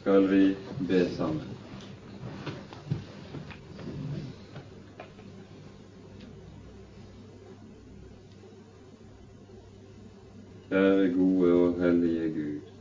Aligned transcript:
skal 0.00 0.28
vi 0.28 0.56
be 0.88 1.08
sammen. 1.16 1.48
Kjære 10.68 11.12
gode 11.16 11.52
og 11.52 11.82
hellige 11.82 12.30
Gud. 12.38 12.72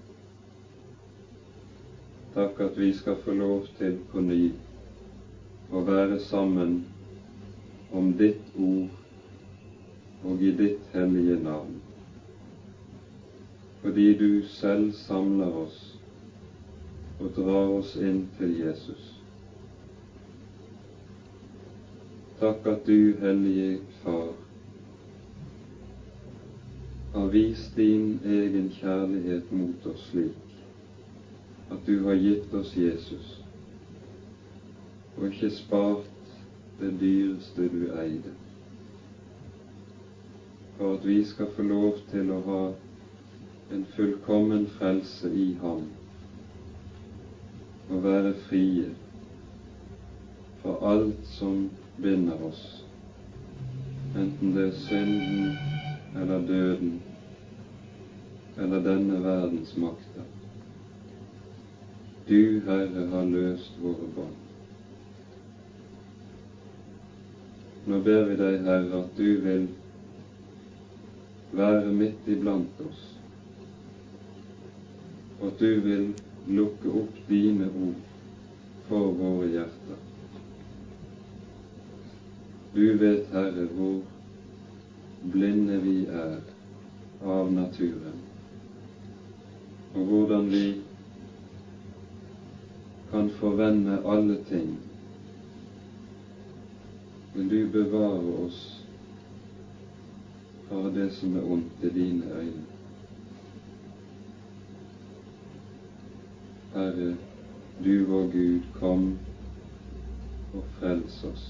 Takk 2.34 2.60
at 2.60 2.80
vi 2.80 2.94
skal 2.94 3.20
få 3.26 3.36
lov 3.36 3.68
til 3.82 4.00
på 4.14 4.24
ny 4.24 4.42
å 5.76 5.84
være 5.92 6.24
sammen 6.30 6.80
om 7.92 8.14
ditt 8.16 8.56
ord 8.56 10.24
og 10.24 10.40
i 10.40 10.56
ditt 10.64 10.88
hellige 10.96 11.44
navn. 11.44 11.82
Fordi 13.84 14.14
du 14.18 14.46
selv 14.48 14.94
samler 15.04 15.64
oss 15.68 15.99
og 17.20 17.32
drar 17.36 17.74
oss 17.80 17.96
inn 18.00 18.28
til 18.38 18.54
Jesus. 18.60 19.16
Takk 22.40 22.68
at 22.72 22.86
du, 22.88 23.18
Hellige 23.20 23.80
Far, 24.04 24.32
har 27.14 27.28
vist 27.34 27.76
din 27.76 28.20
egen 28.26 28.70
kjærlighet 28.70 29.52
mot 29.52 29.90
oss 29.92 30.06
slik 30.12 30.46
at 31.70 31.82
du 31.86 32.06
har 32.06 32.16
gitt 32.18 32.54
oss 32.54 32.72
Jesus, 32.78 33.28
og 35.18 35.28
ikke 35.28 35.52
spart 35.54 36.08
det 36.80 36.96
dyreste 37.02 37.68
du 37.70 37.84
eide, 38.00 38.34
for 40.78 40.96
at 40.96 41.06
vi 41.06 41.20
skal 41.30 41.52
få 41.56 41.68
lov 41.68 42.00
til 42.10 42.32
å 42.34 42.42
ha 42.48 42.66
en 43.76 43.86
fullkommen 43.98 44.66
frelse 44.80 45.30
i 45.30 45.52
Ham 45.62 45.86
og 47.90 48.04
være 48.04 48.34
frie 48.50 48.90
fra 50.62 50.76
alt 50.94 51.28
som 51.38 51.70
binder 52.02 52.42
oss, 52.46 52.64
enten 54.16 54.54
det 54.56 54.68
er 54.68 54.82
synden 54.86 55.56
eller 56.22 56.46
døden 56.48 57.00
eller 58.58 58.84
denne 58.84 59.24
verdens 59.24 59.78
makter. 59.78 60.28
Du, 62.30 62.60
Herre, 62.66 63.08
har 63.10 63.26
løst 63.26 63.78
våre 63.82 64.10
bånd. 64.16 64.36
Nå 67.90 68.02
ber 68.06 68.28
vi 68.30 68.36
deg, 68.38 68.60
Herre, 68.68 69.04
at 69.04 69.16
du 69.18 69.30
vil 69.46 69.70
være 71.58 71.94
midt 71.96 72.28
iblant 72.30 72.84
oss, 72.86 73.06
og 75.40 75.48
at 75.48 75.64
du 75.64 75.80
vil 75.88 76.12
lukke 76.50 76.90
opp 77.02 77.18
dine 77.28 77.68
ord 77.70 78.00
for 78.88 79.12
våre 79.14 79.50
hjerter. 79.54 80.00
Du 82.74 82.86
vet, 82.98 83.28
Herre, 83.34 83.66
hvor 83.74 84.02
blinde 85.34 85.78
vi 85.84 85.96
er 86.06 86.40
av 87.26 87.52
naturen, 87.54 88.22
og 89.94 90.06
hvordan 90.06 90.50
vi 90.54 90.66
kan 93.12 93.30
forvende 93.40 94.02
alle 94.06 94.38
ting. 94.50 94.78
Men 97.34 97.50
du 97.50 97.68
bevarer 97.74 98.34
oss 98.46 98.62
fra 100.70 100.90
det 100.94 101.10
som 101.18 101.38
er 101.38 101.52
ondt 101.52 101.84
i 101.84 101.94
dine 101.94 102.34
øyne. 102.42 102.69
Herre, 106.74 107.16
du 107.84 108.06
vår 108.06 108.28
Gud, 108.32 108.62
kom 108.80 109.20
og 110.54 110.64
frels 110.80 111.24
oss. 111.24 111.46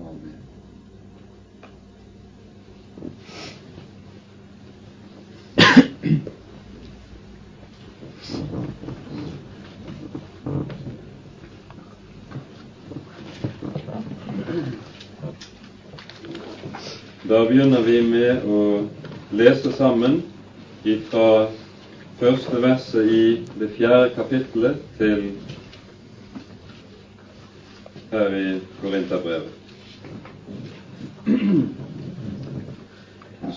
Amen. 0.00 0.40
Da 17.28 17.44
begynner 17.46 17.80
vi 17.86 18.02
med 18.02 18.44
å 18.44 18.60
lese 19.30 19.72
sammen 19.72 20.20
fra 21.08 21.46
første 22.20 22.62
verset 22.62 23.06
i 23.08 23.20
det 23.56 23.70
fjerde 23.78 24.10
kapittelet 24.12 24.76
til 24.98 25.22
her 28.10 28.34
i 28.36 28.60
Korinterbrevet. 28.82 29.56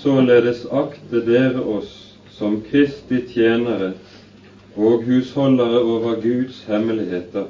Således 0.03 0.61
akte 0.71 1.19
dere 1.25 1.63
oss 1.75 1.91
som 2.37 2.61
Kristi 2.69 3.19
tjenere 3.33 3.93
og 4.75 5.03
husholdere 5.09 5.81
over 5.81 6.21
Guds 6.23 6.63
hemmeligheter. 6.67 7.49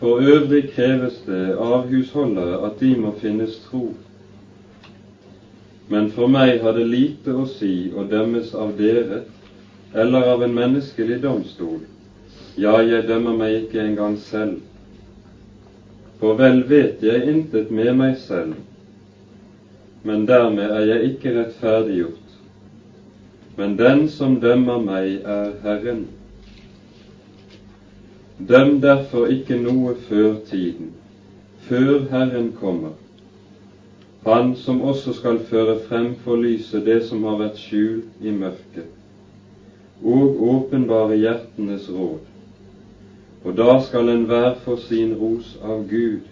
For 0.00 0.18
øvrig 0.18 0.64
kreves 0.74 1.22
det 1.28 1.54
av 1.54 1.86
husholdere 1.92 2.58
at 2.66 2.82
de 2.82 2.90
må 2.98 3.14
finnes 3.22 3.54
tro. 3.68 3.84
Men 5.88 6.08
for 6.10 6.26
meg 6.26 6.60
har 6.62 6.74
det 6.74 6.86
lite 6.90 7.34
å 7.34 7.44
si 7.46 7.90
å 7.94 8.04
dømmes 8.10 8.54
av 8.54 8.72
dere 8.78 9.20
eller 9.94 10.30
av 10.32 10.42
en 10.42 10.54
menneskelig 10.54 11.20
domstol. 11.22 11.78
Ja, 12.58 12.80
jeg 12.82 13.06
dømmer 13.06 13.36
meg 13.36 13.60
ikke 13.60 13.84
engang 13.84 14.16
selv. 14.18 14.58
For 16.20 16.34
vel 16.38 16.62
vet 16.68 17.02
jeg 17.04 17.28
intet 17.28 17.70
med 17.70 17.92
meg 17.98 18.16
selv, 18.16 18.56
men 20.06 20.24
dermed 20.28 20.70
er 20.72 20.86
jeg 20.90 21.10
ikke 21.12 21.34
rettferdiggjort. 21.36 22.22
Men 23.56 23.76
den 23.76 24.06
som 24.08 24.38
dømmer 24.40 24.80
meg, 24.80 25.20
er 25.24 25.52
Herren. 25.62 26.06
Døm 28.36 28.76
derfor 28.80 29.28
ikke 29.32 29.56
noe 29.56 29.94
før 30.08 30.36
tiden, 30.48 30.90
før 31.68 32.04
Herren 32.10 32.50
kommer, 32.58 32.92
Han 34.26 34.56
som 34.56 34.80
også 34.82 35.12
skal 35.12 35.36
føre 35.46 35.76
frem 35.88 36.14
for 36.24 36.36
lyset 36.42 36.82
det 36.84 37.04
som 37.06 37.22
har 37.28 37.36
vært 37.38 37.60
skjult 37.62 38.24
i 38.26 38.32
mørket, 38.34 38.88
og 40.02 40.40
åpenbare 40.48 41.14
hjertenes 41.20 41.86
råd. 41.94 42.24
Og 43.44 43.54
da 43.60 43.76
skal 43.86 44.10
enhver 44.10 44.56
få 44.64 44.74
sin 44.88 45.14
ros 45.20 45.52
av 45.62 45.84
Gud. 45.92 46.26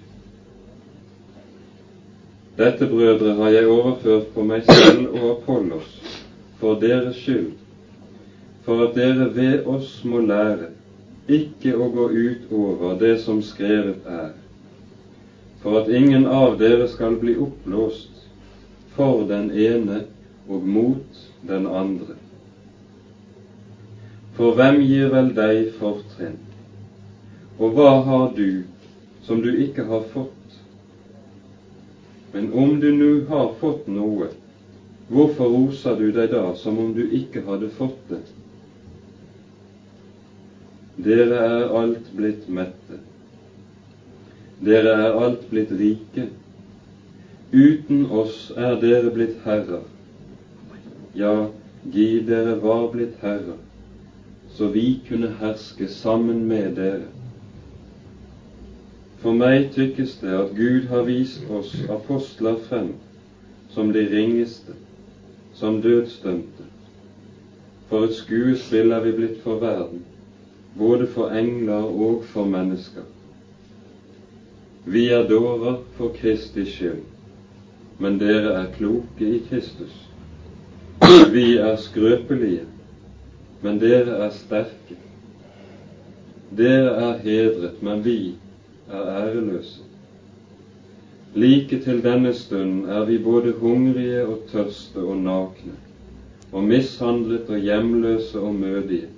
Dette, 2.58 2.90
brødre, 2.90 3.36
har 3.38 3.54
jeg 3.54 3.70
overført 3.70 4.26
på 4.34 4.42
meg 4.42 4.66
selv 4.66 5.14
og 5.14 5.30
Apollos 5.36 5.94
for 6.58 6.82
deres 6.82 7.22
skyld, 7.22 7.52
for 8.66 8.88
at 8.88 8.98
dere 8.98 9.30
ved 9.38 9.70
oss 9.70 10.00
må 10.02 10.18
lære 10.18 10.72
ikke 11.30 11.78
å 11.78 11.86
gå 11.94 12.10
ut 12.10 12.50
over 12.50 12.98
det 12.98 13.20
som 13.22 13.38
skrevet 13.42 14.02
er, 14.02 14.34
for 15.64 15.78
at 15.80 15.88
ingen 15.88 16.26
av 16.28 16.58
dere 16.60 16.84
skal 16.92 17.14
bli 17.16 17.38
oppblåst 17.40 18.26
for 18.92 19.22
den 19.24 19.46
ene 19.48 20.02
og 20.44 20.66
mot 20.68 21.22
den 21.48 21.64
andre. 21.66 22.18
For 24.36 24.52
hvem 24.58 24.82
gir 24.84 25.08
vel 25.14 25.30
deg 25.32 25.70
fortrinn, 25.78 26.36
og 27.56 27.72
hva 27.78 27.94
har 28.10 28.34
du 28.36 28.66
som 29.24 29.40
du 29.40 29.48
ikke 29.64 29.86
har 29.88 30.04
fått? 30.12 30.58
Men 32.34 32.52
om 32.52 32.76
du 32.82 32.90
nå 32.92 33.10
har 33.32 33.56
fått 33.62 33.88
noe, 33.88 34.28
hvorfor 35.08 35.48
roser 35.48 35.96
du 35.96 36.10
deg 36.12 36.28
da 36.36 36.44
som 36.60 36.76
om 36.82 36.92
du 36.92 37.06
ikke 37.08 37.46
hadde 37.48 37.72
fått 37.80 38.04
det? 38.12 38.20
Dere 41.08 41.40
er 41.56 41.74
alt 41.80 42.12
blitt 42.12 42.50
mette. 42.52 43.00
Dere 44.62 44.92
er 45.06 45.16
alt 45.18 45.50
blitt 45.50 45.72
rike. 45.78 46.28
Uten 47.52 48.06
oss 48.10 48.52
er 48.56 48.76
dere 48.82 49.10
blitt 49.14 49.40
herrer. 49.44 49.82
Ja, 51.14 51.48
gi 51.96 52.20
dere 52.28 52.54
var 52.62 52.86
blitt 52.92 53.18
herrer, 53.22 53.58
så 54.56 54.68
vi 54.76 55.00
kunne 55.08 55.32
herske 55.40 55.88
sammen 55.88 56.46
med 56.46 56.76
dere. 56.78 57.10
For 59.24 59.34
meg 59.34 59.72
tykkes 59.74 60.16
det 60.22 60.34
at 60.38 60.56
Gud 60.56 60.88
har 60.92 61.06
vist 61.10 61.50
oss 61.50 61.74
apostler 61.90 62.56
frem 62.68 62.94
som 63.74 63.92
de 63.92 64.06
ringeste, 64.10 64.78
som 65.54 65.80
dødsdømte. 65.82 66.70
For 67.88 68.06
et 68.06 68.18
skuespill 68.22 68.92
er 68.94 69.06
vi 69.08 69.16
blitt 69.22 69.40
for 69.42 69.58
verden 69.62 70.04
både 70.78 71.06
for 71.06 71.28
engler 71.30 71.86
og 72.06 72.24
for 72.24 72.44
mennesker. 72.44 73.02
Vi 74.84 75.08
er 75.08 75.28
dårer 75.28 75.78
for 75.96 76.12
Kristi 76.12 76.66
skyld, 76.68 77.04
men 77.98 78.18
dere 78.20 78.50
er 78.52 78.72
kloke 78.76 79.24
i 79.24 79.38
Kristus. 79.48 79.94
Vi 81.32 81.56
er 81.56 81.76
skrøpelige, 81.80 82.66
men 83.62 83.78
dere 83.80 84.18
er 84.26 84.30
sterke. 84.30 84.98
Dere 86.56 86.92
er 87.06 87.22
hedret, 87.24 87.80
men 87.82 88.04
vi 88.04 88.34
er 88.90 89.08
æreløse. 89.22 89.80
Like 91.34 91.80
til 91.82 92.02
denne 92.04 92.34
stunden 92.34 92.84
er 92.84 93.04
vi 93.04 93.18
både 93.18 93.52
hungrige 93.52 94.26
og 94.26 94.44
tørste 94.52 95.00
og 95.00 95.16
nakne, 95.16 95.78
og 96.52 96.64
mishandlet 96.64 97.48
og 97.48 97.58
hjemløse 97.58 98.40
og 98.40 98.54
mødige. 98.54 99.08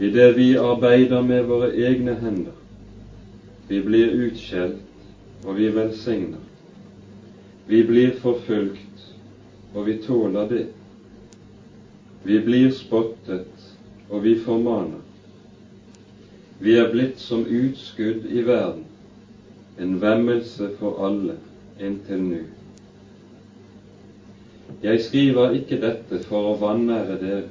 Idet 0.00 0.36
vi 0.36 0.54
arbeider 0.56 1.22
med 1.22 1.42
våre 1.42 1.70
egne 1.76 2.16
hender, 2.22 2.56
vi 3.70 3.82
blir 3.86 4.08
utskjelt, 4.26 4.82
og 5.46 5.54
vi 5.56 5.68
velsigner. 5.70 6.42
Vi 7.66 7.84
blir 7.86 8.16
forfulgt, 8.18 9.04
og 9.74 9.86
vi 9.86 9.94
tåler 10.02 10.48
det. 10.50 10.64
Vi 12.24 12.40
blir 12.42 12.72
spottet, 12.74 13.68
og 14.08 14.24
vi 14.24 14.34
formaner. 14.42 14.98
Vi 16.58 16.74
er 16.82 16.90
blitt 16.90 17.22
som 17.22 17.46
utskudd 17.46 18.26
i 18.26 18.42
verden, 18.42 18.82
en 19.78 20.00
vemmelse 20.02 20.72
for 20.82 20.98
alle 21.06 21.38
inntil 21.78 22.26
nå. 22.26 22.42
Jeg 24.82 25.04
skriver 25.06 25.54
ikke 25.62 25.78
dette 25.86 26.24
for 26.26 26.50
å 26.50 26.58
vanære 26.58 27.20
dere, 27.22 27.48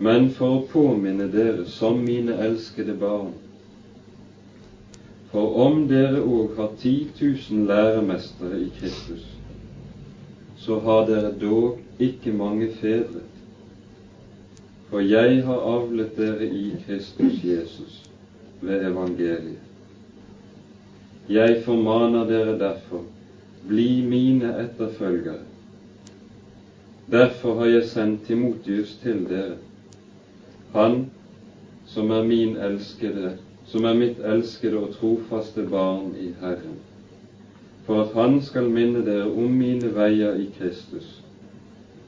men 0.00 0.30
for 0.32 0.56
å 0.56 0.68
påminne 0.72 1.28
dere 1.28 1.68
som 1.68 2.00
mine 2.08 2.40
elskede 2.40 2.96
barn. 2.96 3.36
For 5.36 5.50
om 5.60 5.82
dere 5.84 6.22
òg 6.24 6.54
har 6.56 6.70
10 6.80 6.90
000 7.20 7.66
læremestere 7.68 8.56
i 8.56 8.70
Kristus, 8.78 9.26
så 10.56 10.78
har 10.80 11.02
dere 11.10 11.34
dog 11.36 11.76
ikke 12.00 12.32
mange 12.32 12.70
fedre. 12.78 13.20
For 14.88 15.04
jeg 15.04 15.42
har 15.44 15.60
avlet 15.74 16.16
dere 16.16 16.48
i 16.48 16.72
Kristus 16.86 17.44
Jesus 17.44 18.00
ved 18.62 18.88
evangeliet. 18.88 19.60
Jeg 21.28 21.60
formaner 21.68 22.24
dere 22.24 22.58
derfor, 22.58 23.04
bli 23.68 24.06
mine 24.08 24.56
etterfølgere. 24.64 25.44
Derfor 27.12 27.58
har 27.58 27.74
jeg 27.76 27.90
sendt 27.92 28.24
Timotius 28.24 28.96
til 29.02 29.26
dere, 29.28 29.58
han 30.72 31.10
som 31.84 32.10
er 32.10 32.24
min 32.24 32.56
elskede, 32.56 33.36
som 33.66 33.84
er 33.84 33.98
mitt 33.98 34.18
elskede 34.22 34.78
og 34.78 34.94
trofaste 34.94 35.66
barn 35.70 36.12
i 36.20 36.30
Herren, 36.40 36.78
for 37.86 38.04
at 38.04 38.14
han 38.14 38.40
skal 38.42 38.70
minne 38.70 39.02
dere 39.06 39.28
om 39.30 39.54
mine 39.58 39.90
veier 39.94 40.38
i 40.42 40.48
Kristus, 40.58 41.22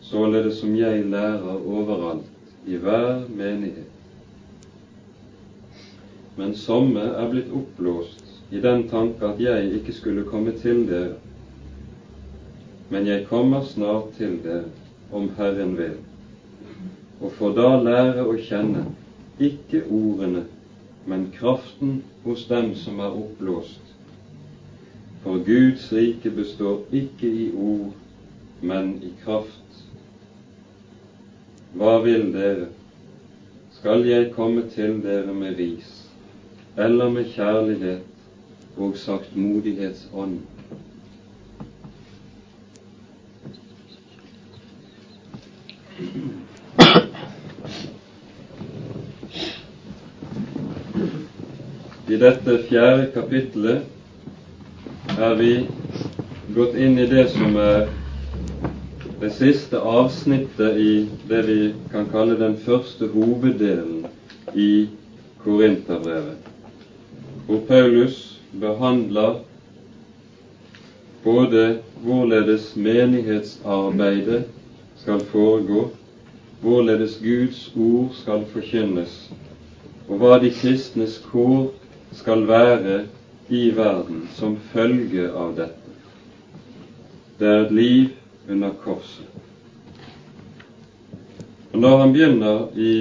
således 0.02 0.60
som 0.62 0.74
jeg 0.78 1.06
lærer 1.10 1.62
overalt 1.66 2.66
i 2.66 2.76
hver 2.76 3.24
menighet. 3.28 3.94
Men 6.38 6.54
somme 6.54 7.00
er 7.00 7.30
blitt 7.30 7.50
oppblåst 7.50 8.52
i 8.54 8.60
den 8.62 8.84
tanke 8.88 9.26
at 9.26 9.40
jeg 9.42 9.72
ikke 9.80 9.92
skulle 9.92 10.26
komme 10.30 10.52
til 10.62 10.84
dere. 10.86 11.16
Men 12.90 13.06
jeg 13.06 13.26
kommer 13.26 13.62
snart 13.66 14.14
til 14.16 14.38
dere, 14.44 14.70
om 15.12 15.30
Herren 15.36 15.74
vil, 15.78 15.96
og 17.20 17.32
får 17.32 17.52
da 17.56 17.68
lære 17.80 18.24
å 18.28 18.36
kjenne 18.36 18.84
ikke 19.40 19.82
ordene, 19.88 20.44
men 21.08 21.28
kraften 21.34 22.02
hos 22.24 22.46
dem 22.48 22.74
som 22.76 23.00
er 23.00 23.16
oppblåst. 23.22 23.94
For 25.22 25.44
Guds 25.44 25.88
rike 25.92 26.30
består 26.30 26.84
ikke 26.92 27.28
i 27.28 27.46
ord, 27.56 27.94
men 28.62 28.96
i 29.02 29.12
kraft. 29.24 29.84
Hva 31.78 31.98
vil 32.04 32.28
dere? 32.34 32.68
Skal 33.78 34.06
jeg 34.08 34.34
komme 34.34 34.68
til 34.74 35.00
dere 35.04 35.34
med 35.34 35.58
ris? 35.58 35.98
eller 36.78 37.10
med 37.10 37.24
kjærlighet 37.34 38.78
og 38.78 38.96
saktmodighetsånd. 38.96 40.36
Dette 52.18 52.56
fjerde 52.66 53.04
kapittelet 53.14 53.82
er 55.22 55.34
vi 55.38 55.52
gått 56.56 56.74
inn 56.74 56.96
i 56.98 57.04
det 57.06 57.28
som 57.30 57.54
er 57.62 57.86
det 59.20 59.30
siste 59.36 59.78
avsnittet 59.78 60.80
i 60.82 61.06
det 61.30 61.44
vi 61.46 61.58
kan 61.92 62.08
kalle 62.10 62.34
den 62.40 62.56
første 62.64 63.06
hoveddelen 63.12 64.08
i 64.58 64.88
Korinterbrevet. 65.44 66.50
Hvor 67.46 67.62
Paulus 67.70 68.18
behandler 68.66 69.38
både 71.22 71.64
hvorledes 72.02 72.72
menighetsarbeidet 72.74 74.44
skal 75.04 75.22
foregå, 75.30 75.88
hvorledes 76.66 77.20
Guds 77.22 77.66
ord 77.76 78.14
skal 78.24 78.46
forkynnes, 78.50 79.20
og 80.08 80.18
hva 80.18 80.38
de 80.42 80.50
kristnes 80.50 81.20
kår 81.30 81.68
skal 82.18 82.44
være 82.48 83.00
i 83.48 83.70
verden 83.76 84.26
som 84.36 84.58
følge 84.72 85.30
av 85.32 85.54
dette. 85.56 85.96
Det 87.38 87.48
er 87.48 87.64
et 87.64 87.74
liv 87.74 88.08
under 88.50 88.74
korset. 88.84 89.26
Og 91.72 91.80
Når 91.80 92.00
han 92.00 92.12
begynner 92.12 92.64
i 92.76 92.94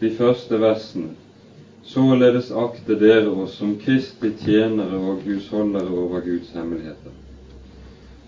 de 0.00 0.10
første 0.18 0.60
versene, 0.60 1.14
Således 1.84 2.50
akte 2.50 2.94
dere 2.96 3.28
oss 3.28 3.58
som 3.58 3.74
Kristi 3.76 4.30
tjenere 4.40 4.96
og 4.96 5.20
husholdere 5.26 5.90
over 5.92 6.22
Guds 6.24 6.48
hemmeligheter. 6.56 7.12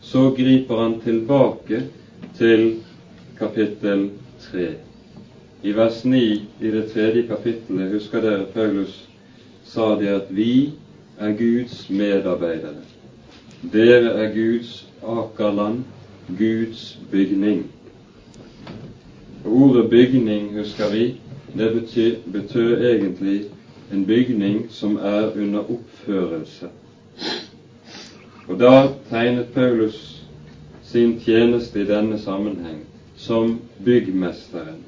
Så 0.00 0.28
griper 0.36 0.76
han 0.76 0.98
tilbake 1.00 1.80
til 2.36 2.66
kapittel 3.38 4.10
3. 4.50 4.66
I 5.62 5.72
vers 5.72 6.04
9 6.04 6.20
i 6.60 6.70
det 6.70 6.84
tredje 6.92 7.24
kapittelet 7.30 7.96
husker 7.96 8.20
dere 8.22 8.44
Paulus 8.52 9.06
sa 9.66 9.94
de 10.00 10.08
at 10.08 10.30
vi 10.30 10.72
er 11.18 11.32
Guds 11.32 11.90
medarbeidere. 11.90 12.84
Dere 13.72 14.12
er 14.22 14.34
Guds 14.34 14.86
akerland, 15.02 15.84
Guds 16.38 16.98
bygning. 17.10 17.64
Ordet 19.44 19.90
bygning, 19.90 20.58
husker 20.58 20.90
vi, 20.92 21.14
det 21.58 21.72
betyr, 21.72 22.17
betød 22.32 22.84
egentlig 22.84 23.44
en 23.93 24.06
bygning 24.06 24.67
som 24.70 24.96
er 24.96 25.32
under 25.36 25.60
oppførelse. 25.60 26.69
Og 28.48 28.60
da 28.60 28.88
tegnet 29.10 29.46
Paulus 29.55 30.22
sin 30.82 31.20
tjeneste 31.20 31.81
i 31.81 31.86
denne 31.86 32.19
sammenheng 32.19 32.84
som 33.17 33.58
byggmesteren, 33.84 34.84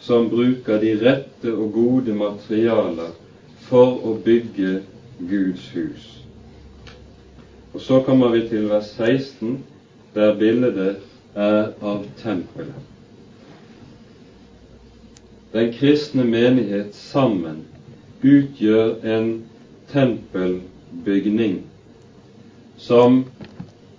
som 0.00 0.30
bruker 0.30 0.80
de 0.80 0.94
rette 1.02 1.54
og 1.54 1.72
gode 1.72 2.14
materialer 2.14 3.14
for 3.68 3.98
å 4.08 4.16
bygge 4.24 4.80
Guds 5.28 5.70
hus. 5.76 6.10
Og 7.74 7.80
så 7.84 8.02
kommer 8.06 8.32
vi 8.34 8.46
til 8.48 8.68
vers 8.70 8.94
16, 8.96 9.58
der 10.14 10.38
bildet 10.40 10.78
er 11.34 11.74
av 11.84 12.06
tempelet 12.22 12.88
den 15.52 15.72
kristne 15.72 16.24
menighet 16.24 16.94
sammen 16.94 17.62
utgjør 18.22 18.98
en 19.04 19.28
tempelbygning 19.92 21.62
som, 22.76 23.22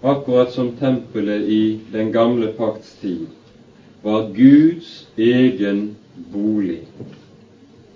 akkurat 0.02 0.54
som 0.54 0.76
tempelet 0.80 1.50
i 1.50 1.64
den 1.92 2.12
gamle 2.14 2.52
pakts 2.58 2.94
tid, 3.02 3.26
var 4.04 4.30
Guds 4.36 5.08
egen 5.18 5.96
bolig, 6.32 6.84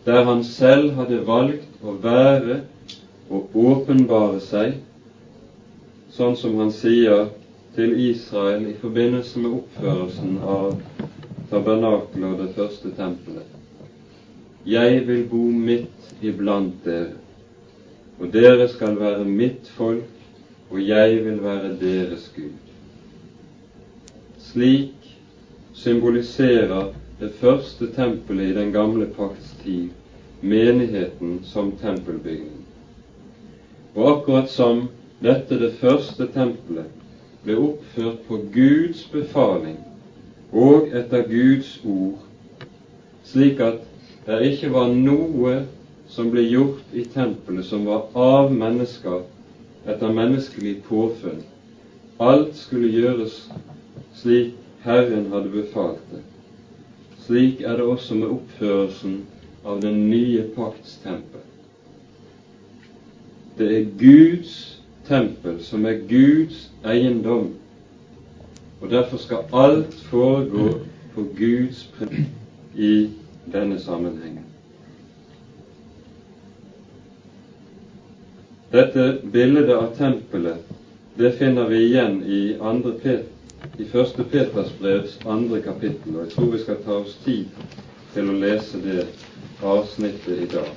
der 0.05 0.23
han 0.23 0.43
selv 0.43 0.91
hadde 0.99 1.21
valgt 1.27 1.83
å 1.83 1.95
være 2.03 2.59
og 3.31 3.55
åpenbare 3.55 4.41
seg, 4.43 4.75
sånn 6.13 6.35
som 6.37 6.59
han 6.59 6.71
sier 6.75 7.29
til 7.75 7.95
Israel 8.09 8.67
i 8.69 8.75
forbindelse 8.81 9.41
med 9.41 9.55
oppførelsen 9.61 10.35
av 10.55 10.75
tabernakelet 11.49 12.27
og 12.29 12.41
det 12.43 12.49
første 12.57 12.91
tempelet. 12.97 13.47
Jeg 14.65 15.01
vil 15.07 15.23
bo 15.31 15.43
midt 15.51 16.11
iblant 16.23 16.75
dere, 16.85 17.15
og 18.19 18.29
dere 18.35 18.67
skal 18.71 18.99
være 18.99 19.25
mitt 19.27 19.71
folk, 19.77 20.05
og 20.69 20.79
jeg 20.81 21.23
vil 21.25 21.41
være 21.43 21.73
deres 21.79 22.29
Gud. 22.35 22.59
Slik 24.43 25.09
symboliserer 25.73 26.93
det 27.19 27.31
første 27.39 27.89
tempelet 27.95 28.51
i 28.51 28.55
den 28.59 28.71
gamle 28.73 29.09
pakts 29.17 29.52
tid 29.63 29.89
menigheten 30.43 31.39
som 31.43 31.71
tempelbygning. 31.71 32.65
Og 33.95 34.09
akkurat 34.11 34.49
som 34.49 34.87
dette 35.23 35.59
det 35.59 35.71
første 35.79 36.27
tempelet 36.33 36.89
ble 37.43 37.55
oppført 37.59 38.23
på 38.27 38.39
Guds 38.53 39.05
befaling 39.11 39.77
og 40.51 40.91
etter 40.95 41.23
Guds 41.29 41.77
ord, 41.85 42.19
slik 43.23 43.61
at 43.63 43.79
det 44.25 44.41
ikke 44.51 44.71
var 44.73 44.91
noe 44.91 45.55
som 46.11 46.29
ble 46.31 46.43
gjort 46.45 46.91
i 46.93 47.05
tempelet 47.13 47.65
som 47.65 47.87
var 47.87 48.09
av 48.19 48.51
mennesker 48.51 49.23
etter 49.87 50.13
menneskelig 50.15 50.77
påfunn. 50.87 51.41
Alt 52.19 52.55
skulle 52.59 52.91
gjøres 52.91 53.39
slik 54.15 54.53
Herren 54.83 55.29
hadde 55.31 55.51
befalt 55.51 56.03
det. 56.11 56.21
Slik 57.23 57.61
er 57.63 57.79
det 57.79 57.87
også 57.87 58.19
med 58.19 58.35
oppførelsen 58.35 59.21
av 59.63 59.81
den 59.81 60.09
nye 60.09 60.43
pakts 60.55 60.97
tempel. 61.03 61.41
Det 63.57 63.67
er 63.77 63.89
Guds 63.99 64.55
tempel 65.07 65.59
som 65.63 65.85
er 65.85 66.01
Guds 66.09 66.69
eiendom, 66.85 67.51
og 68.81 68.89
derfor 68.91 69.21
skal 69.21 69.45
alt 69.53 69.93
foregå 70.09 70.69
på 71.13 71.27
Guds 71.37 71.83
prinsipp 71.97 72.39
i 72.75 73.09
denne 73.53 73.79
sammenhengen. 73.79 74.47
Dette 78.73 79.19
bildet 79.31 79.69
av 79.69 79.91
tempelet 79.97 80.73
det 81.15 81.31
finner 81.37 81.67
vi 81.69 81.83
igjen 81.85 82.23
i, 82.25 82.57
Pet, 83.03 83.27
i 83.77 83.83
1. 83.83 84.15
Peters 84.31 84.71
brevs 84.79 85.19
andre 85.25 85.61
kapittel, 85.61 86.15
og 86.15 86.23
jeg 86.23 86.31
tror 86.33 86.49
vi 86.51 86.61
skal 86.63 86.79
ta 86.85 86.95
oss 87.03 87.19
tid 87.21 87.45
til 88.15 88.31
å 88.31 88.37
lese 88.41 88.81
det 88.81 89.05
avsnittet 89.63 90.39
i 90.43 90.45
dag. 90.45 90.67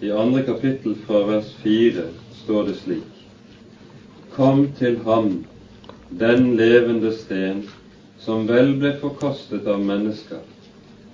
I 0.00 0.10
andre 0.10 0.42
kapittel 0.42 0.96
fra 1.06 1.22
vers 1.28 1.54
fire 1.62 2.08
står 2.42 2.64
det 2.64 2.76
slik:" 2.82 3.16
Kom 4.32 4.72
til 4.78 4.98
ham 5.04 5.44
den 6.20 6.56
levende 6.56 7.12
sten, 7.14 7.68
som 8.18 8.48
vel 8.48 8.74
ble 8.80 8.94
forkastet 9.00 9.66
av 9.66 9.80
mennesker, 9.84 10.40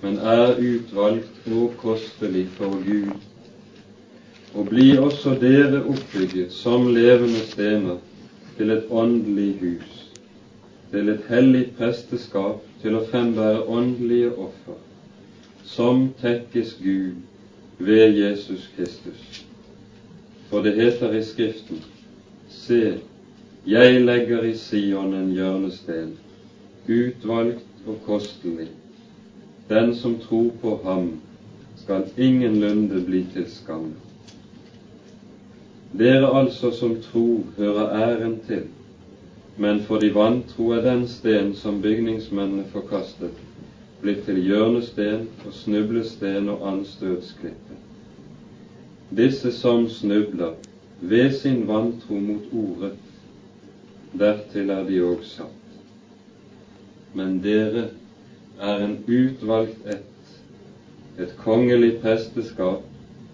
men 0.01 0.17
er 0.17 0.57
utvalgt 0.57 1.47
og 1.51 1.75
kostelig 1.81 2.47
for 2.57 2.79
Gud. 2.85 3.36
Og 4.53 4.67
bli 4.69 4.97
også 4.97 5.35
dere 5.41 5.83
oppbygget 5.83 6.51
som 6.51 6.87
levende 6.93 7.43
stener 7.51 7.97
til 8.57 8.71
et 8.71 8.85
åndelig 8.89 9.57
hus, 9.61 9.97
til 10.91 11.09
et 11.09 11.25
hellig 11.29 11.65
presteskap, 11.77 12.63
til 12.81 12.95
å 12.95 13.03
frembære 13.09 13.65
åndelige 13.67 14.31
offer, 14.31 14.79
som 15.67 16.07
tekkes 16.21 16.77
Gud 16.83 17.19
ved 17.79 18.15
Jesus 18.17 18.69
Kristus. 18.77 19.43
For 20.49 20.63
det 20.63 20.77
heter 20.77 21.13
i 21.13 21.23
Skriften, 21.23 21.83
Se, 22.49 22.97
jeg 23.67 24.01
legger 24.01 24.43
i 24.47 24.53
Sion 24.55 25.13
en 25.13 25.33
hjørnesten, 25.35 26.13
utvalgt 26.87 27.87
og 27.87 27.99
kostelig. 28.05 28.69
Den 29.69 29.95
som 29.95 30.15
tror 30.23 30.51
på 30.61 30.79
ham, 30.85 31.09
skal 31.75 32.07
ingenlunde 32.17 33.03
bli 33.05 33.25
til 33.33 33.45
skamme. 33.51 34.06
Dere 35.93 36.27
altså 36.35 36.71
som 36.71 36.97
tro 37.01 37.43
hører 37.57 37.93
æren 37.95 38.39
til, 38.47 38.63
men 39.57 39.79
for 39.81 39.99
de 39.99 40.09
vantro 40.15 40.69
er 40.75 40.81
den 40.81 41.07
sten 41.07 41.53
som 41.55 41.81
bygningsmennene 41.81 42.65
forkastet, 42.71 43.31
blitt 44.01 44.25
til 44.27 44.41
hjørnesten 44.43 45.29
og 45.45 45.53
snublesten 45.53 46.49
og 46.49 46.65
anstøtsklippe. 46.69 47.77
Disse 49.17 49.51
som 49.51 49.87
snubler 49.89 50.57
ved 51.01 51.31
sin 51.31 51.67
vantro 51.67 52.19
mot 52.19 52.51
ordet, 52.53 52.91
dertil 54.19 54.69
er 54.69 54.83
de 54.83 54.99
òg 55.01 55.23
satt. 55.23 55.79
Men 57.15 57.39
dere 57.43 57.87
er 58.59 58.83
en 58.83 58.97
utvalgt 59.07 59.87
ett, 59.87 60.35
et 61.17 61.33
kongelig 61.39 61.95
presteskap 62.03 62.83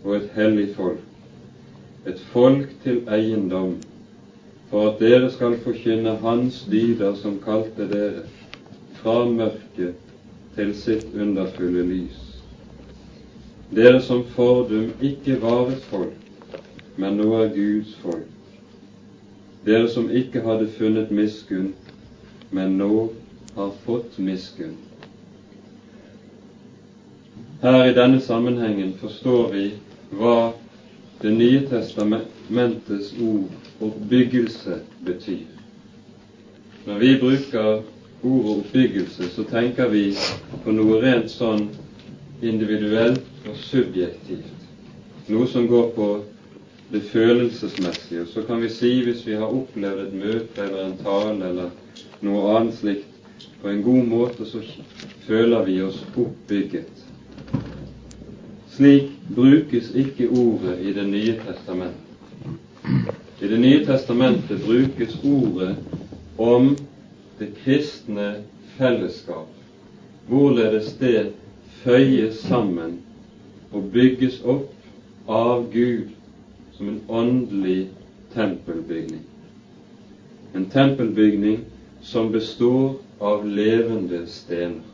og 0.04 0.16
et 0.16 0.30
hellig 0.38 0.70
folk, 0.76 1.02
et 2.08 2.20
folk 2.34 2.70
til 2.84 3.02
eiendom, 3.08 3.78
for 4.70 4.90
at 4.90 5.00
dere 5.00 5.32
skal 5.32 5.58
forkynne 5.64 6.18
Hans 6.24 6.64
dyder 6.72 7.16
som 7.16 7.40
kalte 7.44 7.88
dere 7.92 8.26
fra 9.00 9.24
mørket 9.30 9.96
til 10.56 10.76
sitt 10.76 11.16
underfulle 11.16 11.86
lys. 11.88 12.20
Dere 13.74 14.02
som 14.02 14.26
fordum 14.36 14.92
ikke 15.02 15.40
var 15.42 15.72
et 15.74 15.90
folk, 15.90 16.20
men 16.98 17.18
nå 17.18 17.32
er 17.42 17.54
Guds 17.56 17.96
folk 18.04 18.30
dere 19.66 19.88
som 19.90 20.10
ikke 20.12 20.42
hadde 20.44 20.68
funnet 20.78 21.12
miskunn, 21.12 21.72
men 22.52 22.76
nå 22.78 23.10
har 23.56 23.72
fått 23.86 24.18
miskunn. 24.20 24.76
Her 27.64 27.86
i 27.88 27.96
denne 27.96 28.20
sammenhengen 28.22 28.92
forstår 29.00 29.54
vi 29.54 29.70
hva 30.20 30.52
Det 31.24 31.32
nye 31.32 31.62
testamentets 31.70 33.14
ord 33.24 33.52
oppbyggelse 33.80 34.80
betyr. 35.06 35.46
Når 36.86 37.00
vi 37.00 37.12
bruker 37.20 37.82
ordet 38.24 38.58
oppbyggelse, 38.58 39.30
så 39.32 39.46
tenker 39.48 39.88
vi 39.94 40.02
på 40.66 40.74
noe 40.76 40.98
rent 41.00 41.32
sånn 41.32 41.70
individuelt 42.44 43.48
og 43.48 43.56
subjektivt. 43.56 44.68
Noe 45.32 45.48
som 45.48 45.68
går 45.72 45.94
på 45.96 46.10
det 46.92 47.06
følelsesmessige. 47.14 48.26
Og 48.26 48.28
så 48.34 48.44
kan 48.44 48.60
vi 48.62 48.74
si, 48.76 48.92
hvis 49.08 49.24
vi 49.28 49.40
har 49.40 49.48
opplevd 49.48 50.04
et 50.10 50.20
møte 50.26 50.68
eller 50.68 50.90
en 50.90 51.00
tale 51.06 51.50
eller 51.54 51.72
noe 52.20 52.58
annet 52.58 52.76
slikt 52.82 53.48
på 53.64 53.72
en 53.72 53.82
god 53.88 54.12
måte, 54.12 54.52
så 54.52 54.60
føler 55.24 55.64
vi 55.72 55.80
oss 55.88 56.04
oppbygget. 56.20 57.03
Slik 58.74 59.12
brukes 59.36 59.96
ikke 59.96 60.30
ordet 60.30 60.80
i 60.82 60.94
Det 60.94 61.08
nye 61.08 61.34
testamentet. 61.46 62.00
I 63.42 63.48
Det 63.48 63.60
nye 63.60 63.86
testamentet 63.86 64.62
brukes 64.66 65.20
ordet 65.24 65.76
om 66.38 66.78
det 67.40 67.52
kristne 67.64 68.44
fellesskap, 68.78 69.50
hvorledes 70.28 70.94
det 70.94 71.34
føyes 71.84 72.36
sammen 72.36 72.98
og 73.72 73.92
bygges 73.94 74.40
opp 74.42 75.30
av 75.30 75.68
Gud 75.74 76.10
som 76.78 76.90
en 76.90 77.02
åndelig 77.10 77.90
tempelbygning. 78.34 79.22
En 80.56 80.66
tempelbygning 80.66 81.60
som 82.02 82.32
består 82.32 82.96
av 83.22 83.46
levende 83.46 84.26
stener. 84.28 84.93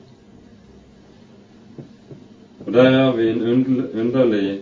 Og 2.69 2.75
Der 2.75 2.91
har 2.91 3.11
vi 3.11 3.31
underlig, 3.99 4.59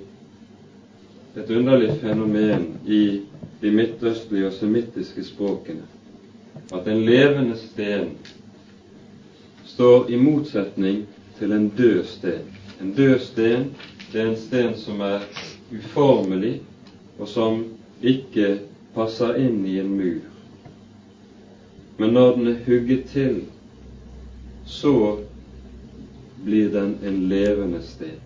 et 1.37 1.49
underlig 1.51 1.99
fenomen 2.01 2.79
i 2.87 3.21
de 3.61 3.71
midtøstlige 3.71 4.47
og 4.47 4.53
semittiske 4.53 5.23
språkene. 5.23 5.81
At 6.73 6.87
en 6.87 7.05
levende 7.05 7.57
sten 7.57 8.13
står 9.65 10.07
i 10.09 10.15
motsetning 10.15 11.03
til 11.39 11.51
en 11.51 11.69
død 11.69 12.03
sten. 12.03 12.47
En 12.81 12.93
død 12.93 13.19
sten 13.19 13.75
det 14.13 14.21
er 14.21 14.29
en 14.29 14.37
sten 14.37 14.77
som 14.77 15.01
er 15.01 15.19
uformelig, 15.75 16.61
og 17.19 17.27
som 17.27 17.63
ikke 18.01 18.59
passer 18.95 19.35
inn 19.35 19.65
i 19.65 19.79
en 19.83 19.97
mur. 19.97 20.23
Men 21.97 22.13
når 22.13 22.35
den 22.35 22.47
er 22.47 22.63
hugget 22.65 23.05
til, 23.11 23.41
så 24.65 25.17
blir 26.47 26.69
den 26.71 26.95
en 27.03 27.19
levende 27.29 27.81
sten. 27.83 28.19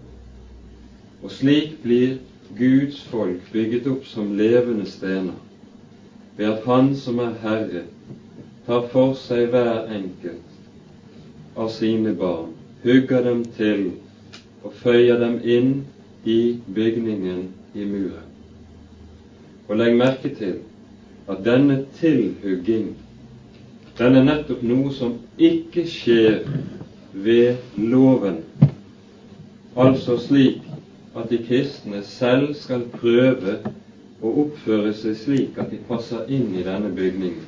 Og 1.24 1.32
slik 1.32 1.80
blir 1.84 2.20
Guds 2.58 3.02
folk 3.10 3.52
bygget 3.54 3.88
opp 3.90 4.06
som 4.06 4.36
levende 4.38 4.86
stener, 4.86 5.38
ved 6.38 6.46
at 6.46 6.66
Han 6.66 6.96
som 6.96 7.20
er 7.20 7.34
Herre, 7.42 7.84
tar 8.66 8.88
for 8.94 9.18
seg 9.18 9.50
hver 9.50 9.90
enkelt 9.90 11.58
av 11.58 11.72
sine 11.74 12.14
barn, 12.18 12.54
hugger 12.84 13.24
dem 13.26 13.46
til 13.58 13.88
og 14.64 14.74
føyer 14.84 15.18
dem 15.20 15.40
inn 15.44 15.72
i 16.26 16.60
bygningen 16.76 17.48
i 17.74 17.86
muren. 17.86 18.28
Og 19.68 19.78
legg 19.82 19.98
merke 19.98 20.30
til 20.36 20.60
at 21.32 21.42
denne 21.46 21.86
tilhugging, 21.98 22.92
den 23.98 24.16
er 24.16 24.28
nettopp 24.28 24.62
noe 24.66 24.94
som 24.94 25.18
ikke 25.40 25.88
skjer 25.90 26.44
ved 27.14 27.56
loven, 27.78 28.44
altså 29.78 30.18
slik 30.20 30.62
at 31.16 31.30
de 31.30 31.38
kristne 31.48 32.04
selv 32.04 32.54
skal 32.56 32.86
prøve 32.94 33.58
å 34.22 34.32
oppføre 34.46 34.94
seg 34.96 35.18
slik 35.20 35.58
at 35.60 35.72
de 35.74 35.80
passer 35.88 36.30
inn 36.32 36.54
i 36.56 36.64
denne 36.64 36.92
bygningen, 36.96 37.48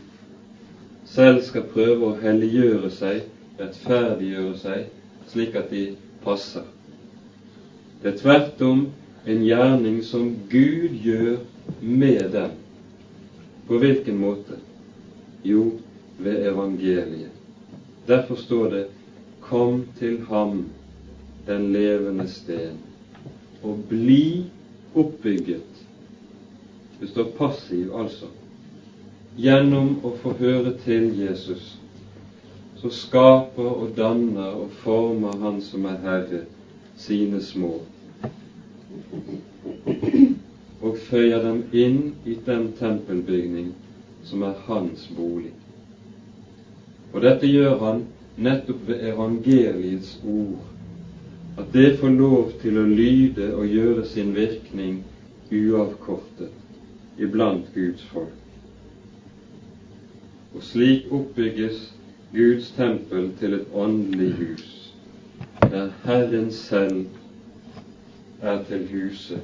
selv 1.07 1.43
skal 1.47 1.67
prøve 1.71 2.09
å 2.09 2.17
helliggjøre 2.19 2.91
seg, 2.91 3.23
rettferdiggjøre 3.59 4.57
seg, 4.59 4.89
slik 5.31 5.55
at 5.55 5.71
de 5.71 5.85
passer. 6.23 6.65
Det 8.01 8.13
er 8.13 8.19
tvert 8.19 8.61
om 8.67 8.87
en 9.25 9.43
gjerning 9.47 10.01
som 10.03 10.33
Gud 10.51 10.97
gjør 11.05 11.37
med 11.79 12.25
dem. 12.33 12.57
På 13.67 13.79
hvilken 13.79 14.17
måte? 14.19 14.57
Jo, 15.43 15.69
ved 16.19 16.43
evangeliet. 16.49 17.31
Derfor 18.07 18.35
står 18.35 18.69
det 18.73 18.83
'Kom 19.43 19.85
til 19.99 20.21
ham, 20.29 20.65
den 21.47 21.71
levende 21.73 22.27
sten', 22.27 22.79
og 23.63 23.79
bli 23.89 24.45
oppbygget. 24.95 25.85
Det 26.99 27.09
står 27.09 27.31
passiv, 27.37 27.91
altså. 27.95 28.25
Gjennom 29.37 29.99
å 30.03 30.15
få 30.21 30.33
høre 30.39 30.77
til 30.85 31.19
Jesus, 31.19 31.79
så 32.75 32.89
skaper 32.89 33.63
og 33.63 33.97
danner 33.97 34.53
og 34.63 34.69
former 34.71 35.37
Han 35.41 35.61
som 35.61 35.85
er 35.85 35.97
Herre, 35.97 36.45
sine 36.95 37.41
små 37.41 37.79
og 40.83 40.97
føyer 40.97 41.41
dem 41.43 41.63
inn 41.71 41.99
i 42.27 42.35
den 42.45 42.71
tempelbygning 42.77 43.71
som 44.27 44.43
er 44.43 44.57
hans 44.67 45.07
bolig. 45.15 45.53
Og 47.13 47.21
dette 47.23 47.47
gjør 47.47 47.77
han 47.79 48.01
nettopp 48.35 48.87
ved 48.87 49.07
evangeliets 49.13 50.19
ord, 50.27 50.59
at 51.57 51.65
det 51.73 51.97
får 51.99 52.09
lov 52.09 52.51
til 52.61 52.77
å 52.81 52.85
lyde 52.89 53.49
og 53.53 53.67
gjøre 53.69 54.05
sin 54.09 54.33
virkning 54.35 55.03
uavkortet 55.53 57.21
iblant 57.21 57.67
Guds 57.75 58.01
folk. 58.09 58.39
Og 60.53 60.63
slik 60.65 61.11
oppbygges 61.13 61.91
Guds 62.33 62.71
tempel 62.77 63.29
til 63.39 63.59
et 63.59 63.73
åndelig 63.73 64.31
hus, 64.39 64.93
der 65.61 65.91
Herren 66.03 66.51
selv 66.51 67.05
er 68.41 68.63
til 68.67 68.87
huset, 68.91 69.41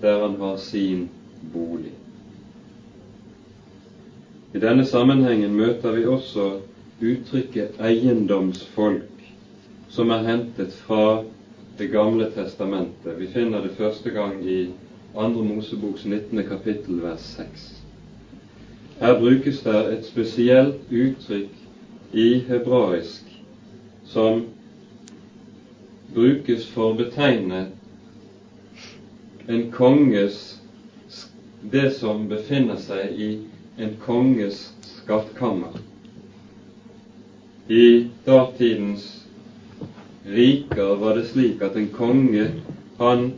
der 0.00 0.22
han 0.22 0.38
har 0.40 0.56
sin 0.56 1.08
bolig. 1.52 1.92
I 4.54 4.60
denne 4.60 4.84
sammenhengen 4.86 5.54
møter 5.56 5.92
vi 5.96 6.04
også 6.06 6.50
uttrykket 7.02 7.80
eiendomsfolk, 7.80 9.22
som 9.88 10.10
er 10.10 10.26
hentet 10.28 10.72
fra 10.72 11.24
Det 11.78 11.86
gamle 11.88 12.26
testamentet. 12.30 13.14
Vi 13.18 13.26
finner 13.32 13.62
det 13.64 13.70
første 13.78 14.10
gang 14.10 14.42
i 14.44 14.66
Andre 15.16 15.44
Moseboks 15.44 16.04
19. 16.04 16.42
kapittel 16.44 17.00
vers 17.02 17.20
6. 17.20 17.62
Her 19.00 19.18
brukes 19.18 19.62
det 19.64 19.78
et 19.92 20.04
spesielt 20.04 20.90
uttrykk 20.90 22.12
i 22.12 22.26
hebraisk 22.48 23.32
som 24.04 24.44
brukes 26.14 26.66
for 26.74 26.92
å 26.92 26.98
betegne 27.00 27.64
en 29.48 29.64
konges 29.72 30.42
det 31.72 31.88
som 31.96 32.28
befinner 32.28 32.76
seg 32.76 33.16
i 33.16 33.30
en 33.80 33.96
konges 34.04 34.68
skattkammer. 34.98 35.80
I 37.68 38.06
datidens 38.24 39.26
riker 40.26 40.96
var 40.96 41.14
det 41.14 41.26
slik 41.28 41.62
at 41.62 41.76
en 41.76 41.88
konge 41.94 42.48
han 42.98 43.28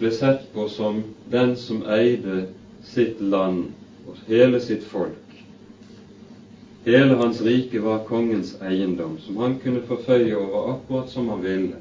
ble 0.00 0.10
sett 0.12 0.48
på 0.54 0.66
som 0.68 1.04
den 1.30 1.54
som 1.56 1.84
eide 1.86 2.48
sitt 2.82 3.20
land 3.20 3.68
og 4.08 4.18
hele 4.26 4.60
sitt 4.60 4.82
folk. 4.90 5.20
Hele 6.84 7.14
hans 7.22 7.40
rike 7.46 7.80
var 7.80 8.02
kongens 8.08 8.56
eiendom, 8.60 9.18
som 9.22 9.38
han 9.38 9.54
kunne 9.62 9.86
forføye 9.86 10.34
over 10.36 10.74
akkurat 10.74 11.14
som 11.14 11.30
han 11.30 11.42
ville. 11.46 11.78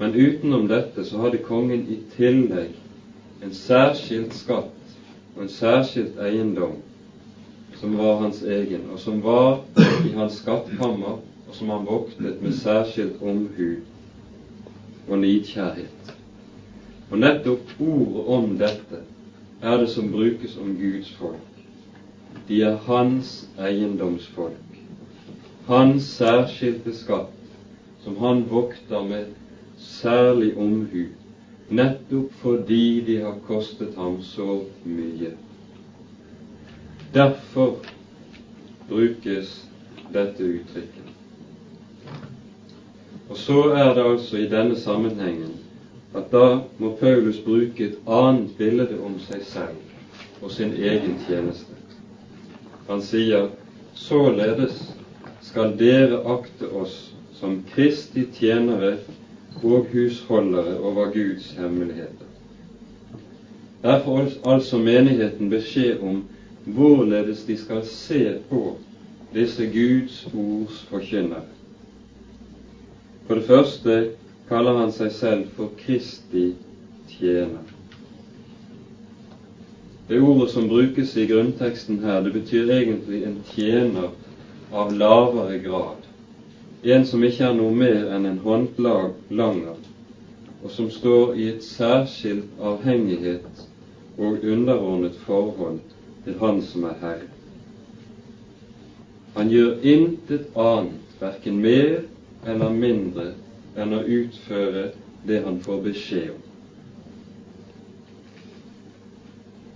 Men 0.00 0.14
utenom 0.16 0.66
dette 0.72 1.04
så 1.04 1.20
hadde 1.20 1.44
kongen 1.44 1.84
i 1.84 2.00
tillegg 2.16 2.72
en 3.44 3.54
særskilt 3.54 4.34
skatt 4.40 4.74
og 5.36 5.44
en 5.44 5.52
særskilt 5.52 6.16
eiendom 6.18 6.80
som 7.80 7.98
var 7.98 8.16
hans 8.20 8.42
egen, 8.42 8.90
og 8.92 8.98
som 8.98 9.20
var 9.22 9.60
i 10.06 10.12
hans 10.16 10.40
skattkammer, 10.42 11.20
og 11.48 11.54
som 11.54 11.70
han 11.70 11.86
voktet 11.86 12.42
med 12.42 12.52
særskilt 12.52 13.22
omhu 13.22 13.68
og 15.08 15.18
nidkjærhet. 15.18 16.14
Og 17.10 17.18
nettopp 17.18 17.70
ordet 17.80 18.24
om 18.36 18.50
dette 18.60 19.02
er 19.62 19.78
det 19.80 19.88
som 19.90 20.10
brukes 20.12 20.56
om 20.60 20.74
Guds 20.80 21.12
folk. 21.20 21.62
De 22.48 22.62
er 22.62 22.76
hans 22.86 23.48
eiendomsfolk, 23.58 24.78
hans 25.66 26.04
særskilte 26.18 26.94
skatt, 26.96 27.34
som 28.04 28.16
han 28.20 28.44
vokter 28.50 29.04
med 29.08 29.32
særlig 29.78 30.56
omhu, 30.56 31.06
nettopp 31.70 32.32
fordi 32.42 33.00
de 33.06 33.20
har 33.22 33.36
kostet 33.46 33.94
ham 33.96 34.22
så 34.22 34.62
mye. 34.84 35.36
Derfor 37.14 37.76
brukes 38.88 39.64
dette 40.12 40.44
uttrykket. 40.44 41.08
Og 43.28 43.36
så 43.36 43.62
er 43.70 43.94
det 43.94 44.04
altså 44.04 44.36
i 44.36 44.48
denne 44.48 44.76
sammenhengen 44.76 45.56
at 46.16 46.30
da 46.32 46.60
må 46.78 46.94
Paulus 47.00 47.40
bruke 47.44 47.84
et 47.84 47.98
annet 48.06 48.54
bilde 48.58 49.00
om 49.04 49.18
seg 49.20 49.42
selv 49.44 50.42
og 50.42 50.52
sin 50.52 50.72
egen 50.72 51.18
tjeneste. 51.26 51.76
Han 52.88 53.02
sier 53.04 53.50
således 53.94 54.80
skal 55.44 55.74
dere 55.80 56.22
akte 56.36 56.70
oss 56.72 56.96
som 57.36 57.60
Kristi 57.74 58.24
tjenere 58.34 58.96
og 59.62 59.86
husholdere 59.92 60.78
over 60.80 61.12
Guds 61.12 61.52
hemmeligheter. 61.58 62.26
Derfor 63.82 64.26
altså 64.44 64.78
menigheten 64.78 65.50
beskjed 65.50 66.00
om 66.02 66.24
hvorledes 66.74 67.44
de 67.44 67.56
skal 67.56 67.84
se 67.84 68.38
på 68.50 68.76
disse 69.34 69.66
Guds 69.66 70.26
ords 70.34 70.82
forkynnere. 70.90 71.46
For 73.26 73.34
det 73.34 73.44
første 73.44 73.96
kaller 74.48 74.80
han 74.80 74.92
seg 74.96 75.12
selv 75.12 75.46
for 75.56 75.74
Kristi 75.80 76.50
tjener. 77.12 77.64
Det 80.08 80.20
ordet 80.24 80.50
som 80.50 80.68
brukes 80.68 81.16
i 81.16 81.26
grunnteksten 81.28 82.00
her, 82.00 82.22
det 82.24 82.32
betyr 82.32 82.70
egentlig 82.80 83.24
en 83.28 83.40
tjener 83.52 84.14
av 84.72 84.92
lavere 84.96 85.58
grad 85.60 86.08
en 86.82 87.04
som 87.04 87.24
ikke 87.26 87.42
er 87.48 87.54
noe 87.58 87.74
mer 87.74 88.06
enn 88.14 88.26
en 88.28 88.38
håndlanger, 88.38 89.78
og 90.62 90.70
som 90.70 90.86
står 90.90 91.34
i 91.34 91.48
et 91.50 91.64
særskilt 91.64 92.60
avhengighet 92.62 93.64
og 94.18 94.44
underordnet 94.46 95.16
forhold 95.24 95.80
til 96.28 96.38
Han 96.40 96.62
som 96.62 96.84
er 96.84 96.94
Herre. 97.00 97.28
Han 99.34 99.50
gjør 99.50 99.84
intet 99.86 100.48
annet, 100.56 101.04
verken 101.20 101.60
mer 101.62 102.02
eller 102.46 102.72
mindre, 102.74 103.30
enn 103.78 103.94
å 103.96 104.02
utføre 104.02 104.90
det 105.28 105.38
han 105.44 105.60
får 105.64 105.80
beskjed 105.86 106.32
om. 106.34 106.42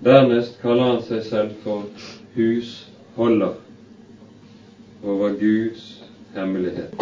Dernest 0.02 0.58
kaller 0.62 0.90
han 0.90 1.04
seg 1.06 1.22
selv 1.28 1.54
for 1.62 1.86
husholder 2.34 3.54
over 5.02 5.38
Guds 5.38 5.86
hemmelighet. 6.34 6.98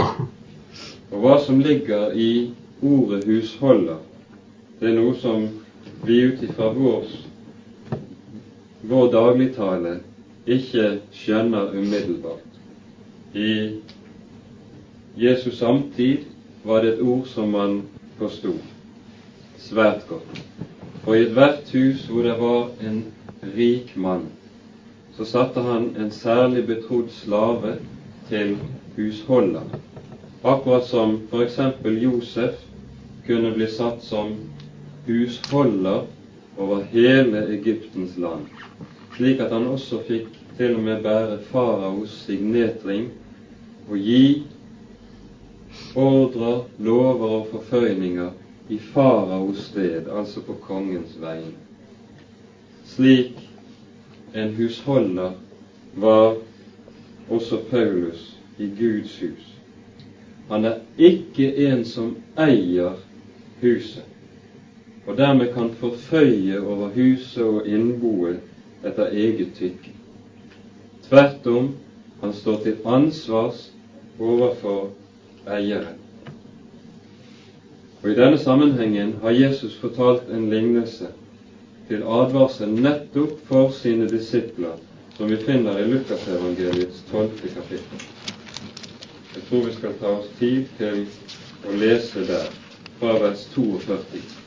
Og 1.11 1.25
hva 1.25 1.39
som 1.43 1.63
ligger 1.65 2.13
i 2.13 2.53
ordet 2.85 3.25
husholder, 3.27 3.99
det 4.81 4.93
er 4.93 5.01
noe 5.01 5.17
som 5.19 5.49
vi 6.05 6.23
ut 6.29 6.45
ifra 6.45 6.71
vår, 6.77 7.09
vår 8.83 9.12
dagligtale 9.12 9.99
ikke 10.47 11.01
skjønner 11.12 11.75
umiddelbart. 11.77 12.47
I 13.35 13.81
Jesus 15.16 15.59
samtid 15.59 16.25
var 16.64 16.83
det 16.83 16.95
et 16.95 17.03
ord 17.03 17.27
som 17.29 17.53
man 17.53 17.83
forsto 18.19 18.55
svært 19.61 20.07
godt. 20.09 20.43
For 21.05 21.14
i 21.14 21.25
ethvert 21.27 21.71
hus 21.73 22.07
hvor 22.09 22.25
det 22.27 22.37
var 22.40 22.71
en 22.85 23.05
rik 23.57 23.93
mann, 23.97 24.27
så 25.16 25.25
satte 25.25 25.61
han 25.61 25.90
en 26.01 26.11
særlig 26.11 26.66
betrodd 26.66 27.11
slave 27.12 27.77
til 28.29 28.57
husholder. 28.97 29.64
Akkurat 30.45 30.87
som 30.88 31.19
f.eks. 31.31 31.59
Josef 31.85 32.64
kunne 33.27 33.53
bli 33.55 33.69
satt 33.69 34.03
som 34.05 34.35
husholder 35.07 36.07
over 36.59 36.83
hele 36.83 37.47
Egyptens 37.55 38.17
land, 38.19 38.47
slik 39.17 39.41
at 39.41 39.53
han 39.53 39.67
også 39.67 40.03
fikk 40.09 40.29
til 40.57 40.77
og 40.77 40.83
med 40.85 41.03
bære 41.03 41.39
faraos 41.51 42.13
signetring 42.27 43.11
og 43.89 43.97
gi 43.99 44.43
ordrer, 45.97 46.65
lover 46.79 47.29
og 47.41 47.47
forføyninger 47.53 48.31
i 48.69 48.79
faraos 48.79 49.59
sted, 49.71 50.07
altså 50.19 50.41
på 50.47 50.53
kongens 50.53 51.17
vegne. 51.21 51.55
Slik 52.85 53.39
en 54.35 54.55
husholder 54.55 55.33
var 55.95 56.37
også 57.31 57.59
Paulus 57.71 58.37
i 58.59 58.69
Guds 58.79 59.21
hus. 59.21 59.47
Han 60.51 60.65
er 60.65 60.75
ikke 60.99 61.55
en 61.67 61.85
som 61.85 62.17
eier 62.39 62.99
huset. 63.63 64.05
Og 65.11 65.16
dermed 65.18 65.53
kan 65.55 65.70
forføye 65.75 66.61
over 66.61 66.88
huset 66.94 67.42
og 67.42 67.66
innboet 67.66 68.38
etter 68.87 69.09
eget 69.11 69.49
tykke. 69.59 69.90
Tvert 71.09 71.46
om, 71.46 71.73
han 72.20 72.33
står 72.33 72.61
til 72.62 72.77
ansvars 72.87 73.73
overfor 74.20 74.90
eieren. 75.51 75.99
Og 78.03 78.11
I 78.11 78.14
denne 78.14 78.38
sammenhengen 78.38 79.16
har 79.23 79.31
Jesus 79.31 79.75
fortalt 79.81 80.31
en 80.31 80.46
lignelse 80.51 81.11
til 81.88 82.07
advarsel 82.07 82.70
nettopp 82.70 83.35
for 83.49 83.75
sine 83.75 84.07
disipler, 84.09 84.77
som 85.16 85.29
vi 85.29 85.40
finner 85.42 85.79
i 85.79 85.88
Lukasevangeliets 85.90 87.03
tolvte 87.11 87.51
kapittel. 87.57 88.07
Jeg 89.35 89.42
tror 89.49 89.66
vi 89.66 89.75
skal 89.75 89.99
ta 89.99 90.14
oss 90.20 90.31
tid 90.38 90.70
til 90.79 91.03
å 91.66 91.75
lese 91.83 92.25
der, 92.31 92.46
fra 93.01 93.18
vers 93.18 93.49
42. 93.57 94.39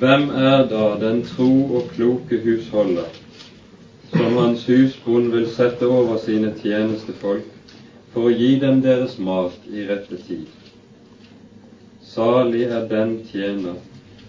Hvem 0.00 0.30
er 0.30 0.62
da 0.68 0.84
den 1.00 1.24
tro 1.24 1.48
og 1.76 1.90
kloke 1.94 2.38
husholder, 2.44 3.10
som 4.12 4.36
hans 4.36 4.64
husbond 4.66 5.28
vil 5.34 5.50
sette 5.56 5.86
over 5.86 6.16
sine 6.24 6.54
tjenestefolk 6.62 7.50
for 8.14 8.30
å 8.30 8.32
gi 8.38 8.54
dem 8.64 8.80
deres 8.86 9.18
mat 9.28 9.68
i 9.68 9.84
rette 9.90 10.22
tid? 10.24 10.59
Salig 12.10 12.62
er 12.62 12.88
den 12.90 13.10
tjener 13.32 13.76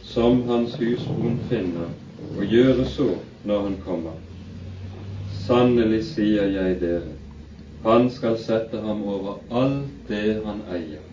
som 0.04 0.42
hans 0.48 0.76
husbond 0.78 1.40
finner, 1.50 1.88
og 2.38 2.44
gjøre 2.46 2.86
så 2.86 3.08
når 3.44 3.62
han 3.62 3.78
kommer. 3.86 4.20
Sannelig 5.48 6.04
sier 6.12 6.52
jeg 6.54 6.76
dere, 6.84 7.16
han 7.84 8.10
skal 8.14 8.38
sette 8.38 8.82
ham 8.84 9.02
over 9.14 9.40
alt 9.64 10.12
det 10.12 10.36
han 10.46 10.62
eier. 10.76 11.08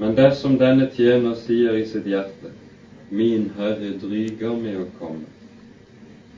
Men 0.00 0.16
dersom 0.18 0.58
denne 0.58 0.88
tjener 0.96 1.38
sier 1.44 1.78
i 1.78 1.86
sitt 1.86 2.08
hjerte, 2.10 2.50
Min 3.10 3.52
Herre 3.54 3.92
dryger 4.02 4.58
med 4.58 4.80
å 4.80 4.88
komme, 4.98 5.30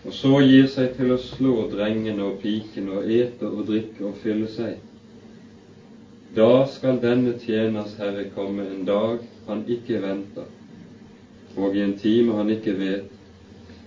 og 0.05 0.13
så 0.13 0.35
gir 0.45 0.69
seg 0.69 0.93
til 0.99 1.15
å 1.15 1.23
slå 1.23 1.55
drengene 1.73 2.29
og 2.29 2.43
pikene 2.45 3.01
og 3.01 3.09
ete 3.17 3.49
og 3.49 3.65
drikke 3.73 4.11
og 4.11 4.21
fylle 4.21 4.51
seg, 4.53 4.77
da 6.38 6.66
skal 6.70 7.01
denne 7.03 7.33
tjeners 7.42 7.96
herre 7.98 8.29
komme 8.35 8.62
en 8.70 8.85
dag 8.87 9.22
han 9.48 9.64
ikke 9.66 9.98
venter, 10.03 10.46
og 11.59 11.74
i 11.74 11.83
en 11.83 11.96
time 11.98 12.37
han 12.38 12.51
ikke 12.55 12.77
vet, 12.79 13.09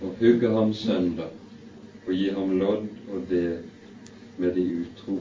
og 0.02 0.18
hugge 0.20 0.50
ham 0.52 0.72
søndag 0.76 1.30
og 2.06 2.12
gi 2.12 2.28
ham 2.34 2.50
lodd 2.58 2.88
og 3.14 3.24
del 3.30 3.62
med 4.42 4.52
de 4.58 4.64
utro. 4.82 5.16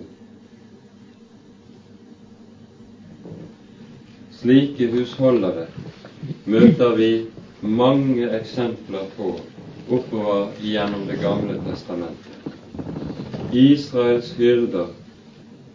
Slike 4.42 4.90
husholdere 4.92 5.68
møter 6.50 6.96
vi 6.98 7.12
mange 7.62 8.28
eksempler 8.42 9.08
på 9.16 9.36
oppover 9.92 10.50
gjennom 10.66 11.06
Det 11.08 11.20
gamle 11.22 11.60
testamentet. 11.68 12.40
Israels 13.54 14.32
hyrder, 14.40 14.90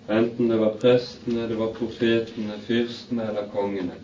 enten 0.09 0.49
det 0.49 0.59
var 0.59 0.77
prestene, 0.81 1.49
det 1.49 1.59
var 1.59 1.73
profetene, 1.75 2.59
fyrstene 2.67 3.29
eller 3.31 3.49
kongene, 3.53 3.99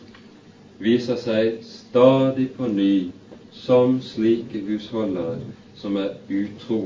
viser 0.82 1.18
seg 1.20 1.60
stadig 1.66 2.48
på 2.56 2.66
ny 2.72 2.94
som 3.54 4.00
slike 4.02 4.64
husholdere 4.66 5.38
som 5.78 5.96
er 6.00 6.16
utro. 6.28 6.80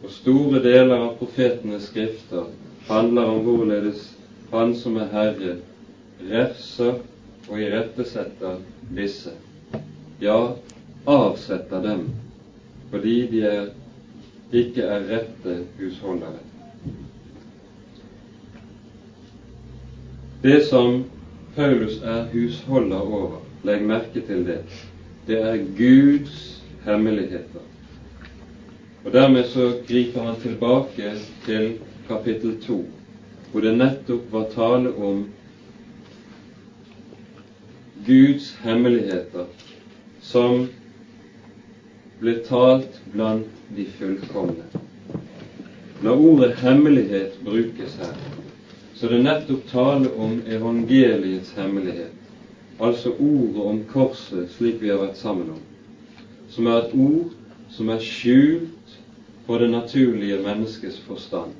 Og 0.00 0.12
store 0.14 0.62
deler 0.64 0.96
av 0.96 1.18
profetenes 1.20 1.90
skrifter 1.90 2.48
handler 2.88 3.34
om 3.34 3.44
hvorledes 3.44 4.08
Han 4.50 4.72
som 4.74 4.96
er 4.98 5.12
Herre, 5.12 5.50
refser 6.26 6.96
og 7.46 7.60
irettesetter 7.62 8.56
disse, 8.96 9.30
ja, 10.20 10.56
avsetter 11.06 11.84
dem 11.84 12.08
fordi 12.90 13.14
de 13.30 13.44
er, 13.46 13.68
ikke 14.52 14.82
er 14.82 15.04
rette 15.10 15.56
husholdere. 15.78 16.40
Det 20.42 20.64
som 20.66 21.04
Paulus 21.56 22.00
er 22.02 22.24
husholder 22.32 22.96
over, 22.96 23.40
legg 23.64 23.82
merke 23.86 24.22
til 24.26 24.46
det, 24.46 24.60
det 25.26 25.38
er 25.44 25.66
Guds 25.76 26.62
hemmeligheter. 26.84 27.66
Og 29.04 29.12
Dermed 29.12 29.44
så 29.44 29.72
griper 29.88 30.22
han 30.22 30.40
tilbake 30.40 31.12
til 31.44 31.78
kapittel 32.08 32.56
to, 32.62 32.84
hvor 33.52 33.60
det 33.60 33.74
nettopp 33.76 34.32
var 34.32 34.48
tale 34.54 34.94
om 34.96 35.24
Guds 38.06 38.50
hemmeligheter 38.64 39.46
som 40.20 40.68
ble 42.20 42.36
talt 42.44 43.00
blant 43.12 43.48
de 43.76 43.86
fullkomne. 43.98 44.66
Når 46.02 46.22
ordet 46.30 46.54
hemmelighet 46.60 47.38
brukes 47.44 47.96
her, 48.00 48.16
så 48.94 49.08
det 49.08 49.22
nettopp 49.24 49.66
tale 49.70 50.12
om 50.20 50.40
evangeliets 50.48 51.52
hemmelighet, 51.56 52.16
altså 52.80 53.12
ordet 53.16 53.64
om 53.72 53.82
korset 53.92 54.48
slik 54.56 54.80
vi 54.80 54.92
har 54.92 55.00
vært 55.00 55.20
sammen 55.20 55.50
om, 55.56 55.62
som 56.48 56.68
er 56.68 56.82
et 56.82 56.94
ord 56.94 57.36
som 57.70 57.88
er 57.92 58.02
skjult 58.04 58.96
for 59.46 59.62
det 59.62 59.70
naturlige 59.70 60.40
menneskets 60.44 60.98
forstand, 61.06 61.52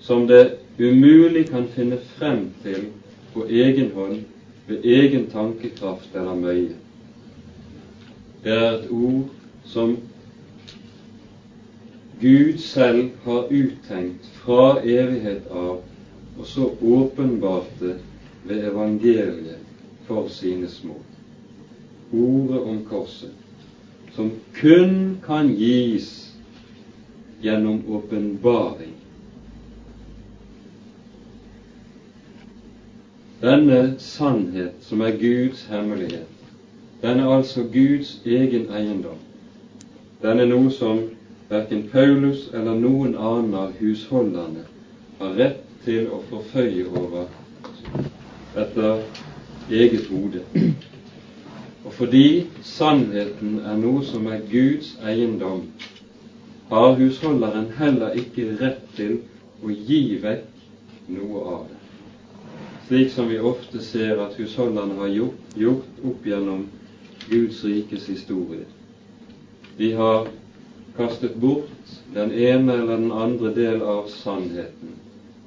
som 0.00 0.26
det 0.26 0.58
umulig 0.78 1.48
kan 1.48 1.68
finne 1.74 1.98
frem 2.16 2.48
til 2.62 2.88
på 3.32 3.46
egen 3.48 3.92
hånd 3.96 4.24
ved 4.66 4.84
egen 4.84 5.28
tankekraft 5.32 6.14
eller 6.14 6.36
møye. 6.36 6.74
Det 8.44 8.52
er 8.52 8.72
et 8.72 8.90
ord 8.90 9.30
som 9.64 10.00
Gud 12.20 12.58
selv 12.58 13.08
har 13.24 13.46
uttenkt 13.50 14.26
fra 14.44 14.80
evighet 14.80 15.50
av, 15.50 15.80
og 16.38 16.46
så 16.46 16.70
åpenbarte 16.80 17.96
ved 18.44 18.66
evangeliet 18.68 19.58
for 20.06 20.28
sine 20.28 20.68
små. 20.68 21.00
Ordet 22.12 22.62
om 22.62 22.82
korset, 22.90 23.32
som 24.14 24.32
kun 24.54 25.16
kan 25.26 25.54
gis 25.56 26.34
gjennom 27.42 27.82
åpenbaring 27.88 28.94
Denne 33.42 33.94
sannhet, 33.98 34.70
som 34.80 35.00
er 35.02 35.16
Guds 35.18 35.64
hemmelighet, 35.66 36.28
den 37.02 37.18
er 37.18 37.30
altså 37.34 37.64
Guds 37.72 38.20
egen 38.24 38.68
eiendom. 38.70 39.18
Den 40.22 40.40
er 40.40 40.46
noe 40.50 40.70
som 40.70 41.00
verken 41.50 41.82
Paulus 41.92 42.44
eller 42.54 42.78
noen 42.78 43.16
annen 43.16 43.54
av 43.58 43.72
husholderne 43.80 44.64
har 45.18 45.34
rett 45.40 45.60
til 45.84 46.06
å 46.14 46.20
forføye 46.30 46.86
over 47.02 47.26
etter 48.62 49.02
eget 49.70 50.06
hode. 50.12 50.44
Og 51.82 51.92
fordi 51.98 52.24
sannheten 52.62 53.58
er 53.66 53.82
noe 53.82 54.06
som 54.06 54.30
er 54.30 54.44
Guds 54.52 54.94
eiendom, 55.02 55.66
har 56.70 56.94
husholderen 57.00 57.72
heller 57.80 58.14
ikke 58.22 58.52
rett 58.62 58.84
til 58.96 59.18
å 59.62 59.74
gi 59.74 60.02
vekk 60.22 61.10
noe 61.18 61.46
av 61.56 61.64
det 61.70 61.82
slik 62.92 63.10
som 63.10 63.28
vi 63.28 63.38
ofte 63.40 63.80
ser 63.80 64.18
at 64.20 64.34
husholderne 64.36 64.98
har 64.98 65.08
gjort, 65.08 65.36
gjort 65.56 66.00
opp 66.04 66.26
gjennom 66.28 66.66
Guds 67.30 67.62
rikes 67.64 68.04
historie. 68.10 68.66
De 69.76 69.92
har 69.92 70.26
kastet 70.96 71.34
bort 71.34 71.92
den 72.14 72.32
ene 72.32 72.72
eller 72.72 72.96
den 72.98 73.12
andre 73.12 73.50
del 73.54 73.82
av 73.82 74.06
sannheten 74.12 74.98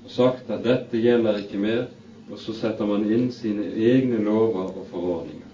og 0.05 0.11
sagt 0.13 0.49
at 0.53 0.63
dette 0.65 0.99
gjelder 1.01 1.39
ikke 1.41 1.59
mer, 1.61 1.85
og 2.29 2.37
så 2.41 2.53
setter 2.53 2.85
man 2.89 3.05
inn 3.09 3.31
sine 3.33 3.65
egne 3.73 4.19
lover 4.25 4.67
og 4.69 4.83
forordninger. 4.91 5.51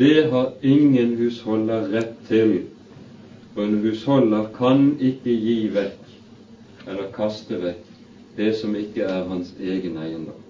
Det 0.00 0.30
har 0.32 0.54
ingen 0.64 1.12
husholder 1.18 1.90
rett 1.92 2.14
til, 2.28 2.54
og 3.52 3.60
en 3.66 3.76
husholder 3.84 4.48
kan 4.56 4.86
ikke 4.96 5.34
gi 5.44 5.58
vekk 5.74 6.88
eller 6.88 7.12
kaste 7.12 7.60
vekk 7.60 7.90
det 8.38 8.48
som 8.56 8.72
ikke 8.80 9.04
er 9.04 9.28
hans 9.28 9.52
egen 9.60 10.00
eiendom. 10.00 10.40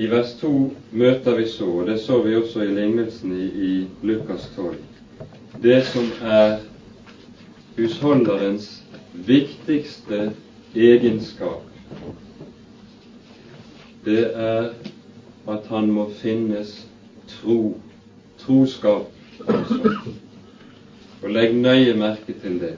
I 0.00 0.06
vers 0.08 0.30
2 0.40 0.50
møter 0.96 1.34
vi 1.36 1.44
så, 1.48 1.66
og 1.82 1.88
det 1.90 1.98
så 2.00 2.22
vi 2.24 2.36
også 2.36 2.62
i 2.64 2.72
lignelsen 2.72 3.34
i, 3.36 3.46
i 3.46 3.72
Lukas 4.08 4.46
12, 4.56 4.78
det 5.62 5.82
som 5.90 6.06
er 6.24 6.54
husholderens 7.76 8.68
viktigste 9.12 10.30
egenskap, 10.74 11.66
det 14.04 14.22
er 14.32 14.70
at 15.48 15.66
han 15.68 15.90
må 15.92 16.06
finnes 16.22 16.86
tro. 17.28 17.74
Troskap, 18.40 19.10
altså. 19.44 19.90
Og 21.20 21.28
legg 21.30 21.52
nøye 21.60 21.92
merke 22.00 22.32
til 22.40 22.56
det. 22.62 22.72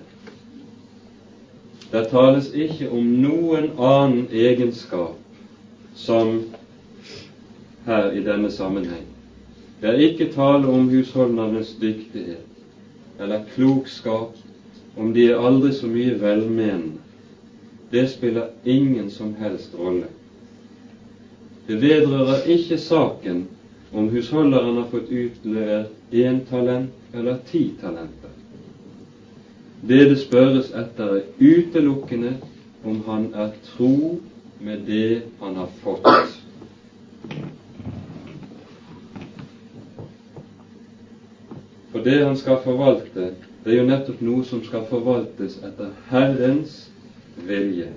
Det 1.93 2.09
tales 2.11 2.49
ikke 2.51 2.89
om 2.91 3.07
noen 3.23 3.71
annen 3.79 4.27
egenskap 4.33 5.15
som 5.95 6.41
her 7.87 8.13
i 8.13 8.23
denne 8.25 8.51
sammenheng. 8.51 9.05
Det 9.81 9.89
er 9.91 10.05
ikke 10.07 10.33
tale 10.33 10.69
om 10.69 10.89
husholdnernes 10.91 11.77
dyktighet 11.81 12.49
eller 13.21 13.43
klokskap, 13.55 14.37
om 14.97 15.15
de 15.15 15.27
er 15.31 15.41
aldri 15.41 15.73
så 15.73 15.87
mye 15.87 16.15
velmenende. 16.21 17.01
Det 17.93 18.09
spiller 18.11 18.49
ingen 18.65 19.11
som 19.11 19.35
helst 19.39 19.75
rolle. 19.79 20.07
Det 21.67 21.81
vedrører 21.81 22.47
ikke 22.49 22.79
saken 22.79 23.45
om 23.93 24.09
husholderen 24.09 24.77
har 24.77 24.89
fått 24.91 25.11
utlevert 25.11 26.13
én 26.13 26.41
talent 26.49 27.15
eller 27.15 27.37
ti 27.51 27.71
talenter. 27.81 28.31
Det 29.83 30.05
det 30.11 30.19
spørres 30.19 30.71
etter, 30.71 31.17
er 31.17 31.23
utelukkende 31.39 32.37
om 32.85 33.03
han 33.07 33.29
er 33.35 33.51
tro 33.67 34.19
med 34.61 34.87
det 34.87 35.23
han 35.41 35.57
har 35.57 35.69
fått. 35.83 36.42
For 42.03 42.11
det 42.11 42.25
han 42.27 42.37
skal 42.37 42.57
forvalte, 42.65 43.25
det 43.65 43.71
er 43.73 43.77
jo 43.79 43.83
nettopp 43.87 44.23
noe 44.27 44.43
som 44.43 44.59
skal 44.67 44.89
forvaltes 44.91 45.61
etter 45.63 45.93
Herrens 46.09 46.73
vilje. 47.47 47.93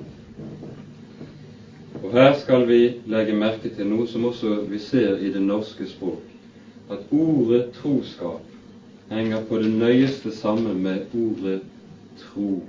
Og 2.04 2.14
her 2.14 2.36
skal 2.38 2.68
vi 2.70 2.78
legge 3.10 3.34
merke 3.34 3.72
til 3.74 3.90
noe 3.90 4.06
som 4.06 4.28
også 4.30 4.60
vi 4.70 4.78
ser 4.84 5.18
i 5.26 5.32
det 5.34 5.42
norske 5.42 5.90
språk, 5.90 6.22
at 6.94 7.10
ordet 7.10 7.64
troskap 7.80 8.46
henger 9.10 9.42
på 9.50 9.64
det 9.66 9.74
nøyeste 9.74 10.36
sammen 10.38 10.86
med 10.86 11.10
ordet 11.24 11.58
tro. 12.22 12.62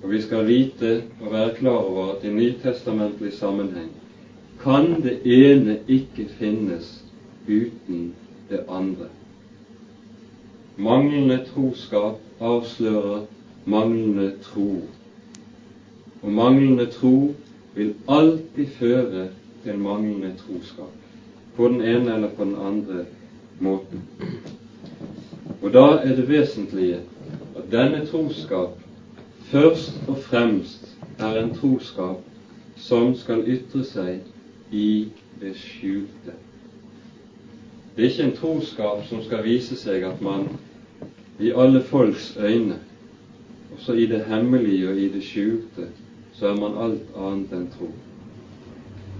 Og 0.00 0.10
vi 0.16 0.24
skal 0.24 0.48
vite 0.48 0.96
og 1.20 1.28
være 1.36 1.54
klar 1.60 1.84
over 1.92 2.14
at 2.16 2.24
i 2.24 2.32
nytestamentlig 2.40 3.36
sammenheng 3.36 3.92
kan 4.64 4.94
det 5.04 5.18
ene 5.28 5.76
ikke 5.84 6.30
finnes 6.40 6.94
uten 7.44 8.14
det 8.48 8.64
andre. 8.64 9.12
Manglende 10.80 11.44
troskap 11.54 12.14
avslører 12.40 13.20
manglende 13.66 14.32
tro. 14.42 14.82
Og 16.22 16.32
manglende 16.32 16.86
tro 16.90 17.34
vil 17.74 17.94
alltid 18.08 18.66
føre 18.78 19.28
til 19.64 19.78
manglende 19.78 20.32
troskap, 20.38 20.92
på 21.56 21.68
den 21.68 21.80
ene 21.80 22.14
eller 22.14 22.28
på 22.28 22.44
den 22.44 22.56
andre 22.56 23.04
måten. 23.60 24.02
Og 25.62 25.72
da 25.72 25.84
er 25.84 26.16
det 26.16 26.28
vesentlige 26.28 27.02
at 27.56 27.68
denne 27.72 28.06
troskap 28.06 28.80
først 29.52 30.08
og 30.08 30.18
fremst 30.18 30.96
er 31.18 31.42
en 31.42 31.54
troskap 31.54 32.24
som 32.76 33.12
skal 33.14 33.44
ytre 33.44 33.84
seg 33.84 34.72
i 34.72 35.08
det 35.42 35.52
skjulte. 35.60 36.38
Det 37.96 38.04
er 38.04 38.10
ikke 38.10 38.28
en 38.30 38.36
troskap 38.40 39.04
som 39.10 39.20
skal 39.28 39.44
vise 39.44 39.76
seg 39.76 40.08
at 40.08 40.24
man 40.24 40.48
i 41.40 41.52
alle 41.56 41.82
folks 41.82 42.36
øyne, 42.40 42.76
også 43.76 43.92
i 43.92 44.06
det 44.06 44.24
hemmelige 44.24 44.88
og 44.88 44.96
i 44.96 45.08
det 45.08 45.22
skjulte, 45.24 45.88
så 46.32 46.46
er 46.46 46.56
man 46.60 46.76
alt 46.84 47.16
annet 47.16 47.52
enn 47.52 47.68
tro. 47.76 47.88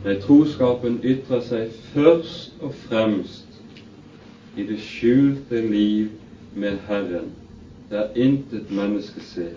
Nei, 0.05 0.15
troskapen 0.21 0.99
ytrer 1.05 1.43
seg 1.45 1.73
først 1.93 2.61
og 2.65 2.75
fremst 2.87 3.61
i 4.57 4.65
det 4.69 4.79
skjulte 4.81 5.61
liv 5.67 6.09
med 6.57 6.79
Herren, 6.89 7.33
der 7.91 8.13
intet 8.15 8.73
menneske 8.73 9.21
ser. 9.21 9.57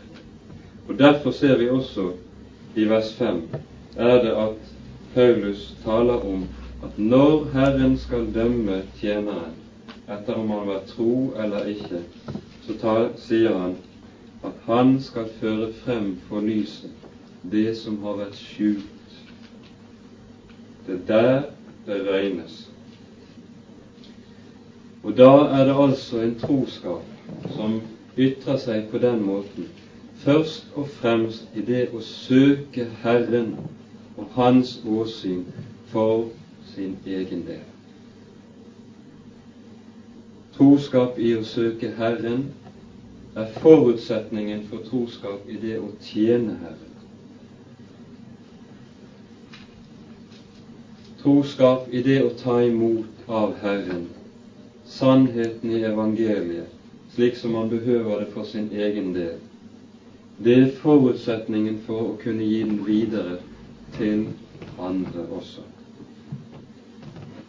Og 0.88 0.99
Derfor 0.99 1.32
ser 1.32 1.58
vi 1.58 1.69
også 1.69 2.12
i 2.76 2.86
vers 2.89 3.13
5 3.13 3.41
er 3.95 4.23
det 4.23 4.32
at 4.32 4.73
Paulus 5.13 5.76
taler 5.84 6.26
om 6.26 6.47
at 6.84 6.97
når 6.97 7.47
Herren 7.54 7.97
skal 7.97 8.28
dømme 8.36 8.82
tjeneren 8.99 9.54
etter 10.10 10.34
om 10.36 10.49
han 10.49 10.67
var 10.67 10.82
tro 10.88 11.34
eller 11.39 11.65
ikke, 11.71 12.02
så 12.65 12.73
tar, 12.82 13.10
sier 13.17 13.58
han 13.58 13.76
at 14.43 14.60
han 14.65 15.02
skal 15.02 15.30
føre 15.39 15.71
frem 15.86 16.13
for 16.28 16.41
lyset 16.41 16.91
det 17.52 17.73
som 17.78 17.97
har 18.04 18.19
vært 18.19 18.38
skjult. 18.39 19.17
Det 20.88 20.95
er 20.95 21.08
der 21.08 21.41
det 21.88 21.99
regnes. 22.08 22.69
Og 25.04 25.17
da 25.17 25.32
er 25.60 25.65
det 25.67 25.76
altså 25.86 26.21
en 26.23 26.38
troskap 26.39 27.04
som 27.58 27.82
ytrer 28.17 28.58
seg 28.63 28.88
på 28.91 29.02
den 29.04 29.23
måten, 29.23 29.67
først 30.23 30.71
og 30.80 30.88
fremst 31.02 31.52
i 31.56 31.65
det 31.67 31.89
å 31.91 31.99
søke 32.08 32.88
Herren 33.04 33.54
og 34.15 34.32
Hans 34.38 34.78
åsyn 34.88 35.43
for 35.91 36.30
sin 36.73 36.95
egen 37.06 37.43
del. 37.47 37.72
Troskap 40.58 41.20
i 41.20 41.34
å 41.36 41.44
søke 41.50 41.89
Herren 41.98 42.44
er 43.36 43.54
forutsetningen 43.60 44.68
for 44.70 44.86
troskap 44.89 45.48
i 45.50 45.58
det 45.62 45.80
å 45.82 45.89
tjene 46.06 46.58
Herren. 46.62 46.92
Troskap 51.24 51.88
i 51.92 52.04
det 52.06 52.20
å 52.22 52.34
ta 52.44 52.60
imot 52.68 53.26
av 53.30 53.56
Herren 53.63 54.12
sannheten 54.86 55.72
i 55.72 55.82
evangeliet, 55.84 56.70
slik 57.16 57.36
som 57.38 57.52
man 57.58 57.70
behøver 57.70 58.20
det 58.20 58.30
for 58.34 58.46
sin 58.46 58.70
egen 58.72 59.13
del. 59.16 59.38
Det 60.44 60.58
er 60.62 60.74
forutsetningen 60.82 61.80
for 61.88 62.12
å 62.12 62.18
kunne 62.24 62.46
gi 62.46 62.63
den 62.66 62.82
videre 62.86 63.38
til 63.98 64.28
andre 64.78 65.26
også. 65.32 65.72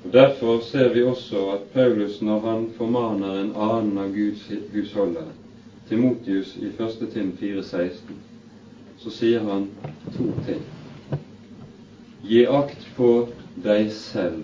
Og 0.05 0.13
Derfor 0.13 0.61
ser 0.61 0.93
vi 0.95 1.03
også 1.03 1.49
at 1.51 1.61
Paulus, 1.73 2.23
når 2.23 2.41
han 2.41 2.71
formaner 2.77 3.41
en 3.41 3.53
annen 3.57 3.99
av 3.99 4.11
Guds 4.13 4.51
husholdere, 4.73 5.33
Timotius 5.89 6.57
i 6.57 6.67
1. 6.67 7.09
Tim 7.13 7.31
4,16, 7.41 8.19
så 8.99 9.11
sier 9.11 9.41
han 9.49 9.69
to 10.17 10.27
ting. 10.47 10.61
Gi 12.25 12.45
akt 12.45 12.85
på 12.97 13.09
deg 13.65 13.89
selv, 13.93 14.43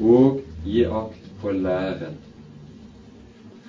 og 0.00 0.42
gi 0.64 0.84
akt 0.84 1.30
på 1.40 1.52
læren. 1.52 2.20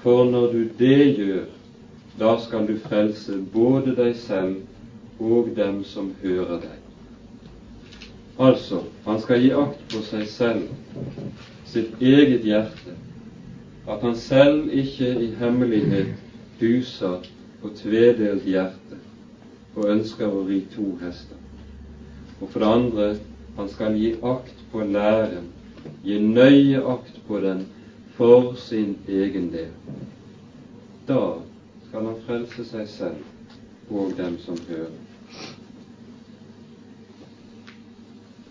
For 0.04 0.28
når 0.28 0.52
du 0.52 0.66
det 0.80 1.16
gjør, 1.18 1.46
da 2.20 2.36
skal 2.40 2.68
du 2.68 2.76
frelse 2.84 3.40
både 3.54 3.96
deg 3.96 4.16
selv 4.16 5.24
og 5.24 5.56
dem 5.56 5.84
som 5.88 6.12
hører 6.24 6.60
deg. 6.68 6.87
Altså, 8.40 8.84
han 9.06 9.22
skal 9.22 9.42
gi 9.42 9.50
akt 9.58 9.80
på 9.90 10.04
seg 10.06 10.28
selv, 10.30 10.68
sitt 11.66 12.02
eget 12.02 12.44
hjerte, 12.46 12.94
at 13.90 14.04
han 14.06 14.16
selv 14.16 14.70
ikke 14.70 15.10
i 15.26 15.32
hemmelighet 15.40 16.14
huser 16.60 17.26
på 17.62 17.72
tvedelt 17.80 18.46
hjerte 18.46 19.00
og 19.78 19.90
ønsker 19.94 20.30
å 20.30 20.44
ri 20.46 20.60
to 20.74 20.92
hester. 21.02 21.38
Og 22.42 22.50
for 22.54 22.62
det 22.62 22.70
andre, 22.70 23.08
han 23.58 23.70
skal 23.74 23.98
gi 23.98 24.14
akt 24.22 24.62
på 24.72 24.86
læren, 24.86 25.50
gi 26.06 26.20
nøye 26.22 26.84
akt 26.94 27.18
på 27.28 27.42
den 27.42 27.66
for 28.18 28.54
sin 28.62 28.96
egen 29.08 29.50
del. 29.54 29.74
Da 31.10 31.22
skal 31.88 32.06
han 32.12 32.22
frelse 32.28 32.66
seg 32.70 32.90
selv 32.90 33.94
og 33.94 34.14
dem 34.18 34.38
som 34.46 34.58
hører. 34.70 34.94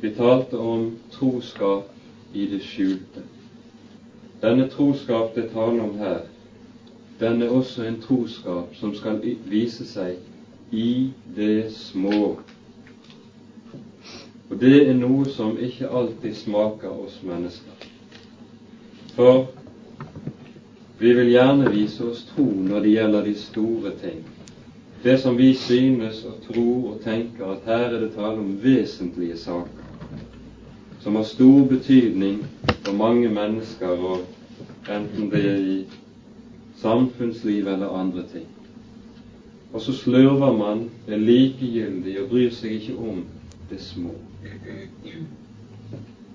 Vi 0.00 0.11
talte 0.11 0.59
om 0.59 0.98
troskap 1.11 1.90
i 2.32 2.46
det 2.46 2.61
skjulte. 2.62 3.22
Denne 4.42 4.68
troskap 4.68 5.35
det 5.35 5.50
taler 5.54 5.82
om 5.82 5.94
her, 5.98 6.18
den 7.20 7.42
er 7.42 7.48
også 7.48 7.87
en 7.88 8.02
troskap 8.02 8.74
som 8.76 8.92
skal 8.94 9.22
vise 9.48 9.87
seg 9.88 10.18
i 10.70 11.09
det 11.37 11.70
små. 11.72 12.37
Og 14.50 14.61
det 14.61 14.74
er 14.82 14.98
noe 15.00 15.24
som 15.32 15.56
ikke 15.56 15.88
alltid 15.88 16.37
smaker 16.42 16.92
oss 16.92 17.16
mennesker. 17.24 17.88
For 19.16 19.46
vi 21.00 21.14
vil 21.16 21.32
gjerne 21.32 21.72
vise 21.72 22.04
oss 22.04 22.26
tro 22.35 22.44
når 22.44 22.85
det 22.85 22.92
gjelder 22.98 23.24
de 23.30 23.35
store 23.40 23.96
ting. 24.04 24.20
Det 25.02 25.16
som 25.24 25.40
vi 25.40 25.54
synes 25.56 26.20
og 26.28 26.37
tror 26.44 26.92
og 26.92 27.02
tenker 27.04 27.56
at 27.56 27.64
her 27.64 27.88
er 27.88 27.98
det 28.04 28.12
tale 28.14 28.44
om 28.44 28.56
vesentlige 28.61 29.40
saker 29.40 29.86
som 31.07 31.16
har 31.16 31.23
stor 31.23 31.64
betydning 31.64 32.45
for 32.83 32.92
mange 32.92 33.29
mennesker, 33.31 33.88
og 33.88 34.25
enten 34.90 35.29
det 35.31 35.42
er 35.51 35.61
i 35.62 35.77
samfunnsliv 36.81 37.69
eller 37.69 37.95
andre 37.95 38.25
ting. 38.33 38.47
og 39.73 39.81
så 39.81 39.92
slurver 39.92 40.57
man, 40.57 40.90
er 41.07 41.16
likegyldig 41.16 42.16
og 42.23 42.29
bryr 42.29 42.51
seg 42.51 42.75
ikke 42.81 42.97
om 42.99 43.23
det 43.71 43.79
små. 43.81 44.16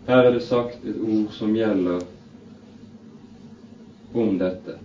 Her 0.08 0.24
er 0.24 0.32
det 0.32 0.44
sagt 0.48 0.88
et 0.88 1.04
ord 1.04 1.36
som 1.36 1.52
gjelder 1.56 2.08
om 4.16 4.38
dette. 4.40 4.80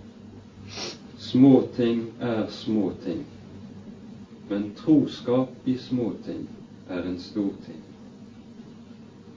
Små 1.18 1.68
ting 1.76 2.08
er 2.20 2.46
små 2.50 2.90
ting, 3.06 3.22
men 4.50 4.72
troskap 4.82 5.54
i 5.64 5.78
små 5.78 6.14
ting 6.26 6.48
er 6.88 7.06
en 7.06 7.20
stor 7.20 7.52
ting. 7.68 7.85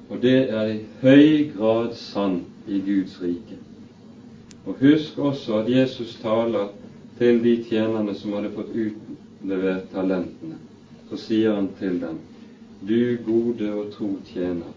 Og 0.09 0.21
det 0.21 0.49
er 0.49 0.71
i 0.73 0.79
høy 1.01 1.51
grad 1.53 1.93
sant 1.95 2.67
i 2.67 2.79
Guds 2.85 3.19
rike. 3.21 3.59
Og 4.65 4.75
husk 4.81 5.17
også 5.17 5.61
at 5.61 5.69
Jesus 5.71 6.17
taler 6.21 6.67
til 7.17 7.43
de 7.43 7.55
tjenerne 7.69 8.15
som 8.15 8.33
hadde 8.33 8.51
fått 8.55 8.73
utlevert 8.73 9.89
talentene. 9.93 10.57
Så 11.09 11.17
sier 11.17 11.55
han 11.55 11.69
til 11.79 11.97
dem, 12.01 12.19
du 12.81 13.17
gode 13.25 13.71
og 13.73 13.89
tro 13.93 14.11
tjener, 14.29 14.73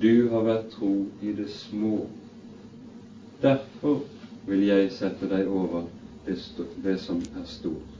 du 0.00 0.28
har 0.32 0.46
vært 0.46 0.70
tro 0.72 0.92
i 1.22 1.34
det 1.36 1.50
små. 1.50 2.06
Derfor 3.42 4.02
vil 4.46 4.64
jeg 4.66 4.92
sette 4.92 5.28
deg 5.30 5.48
over 5.48 5.86
det, 6.26 6.98
som 7.00 7.20
er 7.36 7.46
stort. 7.46 7.94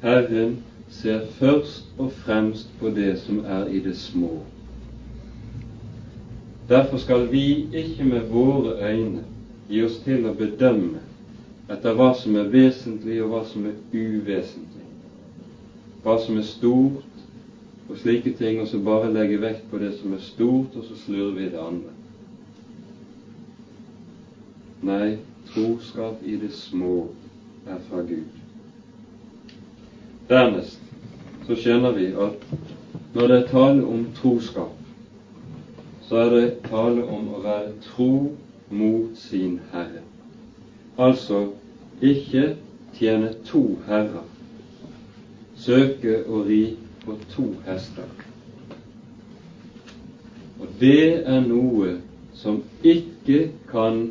Herren 0.00 0.58
ser 0.90 1.26
først 1.38 1.84
og 1.98 2.12
fremst 2.12 2.68
på 2.80 2.90
det 2.90 3.18
som 3.18 3.44
er 3.44 3.66
i 3.66 3.78
det 3.80 3.96
små. 3.96 4.42
Derfor 6.68 6.96
skal 6.96 7.32
vi 7.32 7.66
ikke 7.72 8.04
med 8.04 8.20
våre 8.20 8.92
øyne 8.92 9.24
gi 9.68 9.82
oss 9.82 9.98
til 10.04 10.26
å 10.26 10.34
bedømme 10.34 11.00
etter 11.70 11.94
hva 11.94 12.10
som 12.18 12.36
er 12.38 12.50
vesentlig 12.50 13.20
og 13.22 13.30
hva 13.30 13.40
som 13.46 13.66
er 13.70 13.78
uvesentlig, 13.94 14.86
hva 16.02 16.16
som 16.18 16.38
er 16.38 16.46
stort 16.46 17.06
og 17.90 17.98
slike 17.98 18.30
ting, 18.38 18.60
og 18.60 18.68
så 18.70 18.78
bare 18.78 19.10
legge 19.10 19.40
vekt 19.42 19.64
på 19.70 19.78
det 19.82 19.92
som 19.98 20.12
er 20.14 20.22
stort, 20.22 20.76
og 20.76 20.84
så 20.86 20.94
slurver 21.04 21.32
vi 21.40 21.48
det 21.50 21.58
andre. 21.58 21.94
Nei, 24.86 25.08
troskap 25.50 26.22
i 26.22 26.36
det 26.38 26.52
små 26.54 27.08
er 27.66 27.82
fra 27.88 28.02
Gud. 28.06 28.38
Dernest 30.30 30.79
så 31.50 31.56
skjønner 31.58 31.96
vi 31.96 32.04
at 32.14 32.42
når 33.14 33.26
det 33.26 33.36
er 33.36 33.46
tale 33.50 33.82
om 33.82 34.04
troskap, 34.14 34.76
så 36.06 36.20
er 36.22 36.28
det 36.30 36.68
tale 36.68 37.02
om 37.10 37.24
å 37.34 37.40
være 37.42 37.72
tro 37.82 38.12
mot 38.70 39.18
sin 39.18 39.56
Herre. 39.72 40.04
Altså 40.94 41.40
ikke 41.98 42.44
tjene 42.94 43.32
to 43.50 43.64
herrer, 43.88 44.30
søke 45.58 46.20
å 46.30 46.44
ri 46.46 46.60
på 47.02 47.18
to 47.34 47.48
hester. 47.66 48.06
Og 50.60 50.70
det 50.78 51.26
er 51.26 51.42
noe 51.50 51.96
som 52.38 52.62
ikke 52.86 53.48
kan 53.74 54.04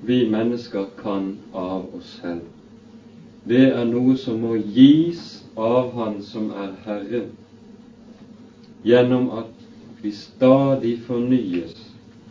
vi 0.00 0.22
mennesker 0.32 0.88
kan 1.02 1.34
av 1.52 1.90
oss 1.92 2.20
selv. 2.22 2.55
Det 3.48 3.68
er 3.70 3.84
noe 3.86 4.16
som 4.18 4.40
må 4.42 4.56
gis 4.74 5.44
av 5.56 5.92
Han 5.94 6.16
som 6.22 6.48
er 6.50 6.72
Herre, 6.84 7.20
gjennom 8.82 9.28
at 9.38 9.52
vi 10.02 10.10
stadig 10.12 10.96
fornyes 11.06 11.76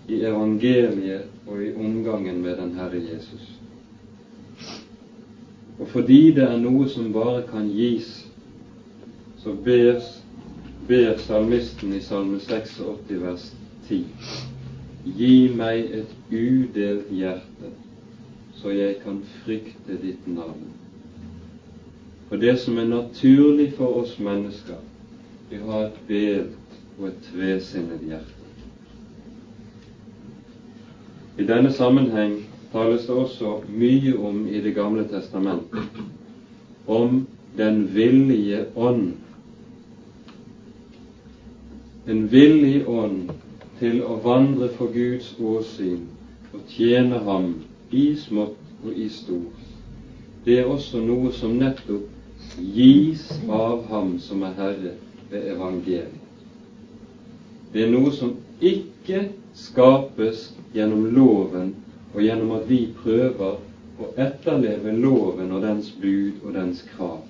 i 0.07 0.19
evangeliet 0.27 1.31
og 1.47 1.63
i 1.63 1.71
omgangen 1.75 2.41
med 2.43 2.59
den 2.59 2.75
Herre 2.75 2.99
Jesus. 2.99 3.47
Og 5.79 5.87
fordi 5.87 6.31
det 6.35 6.43
er 6.43 6.59
noe 6.59 6.87
som 6.91 7.13
bare 7.15 7.41
kan 7.47 7.71
gis, 7.71 8.25
så 9.39 9.55
ber, 9.65 10.03
ber 10.87 11.17
salmisten 11.17 11.95
i 11.95 12.03
Salme 12.03 12.39
86 12.39 13.21
vers 13.21 13.49
10 13.87 14.03
Gi 15.05 15.33
meg 15.53 15.91
et 15.99 16.15
udelt 16.31 17.11
hjerte, 17.13 17.69
så 18.57 18.73
jeg 18.73 18.97
kan 19.03 19.21
frykte 19.43 19.99
ditt 20.01 20.25
navn. 20.27 20.84
For 22.35 22.41
det 22.41 22.57
som 22.59 22.77
er 22.77 22.85
naturlig 22.85 23.69
for 23.77 24.01
oss 24.01 24.17
mennesker, 24.19 24.75
vi 25.49 25.57
har 25.63 25.83
et 25.85 25.99
delt 26.09 26.73
og 26.97 27.05
et 27.07 27.19
tvesinnet 27.29 28.01
hjerte. 28.03 28.47
I 31.39 31.45
denne 31.47 31.69
sammenheng 31.77 32.33
tales 32.73 33.05
det 33.07 33.15
også 33.15 33.53
mye 33.71 34.17
om 34.19 34.41
i 34.51 34.59
Det 34.65 34.73
gamle 34.75 35.05
testamentet 35.07 36.01
om 36.97 37.21
den 37.57 37.79
villige 37.95 38.65
ånd. 38.75 39.13
En 42.07 42.25
villig 42.35 42.81
ånd 42.87 43.31
til 43.79 44.01
å 44.03 44.17
vandre 44.27 44.67
for 44.75 44.91
Guds 44.97 45.29
åsyn 45.39 46.03
og 46.51 46.67
tjene 46.75 47.21
Ham 47.29 47.47
i 47.91 48.09
smått 48.25 48.59
og 48.83 48.91
i 48.91 49.07
stort. 49.21 49.63
Det 50.43 50.59
er 50.59 50.67
også 50.75 50.99
noe 50.99 51.31
som 51.31 51.55
nettopp 51.63 52.11
gis 52.61 53.39
av 53.49 53.85
Ham 53.89 54.19
som 54.19 54.43
er 54.43 54.53
Herre 54.57 54.91
ved 55.29 55.47
evangeliet. 55.55 56.21
Det 57.73 57.83
er 57.83 57.91
noe 57.91 58.11
som 58.15 58.35
ikke 58.63 59.25
skapes 59.55 60.49
gjennom 60.75 61.09
loven 61.15 61.73
og 62.13 62.21
gjennom 62.23 62.53
at 62.57 62.67
vi 62.69 62.81
prøver 63.01 63.57
å 63.99 64.09
etterleve 64.15 64.93
loven 64.95 65.51
og 65.55 65.63
dens 65.63 65.89
bud 66.01 66.43
og 66.45 66.53
dens 66.55 66.83
krav. 66.95 67.23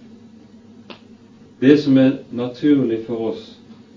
Det 1.62 1.78
som 1.82 1.98
er 1.98 2.20
naturlig 2.36 3.02
for 3.08 3.32
oss, 3.32 3.46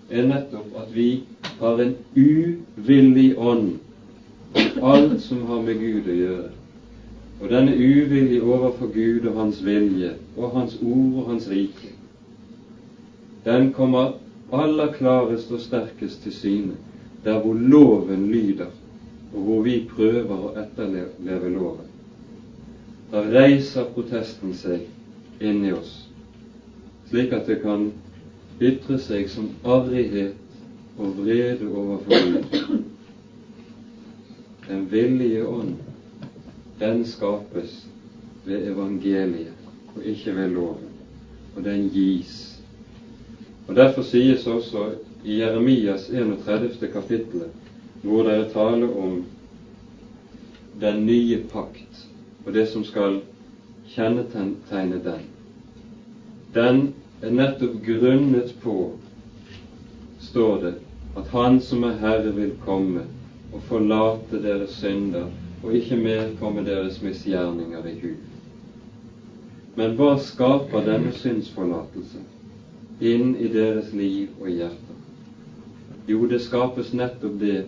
er 0.09 0.25
nettopp 0.25 0.73
at 0.81 0.95
vi 0.95 1.11
har 1.59 1.83
en 1.83 1.95
uvillig 2.17 3.33
ånd 3.37 3.77
alt 4.83 5.21
som 5.21 5.43
har 5.45 5.61
med 5.61 5.81
Gud 5.81 6.07
å 6.09 6.15
gjøre. 6.15 6.58
Og 7.41 7.51
denne 7.51 7.75
uvilje 7.77 8.43
overfor 8.43 8.87
Gud 8.87 9.29
og 9.31 9.41
Hans 9.41 9.65
vilje 9.65 10.15
og 10.37 10.51
Hans 10.51 10.79
ord 10.83 11.23
og 11.23 11.31
Hans 11.31 11.51
rike, 11.51 11.93
den 13.45 13.73
kommer 13.73 14.13
aller 14.53 14.93
klarest 14.93 15.53
og 15.53 15.61
sterkest 15.61 16.23
til 16.23 16.33
syne 16.33 16.75
der 17.25 17.41
hvor 17.41 17.55
loven 17.55 18.31
lyder, 18.31 18.67
og 19.35 19.43
hvor 19.43 19.63
vi 19.63 19.79
prøver 19.91 20.35
å 20.35 20.53
etterleve 20.61 21.51
loven. 21.53 21.89
Da 23.13 23.23
reiser 23.27 23.89
protesten 23.95 24.55
seg 24.55 24.85
inni 25.41 25.73
oss, 25.75 25.93
slik 27.11 27.33
at 27.33 27.49
det 27.51 27.59
kan 27.63 27.89
ytre 28.61 28.99
seg 29.03 29.29
som 29.31 29.51
arrighet 29.65 30.37
og 30.99 31.15
vrede 31.19 31.69
overfor 31.69 32.25
Gud. 32.27 32.79
Den 34.69 34.87
villige 34.91 35.47
ånd, 35.47 35.75
den 36.81 37.07
skapes 37.07 37.87
ved 38.47 38.67
evangeliet 38.73 39.53
og 39.97 40.05
ikke 40.05 40.37
ved 40.37 40.49
loven, 40.49 40.91
og 41.57 41.65
den 41.65 41.91
gis. 41.91 42.61
Og 43.69 43.77
Derfor 43.77 44.03
sies 44.03 44.47
også 44.47 44.91
i 45.25 45.41
Jeremias 45.41 46.09
31. 46.11 46.89
kapittel, 46.93 47.43
hvor 48.03 48.23
det 48.23 48.35
er 48.35 48.49
tale 48.53 48.87
om 48.87 49.25
den 50.81 51.07
nye 51.07 51.45
pakt 51.53 52.09
og 52.47 52.55
det 52.55 52.69
som 52.69 52.85
skal 52.85 53.21
kjennetegne 53.89 55.01
den. 55.05 55.27
Den 56.55 56.79
er 57.23 57.35
nettopp 57.35 57.75
grunnet 57.85 58.55
på, 58.63 58.77
står 60.21 60.57
det, 60.63 60.75
at 61.17 61.29
Han 61.35 61.61
som 61.61 61.85
er 61.85 61.99
Herre, 62.01 62.33
vil 62.35 62.55
komme 62.65 63.05
og 63.53 63.63
forlate 63.69 64.41
deres 64.43 64.71
synder 64.81 65.27
og 65.63 65.75
ikke 65.75 65.97
mer 65.97 66.35
komme 66.41 66.65
deres 66.67 67.03
misgjerninger 67.03 67.87
i 67.87 67.95
hu. 68.01 68.11
Men 69.79 69.95
hva 69.99 70.15
skaper 70.19 70.87
denne 70.87 71.13
syndsforlatelse 71.15 72.23
inn 73.01 73.35
i 73.39 73.51
deres 73.53 73.93
liv 73.95 74.35
og 74.41 74.51
hjerter? 74.51 74.99
Jo, 76.09 76.25
det 76.27 76.41
skapes 76.43 76.95
nettopp 76.97 77.39
det 77.41 77.59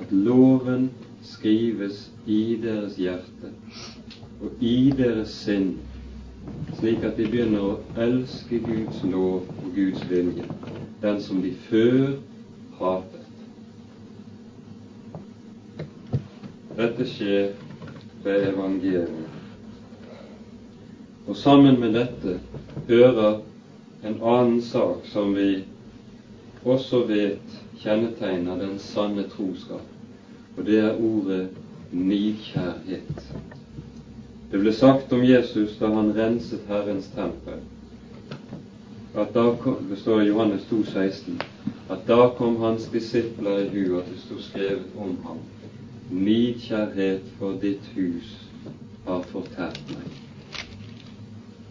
at 0.00 0.12
loven 0.12 0.90
skrives 1.24 2.10
i 2.26 2.58
deres 2.62 2.96
hjerte 3.00 3.52
og 4.42 4.60
i 4.60 4.92
deres 4.98 5.32
sinn, 5.44 5.76
slik 6.80 7.04
at 7.06 7.16
de 7.16 7.28
begynner 7.30 7.64
å 7.64 7.76
elske 8.02 8.58
Guds 8.66 9.00
lov 9.08 9.44
og 9.46 9.68
Guds 9.76 10.02
vilje, 10.10 10.48
den 11.00 11.20
som 11.22 11.40
de 11.44 11.54
før 11.68 12.16
hatet. 12.80 13.13
Dette 16.84 17.04
skjer 17.08 17.52
ved 18.24 18.42
evangeliet. 18.50 19.08
Og 21.26 21.36
sammen 21.36 21.78
med 21.80 21.94
dette 21.96 22.34
hører 22.88 23.38
en 24.04 24.18
annen 24.20 24.58
sak 24.62 25.06
som 25.08 25.32
vi 25.32 25.62
også 26.64 27.06
vet 27.08 27.54
kjennetegner 27.80 28.60
den 28.60 28.76
sanne 28.78 29.24
troskap, 29.32 29.86
og 30.58 30.66
det 30.68 30.76
er 30.82 31.00
ordet 31.00 31.48
nidkjærhet. 31.92 33.24
Det 34.52 34.60
ble 34.60 34.76
sagt 34.76 35.16
om 35.16 35.24
Jesus 35.24 35.78
da 35.80 35.88
han 35.96 36.12
renset 36.16 36.68
Herrens 36.68 37.08
tempel, 37.16 37.64
at 39.16 39.32
da 39.32 39.48
kom, 39.64 39.80
det 39.88 40.02
står 40.04 40.20
i 40.20 40.28
Johannes 40.28 40.68
2, 40.68 40.84
16, 40.92 41.40
at 41.88 42.04
da 42.12 42.28
kom 42.36 42.60
hans 42.60 42.92
disipler 42.92 43.64
i 43.64 43.68
hu 43.72 43.98
at 44.02 44.12
det 44.12 44.20
sto 44.26 44.36
skrevet 44.52 45.00
om 45.00 45.16
ham. 45.24 45.40
Nidkjærhet 46.10 47.22
for 47.38 47.52
ditt 47.62 47.86
hus 47.96 48.34
har 49.06 49.22
fortært 49.32 49.80
meg. 49.88 50.10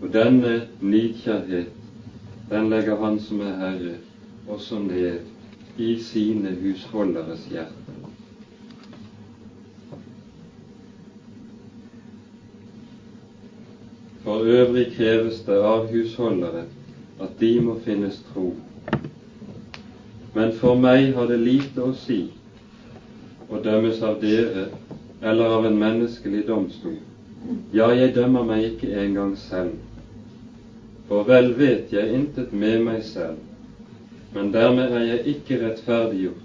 Og 0.02 0.10
denne 0.14 0.54
nidkjærhet, 0.82 1.70
den 2.50 2.70
legger 2.70 2.98
Han 3.06 3.20
som 3.20 3.42
er 3.42 3.56
Herre, 3.62 3.94
også 4.48 4.80
ned 4.80 5.20
i 5.78 6.00
sine 6.00 6.56
husholderes 6.64 7.46
hjerte. 7.52 7.94
For 14.24 14.44
øvrig 14.58 14.92
kreves 14.98 15.42
det 15.46 15.62
av 15.62 15.88
husholdere 15.94 16.66
at 17.22 17.40
de 17.40 17.60
må 17.62 17.80
finnes 17.86 18.22
tro. 18.34 18.54
Men 20.34 20.54
for 20.58 20.80
meg 20.80 21.14
har 21.14 21.28
det 21.30 21.44
lite 21.44 21.84
å 21.84 21.94
si 21.94 22.24
å 23.54 23.60
dømmes 23.62 24.02
av 24.02 24.20
dere 24.22 24.68
eller 25.22 25.56
av 25.56 25.66
en 25.68 25.78
menneskelig 25.78 26.44
domstol. 26.48 26.96
Ja, 27.76 27.92
jeg 27.94 28.14
dømmer 28.16 28.46
meg 28.48 28.64
ikke 28.72 28.90
engang 29.04 29.34
selv. 29.38 29.76
For 31.08 31.26
vel 31.28 31.52
vet 31.58 31.92
jeg 31.94 32.16
intet 32.16 32.54
med 32.56 32.80
meg 32.82 33.04
selv, 33.06 33.38
men 34.34 34.50
dermed 34.54 34.90
er 34.90 35.04
jeg 35.06 35.36
ikke 35.36 35.60
rettferdiggjort. 35.62 36.40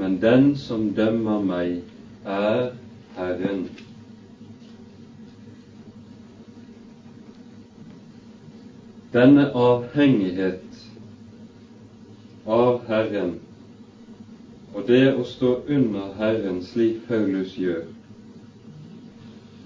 Men 0.00 0.16
den 0.22 0.54
som 0.56 0.88
dømmer 0.96 1.38
meg, 1.44 1.76
er 2.24 2.70
Herren. 3.14 3.66
Denne 9.12 9.46
avhengighet 9.56 10.82
av 12.46 12.80
Herren 12.88 13.36
og 14.74 14.86
det 14.86 15.06
å 15.18 15.24
stå 15.26 15.54
under 15.68 16.12
Herren 16.18 16.60
slik 16.62 17.00
Paulus 17.08 17.56
gjør, 17.58 17.88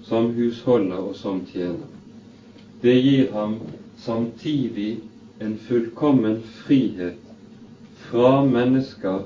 som 0.05 0.31
husholder 0.37 1.01
og 1.09 1.15
som 1.19 1.43
tjener, 1.51 1.91
det 2.81 2.95
gir 3.01 3.31
ham 3.33 3.59
samtidig 4.01 4.99
en 5.41 5.55
fullkommen 5.67 6.41
frihet 6.65 7.21
fra 8.07 8.41
mennesker 8.45 9.23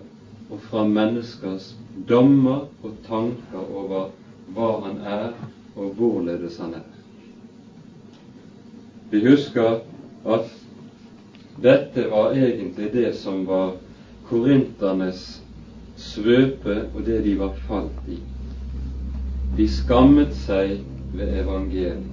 og 0.50 0.62
fra 0.70 0.84
menneskers 0.88 1.74
dommer 2.10 2.66
og 2.84 2.96
tanker 3.08 3.74
over 3.82 4.08
hva 4.56 4.70
han 4.86 4.98
er, 5.06 5.36
og 5.76 5.92
hvorledes 5.96 6.58
han 6.60 6.74
er. 6.80 6.88
Vi 9.12 9.22
husker 9.26 9.78
at 10.26 10.50
dette 11.64 12.08
var 12.10 12.34
egentlig 12.36 12.90
det 12.94 13.12
som 13.20 13.46
var 13.48 13.76
korinternes 14.30 15.40
svøpe 16.00 16.76
og 16.96 17.06
det 17.06 17.24
de 17.26 17.36
var 17.40 17.56
falt 17.68 18.12
i. 18.12 18.20
De 19.58 19.68
skammet 19.72 20.36
seg 20.46 20.80
ved 21.14 21.34
evangeliet. 21.42 22.06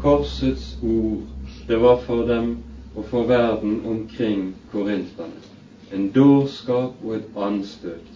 Korsets 0.00 0.78
ord, 0.82 1.26
det 1.68 1.80
var 1.82 2.00
for 2.06 2.28
dem 2.28 2.56
og 2.94 3.04
for 3.10 3.28
verden 3.28 3.82
omkring 3.86 4.54
korinterne 4.72 5.46
en 5.92 6.10
dårskap 6.10 6.92
og 7.04 7.14
et 7.14 7.24
anstøt. 7.36 8.12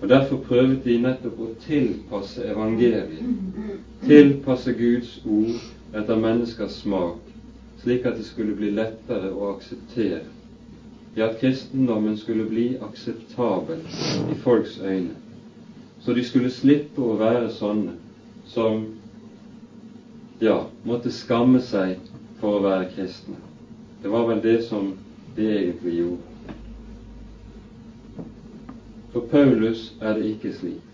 Og 0.00 0.08
Derfor 0.08 0.36
prøvde 0.36 0.78
de 0.84 0.98
nettopp 1.02 1.40
å 1.42 1.48
tilpasse 1.64 2.44
evangeliet, 2.46 3.24
tilpasse 4.06 4.72
Guds 4.78 5.16
ord 5.26 5.96
etter 5.98 6.20
menneskers 6.22 6.76
smak, 6.84 7.18
slik 7.82 8.06
at 8.06 8.18
det 8.18 8.26
skulle 8.28 8.54
bli 8.54 8.70
lettere 8.76 9.32
å 9.34 9.50
akseptere, 9.56 10.22
ja, 11.16 11.26
at 11.28 11.40
kristendommen 11.40 12.16
skulle 12.16 12.44
bli 12.48 12.78
akseptabel 12.82 13.80
i 14.32 14.38
folks 14.44 14.78
øyne, 14.78 15.14
så 16.00 16.14
de 16.14 16.24
skulle 16.24 16.50
slippe 16.50 17.02
å 17.02 17.16
være 17.18 17.50
sånne 17.52 17.96
som 18.46 18.86
ja, 20.40 20.64
måtte 20.84 21.10
skamme 21.10 21.60
seg 21.60 21.98
for 22.40 22.58
å 22.58 22.64
være 22.64 22.90
kristne. 22.94 23.36
Det 24.02 24.10
var 24.10 24.28
vel 24.30 24.42
det 24.42 24.60
som 24.68 24.92
de 25.36 25.48
egentlig 25.50 25.96
gjorde. 25.98 26.28
For 29.12 29.26
Paulus 29.30 29.88
er 30.00 30.14
det 30.14 30.28
ikke 30.34 30.52
slik. 30.54 30.84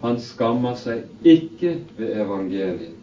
Han 0.00 0.18
skammer 0.22 0.78
seg 0.78 1.04
ikke 1.26 1.74
ved 1.98 2.14
evangeliet. 2.22 2.94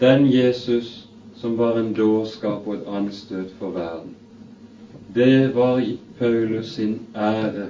Den 0.00 0.26
Jesus 0.30 1.06
som 1.36 1.56
var 1.58 1.76
en 1.80 1.92
dårskap 1.96 2.66
og 2.66 2.78
et 2.78 2.88
anstøt 2.88 3.52
for 3.58 3.74
verden, 3.76 4.15
det 5.16 5.54
var 5.54 5.80
i 5.80 5.98
Paulus 6.18 6.74
sin 6.74 7.06
ære, 7.16 7.68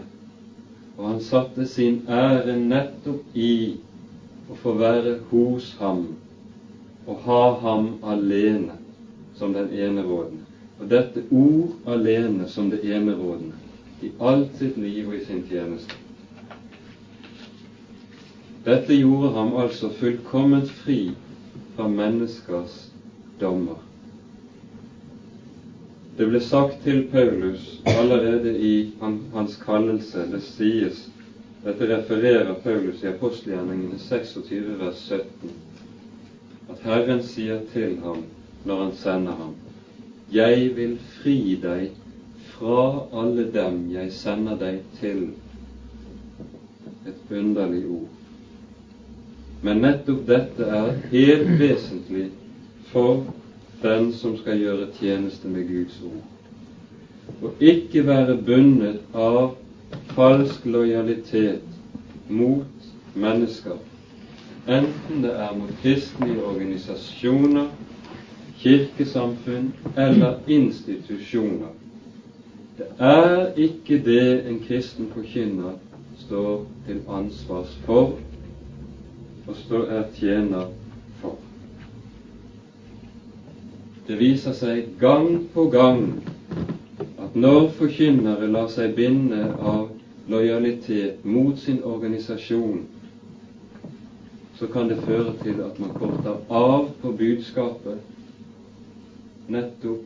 og 0.99 1.09
han 1.09 1.21
satte 1.21 1.67
sin 1.67 2.01
ære 2.09 2.57
nettopp 2.59 3.37
i 3.39 3.77
å 4.51 4.57
få 4.59 4.73
være 4.81 5.13
hos 5.31 5.69
ham 5.79 6.01
og 7.07 7.23
ha 7.29 7.45
ham 7.63 7.87
alene 8.03 8.75
som 9.39 9.55
den 9.55 9.71
enerådende. 9.71 10.43
Og 10.81 10.91
dette 10.91 11.23
ord 11.31 11.87
alene 11.87 12.49
som 12.51 12.71
det 12.71 12.83
enerådende 12.83 13.55
i 14.03 14.11
alt 14.21 14.59
sitt 14.59 14.77
liv 14.77 15.07
og 15.09 15.17
i 15.17 15.25
sin 15.29 15.47
tjeneste. 15.47 15.95
Dette 18.67 18.99
gjorde 18.99 19.31
ham 19.39 19.55
altså 19.55 19.95
fullkomment 20.01 20.71
fri 20.83 21.13
fra 21.77 21.87
menneskers 21.87 22.81
dommer. 23.41 23.86
Det 26.17 26.27
ble 26.31 26.41
sagt 26.41 26.79
til 26.85 27.03
Paulus 27.13 27.65
allerede 27.87 28.55
i 28.59 28.93
hans 29.35 29.59
kallelse, 29.67 30.25
det 30.33 30.41
sies 30.47 31.03
dette 31.67 31.89
refererer 31.91 32.55
Paulus 32.65 33.03
i 33.03 33.11
apostelgjerningene 33.11 33.99
26, 33.99 34.79
vers 34.79 35.01
17. 35.09 35.51
At 36.71 36.85
Herren 36.87 37.23
sier 37.27 37.61
til 37.73 37.97
ham 38.05 38.23
når 38.65 38.83
han 38.83 38.93
sender 38.95 39.33
ham, 39.41 39.55
Jeg 40.33 40.71
vil 40.77 40.97
fri 41.19 41.57
deg 41.63 41.91
fra 42.53 43.07
alle 43.13 43.49
dem 43.53 43.83
jeg 43.93 44.13
sender 44.13 44.57
deg 44.63 44.81
til. 45.01 45.21
Et 47.07 47.35
underlig 47.41 47.83
ord. 47.87 48.09
Men 49.63 49.83
nettopp 49.83 50.25
dette 50.27 50.71
er 50.81 50.97
helt 51.13 51.53
vesentlig 51.61 52.29
for 52.93 53.27
den 53.83 54.13
som 54.13 54.37
skal 54.39 54.61
gjøre 54.61 54.89
tjeneste 55.01 55.49
med 55.49 55.69
Guds 55.69 55.99
ord. 56.07 56.25
Å 57.43 57.53
ikke 57.61 58.05
være 58.07 58.37
bundet 58.47 59.01
av 59.15 59.57
falsk 60.17 60.65
lojalitet 60.67 61.65
mot 62.29 62.87
mennesker, 63.15 63.81
enten 64.67 65.23
det 65.25 65.35
er 65.35 65.53
mot 65.59 65.73
kristne 65.83 66.37
organisasjoner, 66.43 67.69
kirkesamfunn 68.63 69.73
eller 69.97 70.39
institusjoner. 70.47 71.75
Det 72.79 72.87
er 73.01 73.53
ikke 73.57 74.01
det 74.05 74.47
en 74.49 74.59
kristen 74.65 75.11
forkynner 75.15 75.77
står 76.27 76.65
til 76.87 77.01
ansvars 77.09 77.77
for 77.85 78.17
og 79.47 79.57
står 79.57 79.85
er 79.99 80.05
tjener 80.17 80.67
for. 81.21 81.37
Det 84.07 84.17
viser 84.21 84.53
seg 84.55 84.91
gang 85.01 85.49
på 85.55 85.67
gang 85.71 86.03
at 87.19 87.35
når 87.35 87.73
forkynnere 87.79 88.47
lar 88.53 88.69
seg 88.71 88.93
binde 88.95 89.41
av 89.59 89.89
lojalitet 90.31 91.25
mot 91.25 91.59
sin 91.59 91.81
organisasjon, 91.85 92.85
så 94.59 94.67
kan 94.73 94.89
det 94.89 95.03
føre 95.05 95.33
til 95.43 95.59
at 95.67 95.81
man 95.83 95.97
korter 95.99 96.37
av 96.49 96.87
på 97.03 97.13
budskapet 97.19 97.99
nettopp 99.53 100.05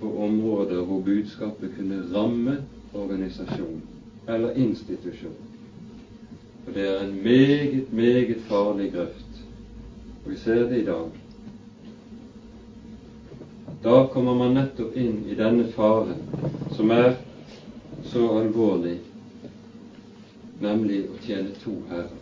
på 0.00 0.10
områder 0.26 0.84
hvor 0.86 1.00
budskapet 1.08 1.72
kunne 1.76 2.02
ramme 2.12 2.58
organisasjon 2.94 3.80
eller 4.28 4.60
institusjon. 4.60 5.40
Og 6.66 6.74
det 6.74 6.84
er 6.84 7.00
en 7.02 7.16
meget, 7.24 7.92
meget 7.92 8.44
farlig 8.48 8.90
grøft. 8.92 9.40
Og 10.24 10.30
vi 10.30 10.36
ser 10.36 10.68
det 10.68 10.82
i 10.82 10.84
dag. 10.84 11.08
Da 13.82 14.06
kommer 14.06 14.34
man 14.34 14.54
nettopp 14.54 14.96
inn 14.96 15.24
i 15.30 15.34
denne 15.38 15.64
faren 15.74 16.22
som 16.76 16.90
er 16.90 17.12
så 18.10 18.24
alvorlig 18.40 18.96
nemlig 20.60 21.04
å 21.06 21.18
tjene 21.22 21.54
to 21.62 21.76
herrer. 21.90 22.16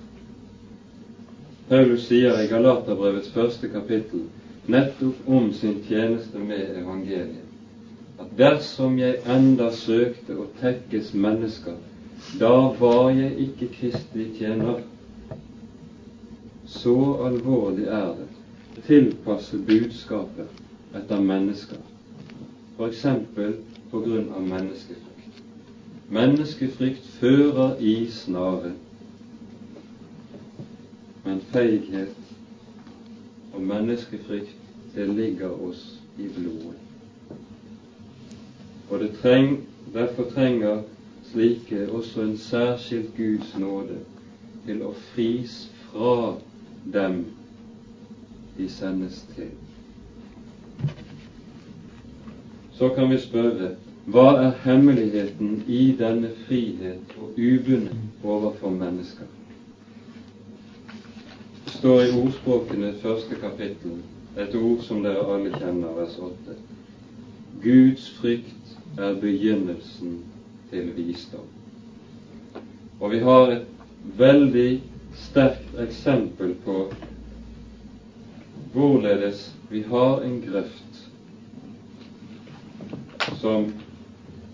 Paulus 1.69 2.05
sier 2.11 2.37
i 2.43 2.51
Galaterbrevets 2.51 3.33
første 3.35 3.71
kapittel 3.73 4.27
nettopp 4.71 5.29
om 5.39 5.49
sin 5.57 5.81
tjeneste 5.89 6.39
med 6.45 6.77
evangeliet 6.83 8.21
at 8.21 8.37
dersom 8.37 8.99
jeg 9.01 9.23
enda 9.29 9.71
søkte 9.73 10.37
å 10.41 10.47
tekkes 10.61 11.11
mennesker, 11.13 11.75
da 12.41 12.53
var 12.81 13.11
jeg 13.13 13.33
ikke 13.49 13.73
kristelig 13.79 14.29
tjener. 14.39 14.85
så 16.67 16.95
alvorlig 17.25 17.87
er 17.87 18.15
det 18.75 18.83
tilpasse 18.87 19.59
budskapet 19.69 20.66
etter 20.95 21.21
mennesker, 21.21 21.79
f.eks. 22.79 23.07
på 23.91 24.01
grunn 24.01 24.31
av 24.35 24.43
menneskefrykt. 24.49 25.43
Menneskefrykt 26.09 27.07
fører 27.19 27.77
i 27.81 27.95
snaren, 28.11 28.77
men 31.25 31.41
feighet 31.53 32.15
og 33.55 33.63
menneskefrykt, 33.63 34.57
det 34.95 35.09
ligger 35.09 35.63
oss 35.69 35.99
i 36.19 36.29
blodet. 36.39 36.77
Og 38.91 39.01
det 39.01 39.11
treng, 39.23 39.67
derfor 39.95 40.31
trenger 40.31 40.83
slike 41.33 41.91
også 41.93 42.23
en 42.23 42.39
særskilt 42.39 43.17
Guds 43.17 43.59
nåde 43.59 43.99
til 44.67 44.83
å 44.87 44.93
fris 45.13 45.67
fra 45.91 46.37
dem 46.95 47.25
de 48.57 48.69
sendes 48.71 49.25
til. 49.35 49.51
Så 52.79 52.89
kan 52.89 53.11
vi 53.11 53.17
spørre 53.19 53.71
hva 54.13 54.27
er 54.39 54.53
hemmeligheten 54.63 55.63
i 55.67 55.95
denne 55.99 56.29
frihet 56.47 57.15
og 57.19 57.39
ubundet 57.41 57.97
overfor 58.23 58.71
mennesker? 58.71 59.27
Det 61.65 61.73
står 61.79 62.03
i 62.03 62.13
ordspråkene 62.21 62.93
første 63.03 63.39
kapittel 63.41 63.97
et 64.37 64.55
ord 64.55 64.85
som 64.85 65.01
dere 65.03 65.25
alle 65.25 65.51
kjenner, 65.57 65.95
vers 65.97 66.19
8. 66.21 66.57
Guds 67.65 68.11
frykt 68.21 68.77
er 69.01 69.17
begynnelsen 69.21 70.19
til 70.71 70.93
visdom. 70.97 71.49
Og 73.01 73.11
vi 73.13 73.23
har 73.25 73.55
et 73.57 73.67
veldig 74.21 74.71
sterkt 75.17 75.81
eksempel 75.81 76.53
på 76.65 76.91
hvorledes 78.77 79.49
vi 79.71 79.83
har 79.89 80.21
en 80.29 80.43
grøft 80.45 80.96
som 83.41 83.73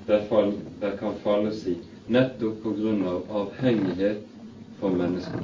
det, 0.07 0.21
fall, 0.29 0.53
det 0.81 0.93
kan 1.01 1.15
falles 1.23 1.67
i 1.67 1.77
nettopp 2.07 2.63
på 2.63 2.75
grunn 2.79 3.05
av 3.07 3.23
avhengighet 3.31 4.25
for 4.81 4.91
mennesker. 4.91 5.41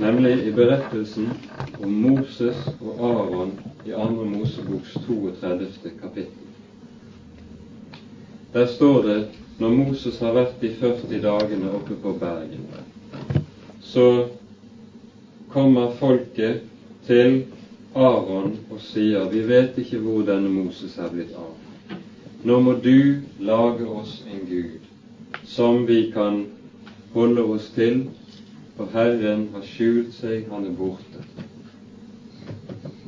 Nemlig 0.00 0.32
i 0.48 0.52
berettelsen 0.52 1.30
om 1.82 1.92
Moses 1.92 2.56
og 2.80 3.02
Aron 3.10 3.52
i 3.84 3.92
2. 3.92 4.24
Moseboks 4.24 4.96
32. 5.06 5.90
kapittel. 6.00 6.46
Der 8.52 8.66
står 8.66 9.02
det 9.02 9.18
når 9.58 9.68
Moses 9.68 10.18
har 10.20 10.32
vært 10.36 10.56
de 10.60 10.70
40 10.80 11.20
dagene 11.24 11.72
oppe 11.76 11.96
på 12.00 12.12
bergen, 12.20 12.64
så 13.80 14.28
kommer 15.52 15.92
folket 16.00 16.64
til 17.06 17.42
Aron 17.94 18.56
og 18.70 18.80
sier 18.84 19.28
vi 19.32 19.44
vet 19.48 19.78
ikke 19.80 20.00
hvor 20.04 20.24
denne 20.28 20.52
Moses 20.52 20.98
er 21.00 21.12
blitt 21.12 21.36
av. 21.36 21.65
Nå 22.46 22.60
må 22.62 22.72
du 22.78 23.22
lage 23.42 23.86
oss 23.90 24.22
en 24.30 24.44
Gud 24.46 24.84
som 25.44 25.86
vi 25.86 26.12
kan 26.14 26.44
holde 27.14 27.42
oss 27.42 27.72
til, 27.74 28.04
for 28.76 28.92
Herren 28.92 29.48
har 29.54 29.64
skjult 29.66 30.12
seg, 30.14 30.44
han 30.52 30.68
er 30.68 30.76
borte. 30.78 31.24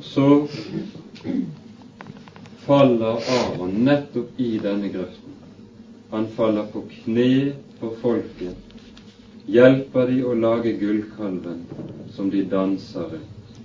Så 0.03 0.27
faller 2.65 3.23
Aron 3.37 3.79
nettopp 3.87 4.35
i 4.43 4.51
denne 4.59 4.91
grøften. 4.91 5.39
Han 6.11 6.27
faller 6.35 6.67
på 6.73 6.83
kne 6.91 7.31
for 7.79 7.95
folket, 8.03 8.59
hjelper 9.47 10.11
de 10.11 10.23
å 10.27 10.35
lage 10.35 10.75
gullkalven 10.81 11.63
som 12.11 12.27
de 12.33 12.43
danser 12.51 13.07
rundt. 13.13 13.61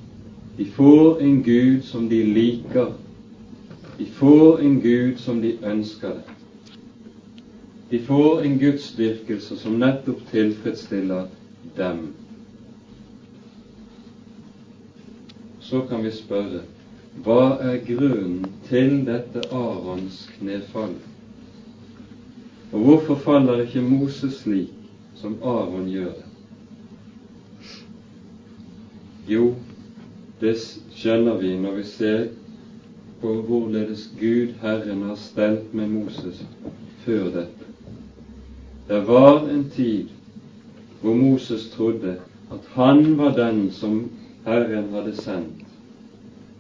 De 0.55 0.71
får 0.77 1.25
en 1.27 1.41
Gud 1.43 1.83
som 1.83 2.07
de 2.07 2.23
liker. 2.37 2.95
De 3.99 4.07
får 4.07 4.61
en 4.61 4.81
Gud 4.81 5.19
som 5.19 5.41
de 5.43 5.59
ønsker 5.63 6.09
det. 6.09 6.35
De 7.91 7.99
får 8.03 8.41
en 8.43 8.59
gudsdyrkelse 8.59 9.57
som 9.57 9.79
nettopp 9.79 10.23
tilfredsstiller 10.31 11.27
dem. 11.77 12.07
Så 15.61 15.85
kan 15.89 16.03
vi 16.05 16.11
spørre 16.11 16.65
hva 17.23 17.57
er 17.63 17.79
grunnen 17.87 18.49
til 18.67 19.05
dette 19.07 19.45
Arons 19.55 20.25
knefall? 20.39 20.97
Og 22.73 22.81
hvorfor 22.81 23.21
faller 23.23 23.63
ikke 23.63 23.85
Moses 23.87 24.41
slik 24.43 24.73
som 25.15 25.37
Aron 25.43 25.87
gjør 25.89 26.11
det? 26.11 26.31
Jo, 29.31 29.53
det 30.41 30.57
skjønner 30.97 31.39
vi 31.39 31.55
når 31.57 31.79
vi 31.79 31.85
ser 31.89 32.27
på 33.25 33.33
hvorledes 33.49 34.05
Gud 34.21 34.53
Herren 34.61 35.03
har 35.09 35.17
stelt 35.17 35.73
med 35.75 35.89
Moses 35.89 36.45
før 37.07 37.25
dette. 37.39 37.71
Det 38.89 39.01
var 39.09 39.49
en 39.49 39.65
tid 39.73 40.13
hvor 41.01 41.17
Moses 41.17 41.67
trodde 41.73 42.19
at 42.53 42.71
han 42.77 43.19
var 43.19 43.33
den 43.37 43.71
som 43.73 43.99
Herren 44.45 44.93
hadde 44.93 45.17
sendt. 45.17 45.65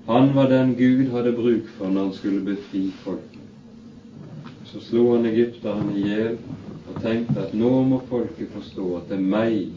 Han 0.08 0.34
var 0.34 0.48
den 0.48 0.74
Gud 0.80 1.12
hadde 1.12 1.36
bruk 1.36 1.68
for 1.76 1.92
når 1.92 2.08
han 2.08 2.18
skulle 2.20 2.44
befri 2.44 2.88
folket 3.04 3.34
så 4.74 4.80
slo 4.80 5.12
han 5.14 5.26
egypterne 5.28 5.92
i 5.94 6.00
hjel 6.08 6.32
og 6.90 6.96
tenkte 7.02 7.44
at 7.44 7.52
nå 7.54 7.68
må 7.86 8.00
folket 8.08 8.50
forstå 8.56 8.86
at 8.98 9.04
det 9.12 9.20
er 9.20 9.28
meg, 9.34 9.68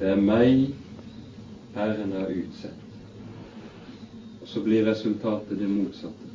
det 0.00 0.08
er 0.16 0.18
meg 0.18 0.64
Herren 1.76 2.16
har 2.16 2.32
utsett. 2.32 2.77
Så 4.48 4.60
blir 4.60 4.84
resultatet 4.84 5.58
det 5.58 5.68
motsatte. 5.68 6.28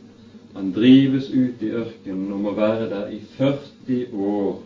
Han 0.54 0.72
drives 0.72 1.30
ut 1.30 1.64
i 1.66 1.72
ørkenen 1.74 2.32
og 2.32 2.40
må 2.40 2.52
være 2.54 2.90
der 2.90 3.08
i 3.10 3.20
40 3.38 4.06
år. 4.14 4.60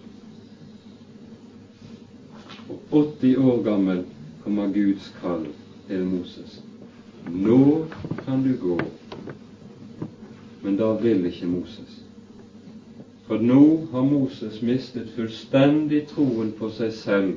Og 2.69 2.81
80 3.21 3.37
år 3.37 3.61
gammel 3.63 4.03
kommer 4.43 4.67
Guds 4.73 5.07
kall 5.21 5.47
til 5.87 6.03
Moses. 6.05 6.59
Nå 7.31 7.85
kan 8.25 8.43
du 8.43 8.51
gå. 8.67 8.79
Men 10.63 10.77
da 10.77 10.91
vil 10.99 11.25
ikke 11.31 11.47
Moses. 11.47 12.03
For 13.27 13.39
nå 13.39 13.87
har 13.91 14.03
Moses 14.03 14.61
mistet 14.61 15.15
fullstendig 15.15 16.05
troen 16.11 16.51
på 16.59 16.67
seg 16.75 16.93
selv, 16.95 17.33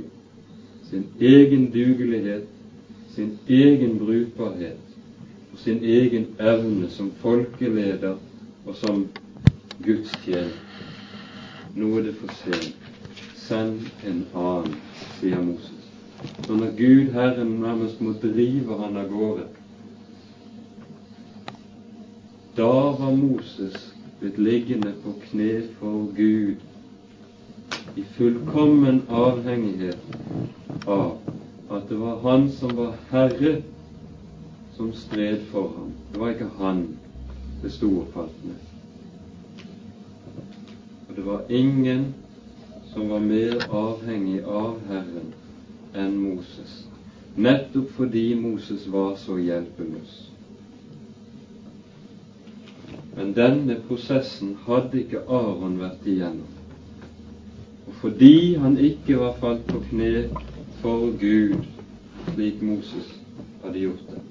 sin 0.90 1.06
egen 1.20 1.70
dugelighet, 1.70 2.46
sin 3.14 3.36
egen 3.46 3.98
brukbarhet 3.98 4.89
sin 5.64 5.82
egen 5.84 6.26
evne 6.38 6.88
som 6.90 7.10
folkeleder 7.20 8.16
og 8.66 8.76
som 8.76 9.06
gudstjener. 9.84 10.56
Nå 11.76 11.90
er 11.98 12.08
det 12.08 12.14
for 12.20 12.32
sent. 12.42 12.76
Send 13.36 13.86
en 14.06 14.24
annen, 14.34 14.76
sier 15.18 15.42
Moses. 15.42 15.86
Så 16.46 16.54
når 16.54 16.74
Gud 16.78 17.12
Herren 17.12 17.56
nærmest 17.60 18.00
må 18.00 18.12
drive 18.22 18.76
han 18.78 18.96
av 19.00 19.08
gårde, 19.10 19.46
da 22.56 22.72
var 23.00 23.14
Moses 23.16 23.90
blitt 24.20 24.38
liggende 24.38 24.92
på 25.04 25.14
kne 25.24 25.62
for 25.78 26.10
Gud 26.16 26.60
i 27.96 28.04
fullkommen 28.16 29.02
avhengighet 29.08 30.86
av 30.86 31.16
at 31.70 31.88
det 31.88 31.98
var 32.00 32.18
Han 32.24 32.48
som 32.52 32.76
var 32.76 32.96
Herre, 33.10 33.62
som 34.80 34.92
stred 34.92 35.38
for 35.50 35.68
ham. 35.68 35.92
Det 36.12 36.20
var 36.20 36.28
ikke 36.28 36.50
han 36.58 36.86
det 37.62 37.72
sto 37.72 37.88
og 38.00 38.06
falt 38.14 38.44
med. 38.44 38.54
Og 41.08 41.16
det 41.16 41.24
var 41.26 41.42
ingen 41.48 42.14
som 42.94 43.10
var 43.10 43.20
mer 43.20 43.58
avhengig 43.68 44.38
av 44.40 44.78
Herren 44.88 45.34
enn 45.92 46.16
Moses, 46.22 46.78
nettopp 47.36 47.92
fordi 47.98 48.24
Moses 48.40 48.88
var 48.88 49.18
så 49.20 49.36
hjelpeløs. 49.36 50.16
Men 53.18 53.36
denne 53.36 53.76
prosessen 53.84 54.56
hadde 54.64 55.02
ikke 55.02 55.26
Aron 55.28 55.76
vært 55.82 56.08
igjennom. 56.08 56.48
Og 57.84 58.00
fordi 58.00 58.54
han 58.64 58.80
ikke 58.80 59.20
var 59.20 59.36
falt 59.44 59.68
på 59.68 59.84
kne 59.90 60.30
for 60.80 61.12
Gud, 61.20 61.68
slik 62.32 62.64
Moses 62.64 63.16
hadde 63.60 63.84
gjort 63.84 64.08
det, 64.08 64.29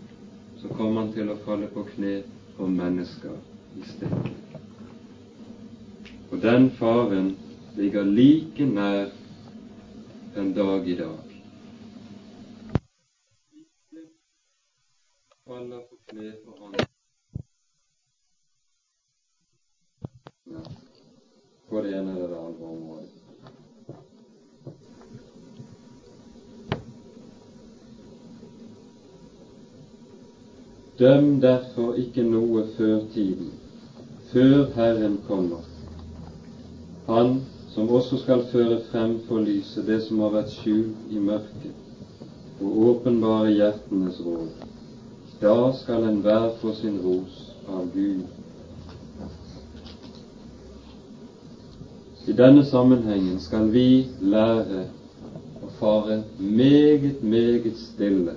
så 0.62 0.68
kommer 0.68 1.02
han 1.02 1.14
til 1.14 1.30
å 1.32 1.38
falle 1.46 1.68
på 1.74 1.84
kne 1.94 2.14
for 2.58 2.68
mennesker 2.72 3.36
i 3.80 3.86
stedet. 3.88 4.34
Og 6.30 6.42
den 6.44 6.70
faren 6.80 7.32
ligger 7.78 8.04
like 8.06 8.66
nær 8.66 9.10
den 10.36 10.54
dag 10.54 10.88
i 10.90 10.98
dag. 11.00 11.26
Faller 15.48 15.82
på 15.90 15.96
kne 16.12 16.34
for 16.46 16.64
Han 16.64 16.80
på 21.70 21.82
det 21.82 21.98
ene 21.98 22.12
eller 22.16 22.28
det 22.28 22.38
andre 22.38 22.66
området. 22.66 23.19
Døm 31.00 31.40
derfor 31.42 31.94
ikke 31.96 32.24
noe 32.28 32.66
før 32.78 32.98
tiden, 33.14 33.52
før 34.32 34.66
Herren 34.76 35.14
kommer. 35.28 35.62
Han 37.08 37.38
som 37.72 37.90
også 37.90 38.18
skal 38.24 38.42
føre 38.52 38.80
frem 38.92 39.14
for 39.28 39.40
lyset 39.40 39.88
det 39.88 40.02
som 40.04 40.20
har 40.20 40.34
vært 40.34 40.52
skjult 40.58 41.14
i 41.16 41.22
mørket, 41.24 41.78
og 42.60 42.82
åpenbare 42.90 43.54
hjertenes 43.54 44.20
råd. 44.26 44.50
Da 45.40 45.56
skal 45.80 46.04
enhver 46.10 46.52
få 46.60 46.74
sin 46.82 47.00
ros 47.06 47.40
av 47.78 47.88
Gud. 47.96 48.28
I 52.28 52.38
denne 52.44 52.66
sammenhengen 52.68 53.40
skal 53.40 53.72
vi 53.72 53.88
lære 54.20 54.84
å 55.64 55.72
fare 55.80 56.20
meget, 56.60 57.24
meget 57.24 57.80
stille 57.88 58.36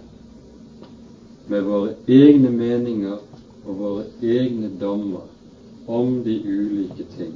med 1.49 1.63
våre 1.63 1.95
egne 2.09 2.51
meninger 2.51 3.19
og 3.67 3.79
våre 3.79 4.05
egne 4.23 4.71
dommer 4.81 5.29
om 5.87 6.23
de 6.25 6.37
ulike 6.43 7.07
ting. 7.17 7.35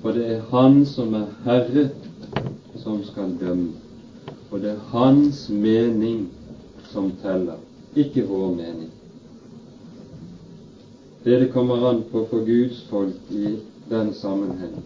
For 0.00 0.12
det 0.12 0.26
er 0.34 0.42
Han 0.50 0.84
som 0.86 1.14
er 1.14 1.26
Herre, 1.44 1.88
som 2.76 3.04
skal 3.04 3.36
dømme. 3.40 3.72
Og 4.50 4.60
det 4.60 4.70
er 4.70 4.84
Hans 4.92 5.48
mening 5.50 6.28
som 6.92 7.12
teller, 7.22 7.58
ikke 7.96 8.26
vår 8.28 8.54
mening. 8.54 8.90
Det 11.24 11.40
det 11.40 11.52
kommer 11.52 11.88
an 11.90 12.04
på 12.12 12.26
for 12.30 12.44
Guds 12.46 12.86
folk 12.90 13.30
i 13.30 13.56
den 13.90 14.12
sammenheng, 14.14 14.76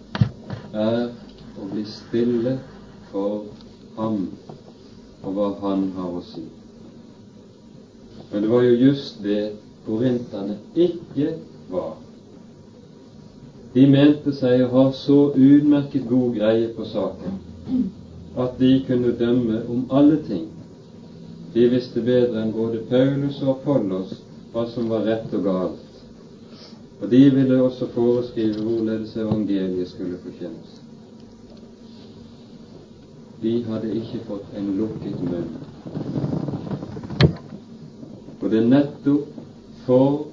er 0.72 1.10
å 1.60 1.68
bli 1.72 1.84
stille 1.84 2.58
for 3.10 3.44
Ham 3.98 4.30
og 5.22 5.34
hva 5.36 5.50
Han 5.60 5.90
har 5.96 6.16
å 6.16 6.24
si. 6.24 6.46
Men 8.32 8.42
det 8.42 8.48
var 8.48 8.62
jo 8.62 8.74
just 8.74 9.22
det 9.22 9.52
korinterne 9.86 10.56
ikke 10.74 11.34
var. 11.70 11.96
De 13.74 13.86
mente 13.86 14.34
seg 14.34 14.64
å 14.64 14.70
ha 14.74 14.84
så 14.92 15.18
utmerket 15.34 16.08
god 16.10 16.34
greie 16.38 16.70
på 16.74 16.86
saken 16.90 17.36
at 18.38 18.56
de 18.58 18.70
kunne 18.86 19.12
dømme 19.18 19.60
om 19.68 19.84
alle 19.90 20.18
ting. 20.26 20.48
De 21.54 21.66
visste 21.70 22.02
bedre 22.06 22.42
enn 22.42 22.52
både 22.54 22.82
Paulus 22.90 23.38
og 23.42 23.56
Apollos 23.56 24.18
hva 24.52 24.66
som 24.74 24.90
var 24.90 25.06
rett 25.06 25.34
og 25.34 25.46
galt. 25.46 25.86
Og 27.00 27.08
de 27.10 27.22
ville 27.34 27.62
også 27.62 27.88
foreskrive 27.94 28.62
hvorledes 28.62 29.16
evangeliet 29.16 29.88
skulle 29.88 30.18
forkynnes. 30.22 30.78
De 33.42 33.54
hadde 33.70 33.94
ikke 33.96 34.20
fått 34.26 34.58
en 34.58 34.74
lukket 34.76 35.22
munn. 35.30 36.29
Og 38.50 38.54
det 38.56 38.62
er 38.64 38.70
nettopp 38.70 39.26
for 39.86 40.24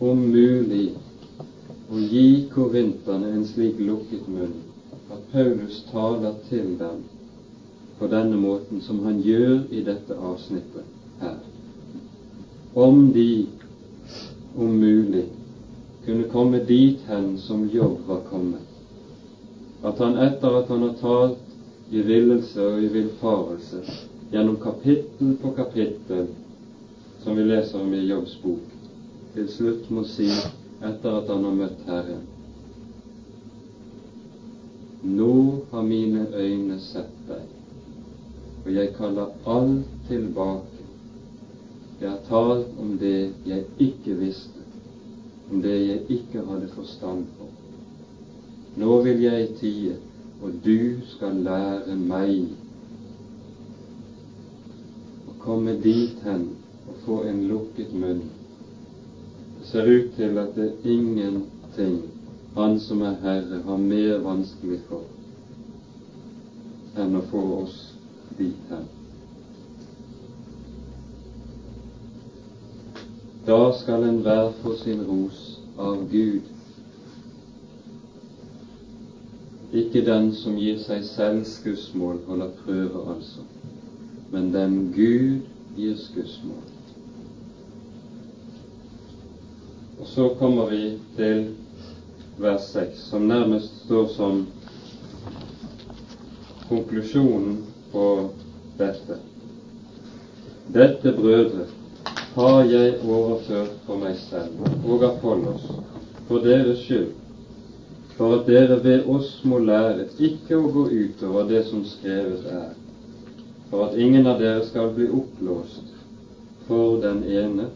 om 0.00 0.22
mulig 0.32 0.86
å 1.92 1.98
gi 2.00 2.22
korinterne 2.54 3.28
en 3.36 3.44
slik 3.44 3.82
lukket 3.84 4.24
munn 4.32 4.54
at 5.12 5.26
Paulus 5.34 5.82
taler 5.90 6.32
til 6.46 6.70
dem 6.80 7.02
på 7.98 8.08
denne 8.14 8.40
måten 8.40 8.80
som 8.88 9.04
han 9.04 9.20
gjør 9.20 9.68
i 9.68 9.84
dette 9.84 10.16
avsnittet 10.16 10.88
her. 11.20 11.36
Om 12.86 13.04
de 13.18 13.28
om 14.56 14.72
mulig 14.80 15.26
kunne 16.08 16.30
komme 16.32 16.64
dit 16.72 17.04
hen 17.12 17.34
som 17.44 17.68
Jobb 17.68 18.00
var 18.08 18.24
kommet, 18.32 18.64
at 19.84 20.00
han 20.00 20.16
etter 20.24 20.62
at 20.62 20.72
han 20.72 20.88
har 20.88 20.96
talt 21.04 21.92
i 21.92 22.00
villelse 22.08 22.64
og 22.64 22.80
i 22.80 22.92
villfarelse 22.96 23.84
gjennom 24.32 24.56
kapittel 24.64 25.36
på 25.42 25.52
kapittel 25.60 26.32
som 27.22 27.36
vi 27.36 27.42
leser 27.42 27.80
om 27.82 27.94
i 27.94 28.02
Jobbs 28.06 28.36
bok, 28.42 28.68
til 29.34 29.48
slutt 29.48 29.90
må 29.94 30.04
si 30.10 30.28
etter 30.82 31.18
at 31.20 31.30
han 31.30 31.44
har 31.46 31.58
møtt 31.62 31.84
Herren 31.86 32.28
Nå 35.02 35.60
har 35.70 35.82
mine 35.82 36.28
øyne 36.34 36.76
sett 36.78 37.14
deg, 37.26 37.46
og 38.62 38.68
jeg 38.70 38.92
kaller 38.94 39.32
alt 39.50 39.88
tilbake. 40.06 40.84
Jeg 42.00 42.08
har 42.08 42.20
talt 42.28 42.78
om 42.78 42.92
det 43.00 43.32
jeg 43.46 43.64
ikke 43.82 44.14
visste, 44.20 44.62
om 45.50 45.58
det 45.62 45.74
jeg 45.74 46.04
ikke 46.16 46.44
hadde 46.46 46.70
forstand 46.76 47.26
på. 47.38 47.48
Nå 48.78 49.00
vil 49.02 49.24
jeg 49.24 49.50
tie, 49.58 49.98
og 50.42 50.54
du 50.64 51.02
skal 51.16 51.42
lære 51.48 51.98
meg 51.98 52.54
å 55.26 55.34
komme 55.42 55.74
dit 55.82 56.22
hen 56.22 56.46
få 57.04 57.22
en 57.24 57.44
lukket 57.48 57.94
munn. 57.94 58.22
Det 59.58 59.66
ser 59.66 59.90
ut 59.90 60.14
til 60.16 60.38
at 60.38 60.54
det 60.56 60.68
er 60.70 60.90
ingenting 60.96 62.02
Han 62.54 62.80
som 62.80 63.00
er 63.02 63.14
Herre, 63.22 63.62
har 63.64 63.76
mer 63.76 64.18
vanskelig 64.20 64.82
for 64.88 65.06
enn 67.00 67.16
å 67.16 67.22
få 67.30 67.40
oss 67.62 67.76
dit 68.36 68.66
hen. 68.68 68.84
Da 73.46 73.72
skal 73.72 74.04
enhver 74.04 74.52
få 74.60 74.74
sin 74.82 75.00
ros 75.08 75.40
av 75.80 76.04
Gud, 76.12 76.50
ikke 79.72 80.04
den 80.04 80.28
som 80.36 80.60
gir 80.60 80.76
seg 80.84 81.00
selv 81.08 81.48
skussmål, 81.48 82.20
holder 82.28 82.52
prøve 82.60 83.06
altså, 83.14 83.48
men 84.34 84.52
den 84.52 84.76
Gud 84.92 85.48
gir 85.80 85.96
skussmål. 85.96 86.60
Og 90.02 90.08
så 90.08 90.28
kommer 90.38 90.64
vi 90.66 90.96
til 91.16 91.44
vers 92.38 92.62
6, 92.72 93.02
som 93.10 93.22
nærmest 93.22 93.84
står 93.84 94.08
som 94.16 94.40
konklusjonen 96.68 97.60
på 97.92 98.06
dette. 98.80 99.20
Dette, 100.74 101.12
brødre, 101.20 101.68
har 102.34 102.64
jeg 102.64 102.98
overført 103.04 103.78
for 103.86 104.02
meg 104.02 104.18
selv 104.24 104.58
og 104.90 105.06
Apollos 105.12 105.70
for 106.26 106.42
deres 106.50 106.82
skyld, 106.82 107.14
for 108.18 108.40
at 108.40 108.50
dere 108.50 108.82
ved 108.82 109.06
oss 109.06 109.32
må 109.46 109.62
lære 109.62 110.10
ikke 110.18 110.58
å 110.58 110.70
gå 110.78 110.88
utover 110.90 111.46
det 111.54 111.62
som 111.70 111.86
skrevet 111.94 112.50
er, 112.50 112.72
for 113.70 113.86
at 113.86 113.94
ingen 113.94 114.26
av 114.26 114.42
dere 114.42 114.66
skal 114.66 114.90
bli 114.98 115.06
oppblåst 115.22 115.94
for 116.66 116.98
den 117.06 117.22
ene 117.22 117.70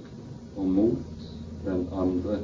og 0.57 0.67
mot 0.67 1.16
den 1.67 1.87
andre, 1.93 2.39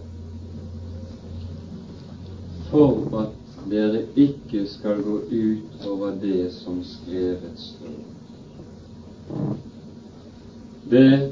for 2.71 3.21
at 3.23 3.71
dere 3.71 4.03
ikke 4.17 4.67
skal 4.67 5.03
gå 5.03 5.17
ut 5.31 5.87
over 5.87 6.15
det 6.23 6.53
som 6.53 6.83
skrevet 6.85 7.53
står. 7.57 7.99
Det 10.91 11.31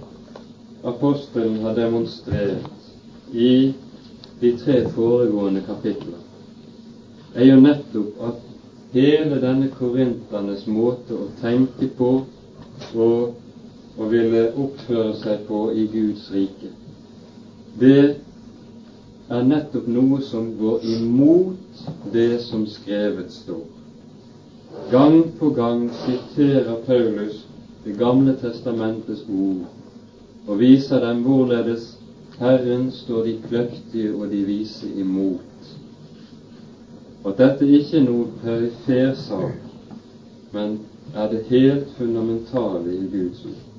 apostelen 0.85 1.61
har 1.63 1.75
demonstrert 1.75 2.71
i 3.33 3.73
de 4.41 4.53
tre 4.59 4.83
foregående 4.89 5.61
kapitler, 5.67 6.23
er 7.35 7.45
jo 7.51 7.61
nettopp 7.61 8.23
at 8.31 8.47
hele 8.95 9.39
denne 9.43 9.69
korinternes 9.75 10.67
måte 10.67 11.15
å 11.15 11.29
tenke 11.43 11.91
på 11.99 12.11
og 12.95 14.01
å 14.01 14.09
ville 14.11 14.47
oppføre 14.59 15.15
seg 15.21 15.45
på 15.47 15.61
i 15.77 15.85
Guds 15.93 16.31
rike, 16.35 16.73
det 17.79 18.17
er 19.31 19.43
nettopp 19.47 19.87
noe 19.95 20.21
som 20.27 20.49
går 20.59 20.87
imot 20.97 21.85
det 22.13 22.41
som 22.43 22.67
skrevet 22.67 23.31
står. 23.33 23.63
Gang 24.91 25.29
på 25.39 25.51
gang 25.55 25.87
siterer 26.03 26.77
Paulus 26.87 27.47
Det 27.85 27.95
gamle 27.97 28.35
testamentets 28.37 29.23
ord 29.29 29.63
og 30.47 30.59
viser 30.61 31.01
dem 31.01 31.23
hvorledes 31.25 31.87
Herren 32.41 32.91
står 32.93 33.23
de 33.25 33.33
kløktige 33.47 34.13
og 34.13 34.29
de 34.31 34.43
vise 34.45 34.89
imot. 35.01 35.71
At 37.25 37.41
dette 37.41 37.69
ikke 37.69 37.97
er 38.03 38.05
noe 38.05 38.29
perifer 38.43 39.17
sak, 39.17 39.57
men 40.53 40.77
er 41.15 41.33
det 41.33 41.43
helt 41.49 41.89
fundamentale 41.97 42.93
i 43.01 43.09
Guds 43.17 43.45
ord 43.49 43.70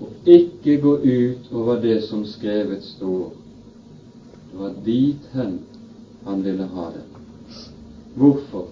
og 0.00 0.08
ikke 0.26 0.80
gå 0.80 0.94
ut 0.96 1.52
over 1.52 1.80
det 1.80 2.02
som 2.04 2.24
skrevet 2.26 2.82
står. 2.84 3.32
Det 4.50 4.60
var 4.60 4.74
dit 4.84 5.30
hen 5.32 5.58
han 6.24 6.44
ville 6.44 6.64
ha 6.64 6.90
det. 6.94 7.04
Hvorfor? 8.14 8.66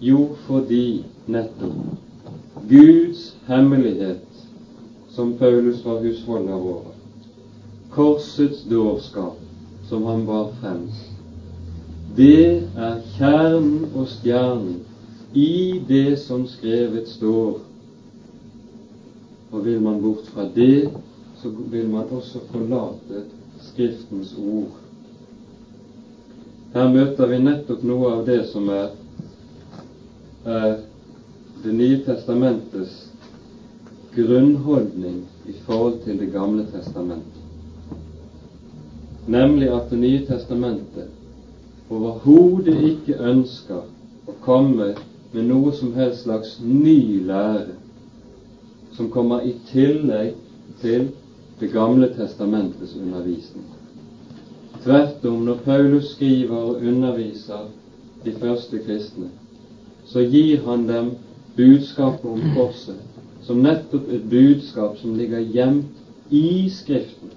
Jo, 0.00 0.28
fordi 0.46 1.04
nettopp 1.26 1.74
Guds 2.68 3.36
hemmelighet, 3.46 4.26
som 5.08 5.34
Paulus 5.38 5.84
var 5.84 6.00
husholder 6.00 6.54
over, 6.54 6.94
korsets 7.90 8.64
dårskap, 8.70 9.36
som 9.88 10.04
han 10.04 10.26
bar 10.26 10.48
frem, 10.60 10.88
det 12.16 12.62
er 12.76 13.00
kjernen 13.16 13.88
og 13.94 14.08
stjernen 14.08 14.80
i 15.34 15.80
det 15.88 16.18
som 16.22 16.46
skrevet 16.46 17.08
står 17.10 17.58
og 19.54 19.64
vil 19.64 19.80
man 19.80 20.00
bort 20.02 20.26
fra 20.34 20.44
det, 20.54 20.90
så 21.42 21.48
vil 21.70 21.88
man 21.88 22.08
også 22.10 22.38
forlate 22.50 23.24
Skriftens 23.64 24.34
ord. 24.38 24.72
Her 26.74 26.88
møter 26.90 27.28
vi 27.30 27.38
nettopp 27.38 27.84
noe 27.86 28.10
av 28.16 28.24
det 28.26 28.40
som 28.50 28.68
er, 28.68 28.90
er 30.44 30.74
Det 31.64 31.72
nye 31.72 32.00
testamentets 32.04 32.96
grunnholdning 34.16 35.22
i 35.48 35.54
forhold 35.66 36.02
til 36.04 36.18
Det 36.18 36.28
gamle 36.32 36.66
testamentet. 36.72 37.40
Nemlig 39.26 39.70
at 39.70 39.88
Det 39.90 39.98
nye 40.02 40.26
testamentet 40.26 41.08
overhodet 41.90 42.76
ikke 42.90 43.22
ønsker 43.30 43.86
å 44.26 44.36
komme 44.44 44.92
med 45.32 45.48
noe 45.48 45.72
som 45.78 45.94
helst 45.94 46.26
slags 46.26 46.58
ny 46.60 47.22
lære 47.26 47.78
som 48.96 49.10
kommer 49.10 49.42
i 49.42 49.54
tillegg 49.72 50.34
til 50.82 51.10
Det 51.60 51.70
gamle 51.72 52.08
testamentets 52.10 52.96
undervisning. 52.98 53.64
Tvert 54.82 55.24
om, 55.24 55.44
når 55.46 55.60
Paulus 55.64 56.08
skriver 56.16 56.56
og 56.56 56.80
underviser 56.82 57.68
de 58.24 58.32
første 58.32 58.80
kristne, 58.82 59.28
så 60.04 60.24
gir 60.26 60.64
han 60.66 60.88
dem 60.88 61.12
budskapet 61.56 62.26
om 62.30 62.42
korset 62.56 62.98
som 63.46 63.62
nettopp 63.62 64.08
et 64.08 64.26
budskap 64.30 64.96
som 64.98 65.14
ligger 65.14 65.38
gjemt 65.54 66.32
i 66.34 66.68
Skriften, 66.68 67.30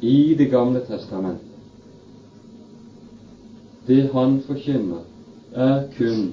i 0.00 0.34
Det 0.34 0.50
gamle 0.50 0.80
testamentet. 0.80 1.46
Det 3.86 4.04
han 4.12 4.38
forkynner, 4.46 5.00
er 5.54 5.80
kun 5.96 6.30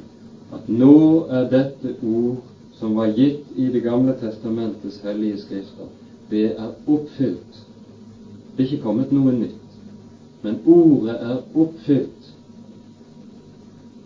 at 0.53 0.67
nå 0.69 1.25
er 1.29 1.47
dette 1.49 1.95
ord 2.03 2.46
som 2.79 2.95
var 2.95 3.07
gitt 3.07 3.45
i 3.55 3.65
Det 3.65 3.79
gamle 3.79 4.13
testamentets 4.13 5.01
hellige 5.03 5.37
skrifter, 5.37 5.85
det 6.29 6.45
er 6.45 6.73
oppfylt. 6.85 7.61
Det 8.55 8.63
er 8.63 8.71
ikke 8.71 8.83
kommet 8.83 9.11
noe 9.11 9.33
nytt, 9.33 9.77
men 10.43 10.59
ordet 10.65 11.15
er 11.15 11.39
oppfylt. 11.55 12.33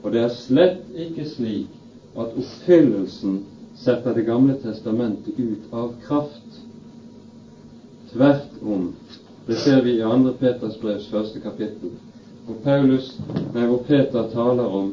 Og 0.03 0.11
det 0.13 0.21
er 0.23 0.35
slett 0.35 0.85
ikke 0.97 1.25
slik 1.29 2.15
at 2.17 2.37
oppfyllelsen 2.37 3.41
setter 3.81 4.15
Det 4.15 4.25
gamle 4.25 4.55
testamentet 4.63 5.39
ut 5.39 5.73
av 5.73 5.91
kraft. 6.07 6.61
Tvert 8.11 8.63
om. 8.63 8.91
Det 9.47 9.55
ser 9.57 9.81
vi 9.81 9.97
i 9.97 10.01
2. 10.03 10.31
Peters 10.39 10.77
brevs 10.79 11.07
første 11.11 11.39
kapittel, 11.39 11.91
hvor, 12.45 12.55
Paulus, 12.63 13.13
nei, 13.53 13.65
hvor 13.65 13.83
Peter 13.87 14.27
taler 14.33 14.79
om 14.79 14.91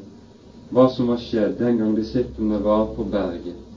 hva 0.70 0.88
som 0.92 1.08
var 1.08 1.20
skjedd 1.20 1.58
den 1.58 1.78
gang 1.80 1.96
disiplene 1.96 2.60
var 2.64 2.90
på 2.96 3.04
berget 3.04 3.67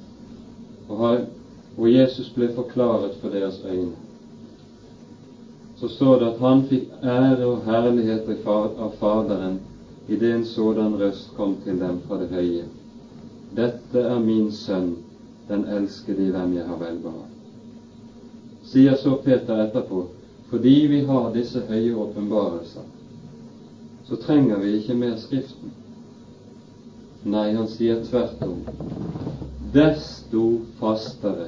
hvor 0.91 1.87
Jesus 1.87 2.29
ble 2.35 2.51
forklaret 2.55 3.15
for 3.21 3.33
deres 3.33 3.61
øyne, 3.65 3.95
så 5.81 5.87
står 5.87 6.19
det 6.19 6.25
at 6.27 6.39
han 6.39 6.63
fikk 6.69 6.89
ære 7.03 7.45
og 7.45 7.63
herlighet 7.65 8.27
av 8.45 8.91
Faderen 8.99 9.59
idet 10.07 10.35
en 10.35 10.45
sådan 10.45 10.99
røst 10.99 11.31
kom 11.35 11.55
til 11.63 11.79
dem 11.79 11.99
fra 12.07 12.19
det 12.21 12.27
høye. 12.29 12.65
Dette 13.55 13.99
er 13.99 14.19
min 14.19 14.51
sønn, 14.51 14.95
den 15.47 15.65
elskede 15.67 16.27
i 16.27 16.31
hvem 16.31 16.53
jeg 16.53 16.65
har 16.65 16.77
velbehag. 16.77 17.29
Sier 18.63 18.95
så 18.95 19.15
Peter 19.23 19.63
etterpå, 19.65 20.05
fordi 20.51 20.75
vi 20.91 21.01
har 21.05 21.33
disse 21.33 21.63
høye 21.67 21.95
åpenbarelser, 21.95 22.85
så 24.07 24.15
trenger 24.15 24.59
vi 24.59 24.75
ikke 24.77 24.95
mer 24.95 25.17
Skriften. 25.17 25.73
Nei, 27.23 27.51
han 27.53 27.67
sier 27.67 28.03
tvert 28.05 28.41
om 28.45 28.61
desto 29.73 30.59
fastere 30.79 31.47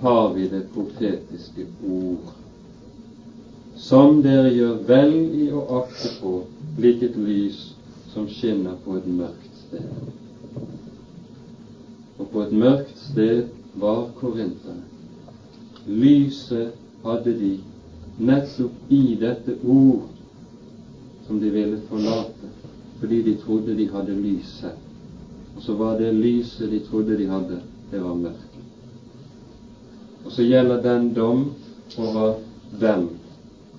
har 0.00 0.34
vi 0.34 0.48
det 0.48 0.62
profetiske 0.74 1.66
ord, 1.88 2.32
som 3.76 4.22
dere 4.22 4.50
gjør 4.54 4.80
vel 4.88 5.14
i 5.44 5.46
å 5.52 5.62
akte 5.82 6.10
på 6.20 6.32
lik 6.80 7.04
et 7.06 7.16
lys 7.20 7.60
som 8.12 8.26
skinner 8.28 8.76
på 8.84 8.96
et 8.98 9.06
mørkt 9.06 9.62
sted. 9.66 9.86
Og 12.18 12.26
på 12.32 12.42
et 12.42 12.52
mørkt 12.52 12.98
sted 12.98 13.46
var 13.80 14.08
korinterne. 14.18 14.84
Lyset 15.86 16.74
hadde 17.04 17.36
de 17.38 17.54
nettopp 18.18 18.92
i 18.92 19.16
dette 19.20 19.56
ord 19.64 20.08
som 21.26 21.40
de 21.40 21.50
ville 21.54 21.80
forlate, 21.88 22.50
fordi 23.00 23.22
de 23.22 23.36
trodde 23.44 23.76
de 23.76 23.88
hadde 23.92 24.16
lys 24.18 24.56
selv. 24.60 24.80
Og 24.84 24.89
så 25.58 25.74
var 25.74 25.98
det 25.98 26.12
lyset 26.12 26.70
de 26.70 26.80
trodde 26.80 27.16
de 27.16 27.26
hadde, 27.26 27.60
det 27.90 28.00
var 28.00 28.14
mørket. 28.14 28.46
Og 30.24 30.32
så 30.32 30.42
gjelder 30.42 30.82
den 30.82 31.14
dom 31.14 31.50
over 31.98 32.34
dem 32.80 33.08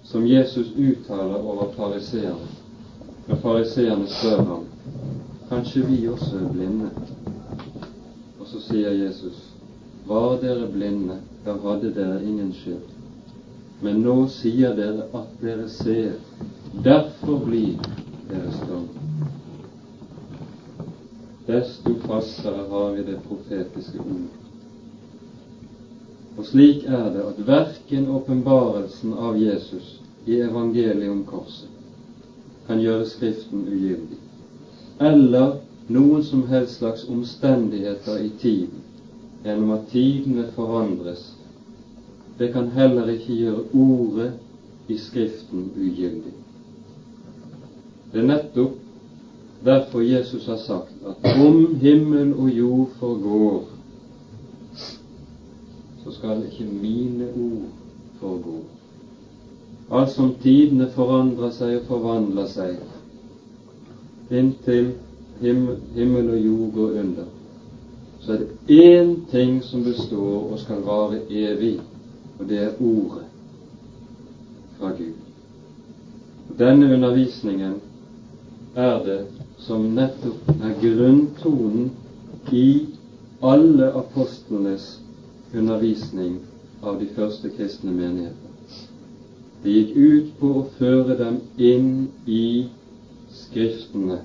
som 0.03 0.27
Jesus 0.27 0.73
uttaler 0.75 1.37
over 1.37 1.71
fariseerne, 1.75 2.49
når 3.27 3.35
fariseerne 3.35 4.07
spør 4.07 4.43
ham 4.43 4.65
kanskje 5.51 5.85
vi 5.85 6.07
også 6.07 6.37
er 6.37 6.53
blinde. 6.53 6.89
Og 8.39 8.47
så 8.47 8.61
sier 8.63 8.93
Jesus 8.95 9.41
var 10.07 10.37
dere 10.41 10.67
blinde, 10.71 11.19
da 11.45 11.57
hadde 11.63 11.91
dere 11.95 12.23
ingen 12.23 12.53
skyld. 12.55 12.87
Men 13.81 13.99
nå 14.05 14.15
sier 14.31 14.75
dere 14.77 15.09
at 15.17 15.35
dere 15.41 15.67
ser, 15.69 16.15
derfor 16.85 17.43
blir 17.45 17.75
deres 18.31 18.63
dom 18.69 19.00
desto 21.45 21.93
fastere 22.05 22.67
har 22.69 22.91
vi 22.91 23.03
det 23.03 23.17
profetiske 23.27 23.99
ord. 23.99 24.29
Og 26.37 26.45
slik 26.45 26.85
er 26.85 27.09
det 27.13 27.23
at 27.27 27.41
verken 27.47 28.07
åpenbarelsen 28.09 29.13
av 29.13 29.37
Jesus 29.37 29.97
i 30.25 30.37
evangeliet 30.41 31.11
om 31.11 31.23
korset 31.25 31.67
kan 32.67 32.79
gjøre 32.79 33.05
Skriften 33.09 33.65
ugyldig, 33.67 34.19
eller 35.01 35.57
noen 35.91 36.23
som 36.23 36.45
helst 36.47 36.77
slags 36.77 37.03
omstendigheter 37.09 38.21
i 38.21 38.29
tiden 38.39 38.85
gjennom 39.43 39.73
at 39.75 39.89
tidene 39.91 40.45
forandres. 40.55 41.25
Det 42.37 42.51
kan 42.53 42.69
heller 42.77 43.09
ikke 43.11 43.33
gjøre 43.33 43.65
ordet 43.73 44.31
i 44.87 44.97
Skriften 44.97 45.71
ugyldig. 45.75 46.33
Det 48.13 48.21
er 48.21 48.29
nettopp 48.29 48.77
Derfor 49.65 50.01
Jesus 50.01 50.47
har 50.47 50.57
sagt 50.57 50.93
at 51.07 51.41
om 51.47 51.75
himmel 51.75 52.33
og 52.33 52.49
jord 52.49 52.89
forgår, 52.99 53.63
så 56.03 56.11
skal 56.11 56.45
ikke 56.45 56.65
mine 56.81 57.27
ord 57.35 57.67
forgå. 58.19 58.55
Alt 59.91 60.09
som 60.09 60.33
tidene 60.41 60.87
forandrer 60.95 61.51
seg 61.53 61.75
og 61.81 61.85
forvandler 61.91 62.47
seg, 62.49 62.79
inntil 64.31 64.93
himmel 65.41 66.31
og 66.31 66.39
jord 66.39 66.71
går 66.73 66.97
under, 67.03 67.29
så 68.21 68.33
er 68.33 68.37
det 68.37 68.81
én 68.81 69.13
ting 69.31 69.59
som 69.63 69.83
består 69.83 70.51
og 70.53 70.59
skal 70.59 70.81
vare 70.85 71.21
evig, 71.29 71.75
og 72.39 72.49
det 72.49 72.63
er 72.63 72.81
Ordet 72.81 73.27
fra 74.79 74.89
Gud. 74.97 75.21
Denne 76.57 76.93
undervisningen 76.93 77.73
er 78.75 79.03
det 79.05 79.19
som 79.65 79.83
nettopp 79.95 80.49
er 80.61 80.77
grunntonen 80.81 81.91
i 82.51 82.67
alle 83.41 83.91
apostlenes 84.01 84.87
undervisning 85.53 86.39
av 86.81 86.97
de 86.99 87.09
første 87.15 87.51
kristne 87.57 87.93
menigheter. 87.93 88.47
Det 89.63 89.73
gikk 89.75 89.91
ut 89.97 90.29
på 90.39 90.51
å 90.59 90.63
føre 90.79 91.17
dem 91.19 91.41
inn 91.57 91.91
i 92.25 92.45
Skriftene, 93.31 94.17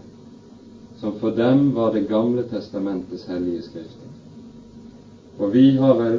som 1.00 1.18
for 1.20 1.36
dem 1.36 1.74
var 1.74 1.92
Det 1.94 2.06
gamle 2.08 2.42
testamentets 2.50 3.26
hellige 3.28 3.62
skrifter. 3.68 4.10
Og 5.38 5.52
vi 5.52 5.76
har 5.76 5.94
vel 6.00 6.18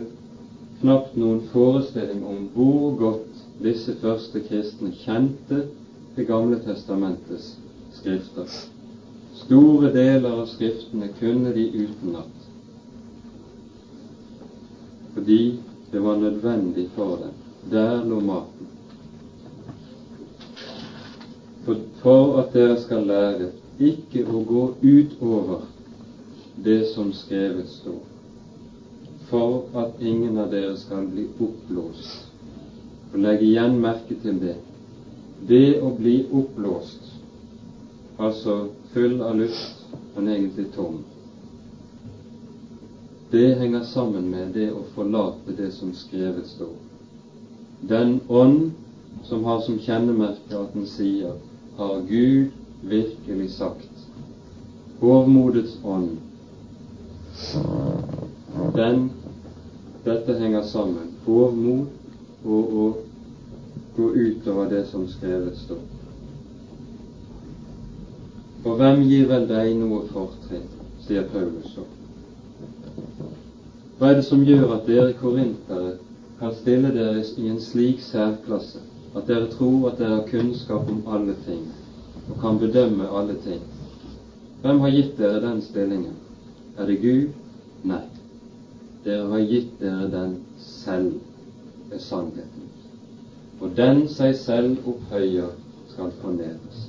knapt 0.80 1.18
noen 1.18 1.42
forestilling 1.52 2.24
om 2.24 2.46
hvor 2.54 2.94
godt 3.02 3.44
disse 3.66 3.98
første 4.02 4.44
kristne 4.48 4.94
kjente 5.02 5.64
Det 6.16 6.28
gamle 6.30 6.62
testamentets 6.64 7.56
skrifter. 7.98 8.77
Store 9.46 9.90
deler 9.94 10.40
av 10.42 10.46
Skriftene 10.52 11.08
kunne 11.20 11.54
de 11.56 11.66
utenat, 11.74 12.48
fordi 15.16 15.42
det 15.92 16.00
var 16.00 16.16
nødvendig 16.16 16.88
for 16.96 17.18
dem. 17.22 17.38
Der 17.72 18.04
lå 18.06 18.20
maten. 18.20 18.68
For, 21.66 21.80
for 22.02 22.40
at 22.42 22.54
dere 22.56 22.78
skal 22.80 23.08
lære 23.08 23.50
ikke 23.80 24.24
å 24.28 24.42
gå 24.48 24.62
utover 24.84 25.66
det 26.64 26.80
som 26.94 27.12
skrevet 27.14 27.68
står, 27.70 28.00
for 29.30 29.68
at 29.84 30.00
ingen 30.02 30.40
av 30.40 30.50
dere 30.54 30.78
skal 30.80 31.06
bli 31.12 31.28
oppblåst. 31.38 32.24
Og 33.12 33.20
legg 33.24 33.44
igjen 33.44 33.78
merke 33.84 34.18
til 34.22 34.40
det. 34.42 34.56
Det 35.48 35.78
å 35.84 35.92
bli 35.96 36.22
oppblåst, 36.32 37.17
altså 38.20 38.68
full 38.94 39.22
av 39.22 39.38
luft, 39.40 39.86
men 40.16 40.28
egentlig 40.28 40.72
tom. 40.76 41.04
det 43.32 43.56
henger 43.56 43.84
sammen 43.84 44.30
med 44.32 44.54
det 44.54 44.70
å 44.72 44.86
forlate 44.96 45.56
det 45.58 45.72
som 45.76 45.92
skrevet 45.94 46.48
står. 46.48 46.76
Den 47.90 48.22
ånd 48.30 48.72
som 49.28 49.44
har 49.46 49.60
som 49.66 49.80
kjennemerke 49.84 50.56
at 50.56 50.74
den 50.74 50.88
sier 50.88 51.34
har 51.78 52.00
Gud 52.08 52.56
virkelig 52.88 53.50
sagt. 53.58 54.06
Hovmodets 55.02 55.76
ånd. 55.84 56.16
Den, 58.76 59.10
dette 60.06 60.40
henger 60.40 60.64
sammen. 60.72 61.12
Hovmod 61.26 62.48
og 62.48 62.74
å 62.82 62.88
gå 63.98 64.10
utover 64.16 64.72
det 64.72 64.86
som 64.88 65.06
skrevet 65.12 65.60
står. 65.66 65.97
For 68.68 68.76
hvem 68.76 69.06
gir 69.08 69.30
vel 69.30 69.46
deg 69.48 69.78
noe 69.80 70.02
fortrinn, 70.12 70.66
sier 71.06 71.22
Paulus 71.32 71.70
så. 71.72 71.86
Hva 73.96 74.10
er 74.10 74.18
det 74.18 74.26
som 74.28 74.42
gjør 74.44 74.74
at 74.76 74.90
dere 74.90 75.14
korintere 75.22 75.94
kan 76.42 76.52
stille 76.58 76.92
dere 76.92 77.22
i 77.40 77.46
en 77.48 77.62
slik 77.64 78.02
særklasse 78.04 78.82
at 79.16 79.30
dere 79.30 79.48
tror 79.54 79.86
at 79.92 80.02
dere 80.02 80.18
har 80.18 80.28
kunnskap 80.28 80.92
om 80.92 81.00
alle 81.16 81.38
ting 81.46 81.64
og 82.26 82.42
kan 82.42 82.60
bedømme 82.60 83.08
alle 83.22 83.38
ting? 83.46 83.64
Hvem 84.66 84.84
har 84.84 84.94
gitt 84.98 85.16
dere 85.22 85.40
den 85.46 85.64
stillingen? 85.70 86.20
Er 86.76 86.92
det 86.92 87.00
Gud? 87.06 87.32
Nei. 87.88 88.04
Dere 89.08 89.32
har 89.32 89.48
gitt 89.54 89.80
dere 89.80 90.12
den 90.12 90.36
selv, 90.60 91.16
er 91.88 92.04
sannheten. 92.04 92.68
Og 93.64 93.80
den 93.80 94.10
seg 94.12 94.36
selv 94.44 94.92
opphøyer, 94.92 95.56
skal 95.96 96.12
fornedres. 96.20 96.87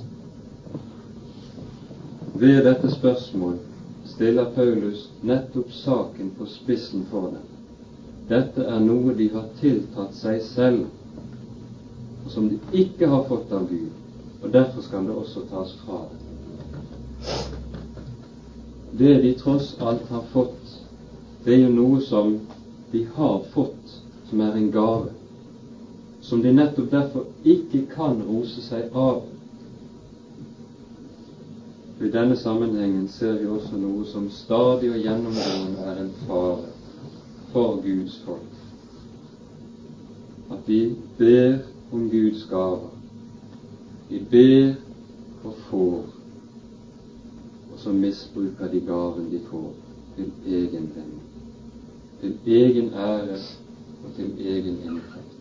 Ved 2.37 2.63
dette 2.63 2.89
spørsmål 2.93 3.55
stiller 4.05 4.45
Paulus 4.55 5.09
nettopp 5.25 5.71
saken 5.73 6.27
på 6.37 6.45
spissen 6.45 7.05
for 7.09 7.27
dem. 7.31 7.45
Dette 8.29 8.61
er 8.69 8.79
noe 8.83 9.13
de 9.17 9.25
har 9.33 9.47
tiltatt 9.59 10.13
seg 10.19 10.41
selv, 10.45 10.83
og 12.25 12.29
som 12.31 12.49
de 12.51 12.59
ikke 12.83 13.09
har 13.09 13.23
fått 13.31 13.51
av 13.59 13.65
Gud, 13.71 13.89
og 14.43 14.51
derfor 14.53 14.85
skal 14.85 15.07
det 15.09 15.15
også 15.17 15.41
tas 15.49 15.71
fra 15.81 16.03
dem. 16.11 16.19
Det 19.01 19.15
de 19.25 19.33
tross 19.41 19.71
alt 19.89 20.05
har 20.13 20.21
fått, 20.33 20.75
det 21.43 21.55
er 21.55 21.63
jo 21.63 21.73
noe 21.73 21.99
som 22.11 22.35
de 22.93 23.01
har 23.17 23.41
fått, 23.55 23.97
som 24.29 24.41
er 24.45 24.55
en 24.61 24.69
gave, 24.77 25.09
som 26.21 26.41
de 26.45 26.53
nettopp 26.53 26.91
derfor 26.93 27.25
ikke 27.55 27.81
kan 27.95 28.21
rose 28.29 28.61
seg 28.69 28.93
av 28.93 29.25
I 32.01 32.07
denne 32.11 32.35
sammenhengen 32.37 33.07
ser 33.11 33.33
vi 33.41 33.47
også 33.51 33.75
noe 33.75 34.05
som 34.07 34.29
stadig 34.31 34.87
og 34.93 35.01
gjennomgående 35.03 35.87
er 35.91 35.97
en 35.99 36.11
fare 36.27 36.69
for 37.51 37.81
Guds 37.83 38.21
folk. 38.23 38.53
At 40.51 40.61
de 40.67 40.95
ber 41.17 41.57
om 41.91 42.05
Guds 42.09 42.45
gaver. 42.49 42.85
De 44.09 44.19
ber 44.31 44.77
og 45.43 45.57
får, 45.69 46.05
og 47.71 47.81
så 47.83 47.91
misbruker 47.91 48.71
de 48.71 48.79
gaven 48.87 49.27
de 49.31 49.41
får, 49.49 49.73
til 50.15 50.31
egen 50.45 50.87
venn, 50.95 51.17
til 52.21 52.37
egen 52.59 52.93
ære 52.93 53.41
og 54.05 54.15
til 54.15 54.31
egen 54.39 54.79
inntekt. 54.85 55.35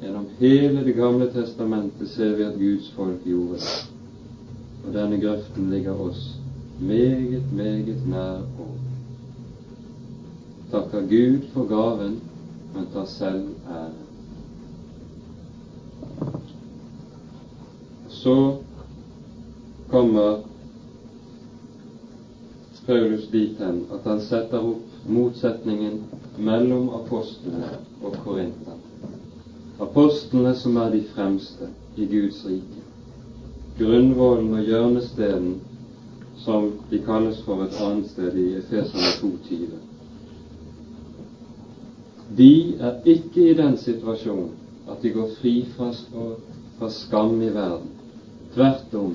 Gjennom 0.00 0.26
hele 0.38 0.84
Det 0.84 0.96
gamle 0.96 1.28
testamentet 1.32 2.08
ser 2.08 2.34
vi 2.36 2.42
at 2.48 2.58
Guds 2.58 2.88
folk 2.96 3.20
gjorde 3.24 3.60
det 3.60 3.95
og 4.86 4.94
denne 4.94 5.18
grøften 5.18 5.70
ligger 5.70 5.98
oss 5.98 6.26
meget, 6.80 7.52
meget 7.52 8.06
nær 8.06 8.42
på. 8.56 8.66
Takker 10.70 11.08
Gud 11.10 11.48
for 11.54 11.66
gaven, 11.70 12.20
men 12.74 12.86
tar 12.92 13.04
selv 13.04 13.48
æren. 13.66 13.96
Så 18.08 18.36
kommer 19.90 20.38
Paulus 22.86 23.26
dit 23.32 23.58
hen 23.58 23.82
at 23.90 24.06
han 24.06 24.20
setter 24.22 24.62
opp 24.62 25.06
motsetningen 25.10 25.98
mellom 26.38 26.88
apostlene 27.00 27.72
og 28.02 28.18
korinterne. 28.22 29.10
Apostlene 29.82 30.54
som 30.54 30.78
er 30.78 30.94
de 30.94 31.02
fremste 31.14 31.70
i 31.96 32.06
Guds 32.10 32.44
rike 32.46 32.85
grunnvollen 33.78 34.54
og 34.54 34.64
hjørnestenen 34.64 35.56
som 36.44 36.70
de 36.90 37.00
kalles 37.06 37.42
for 37.44 37.64
et 37.64 37.80
annet 37.82 38.10
sted 38.12 38.38
i 38.38 38.46
Efesene 38.60 39.12
2,20. 39.20 39.76
De 42.38 42.52
er 42.80 43.00
ikke 43.04 43.50
i 43.50 43.56
den 43.58 43.76
situasjonen 43.78 44.54
at 44.90 45.02
de 45.02 45.12
går 45.12 45.30
fri 45.40 45.54
fra, 45.76 45.90
fra 46.78 46.90
skam 46.90 47.40
i 47.42 47.50
verden. 47.54 47.90
Tvert 48.54 48.94
om, 48.94 49.14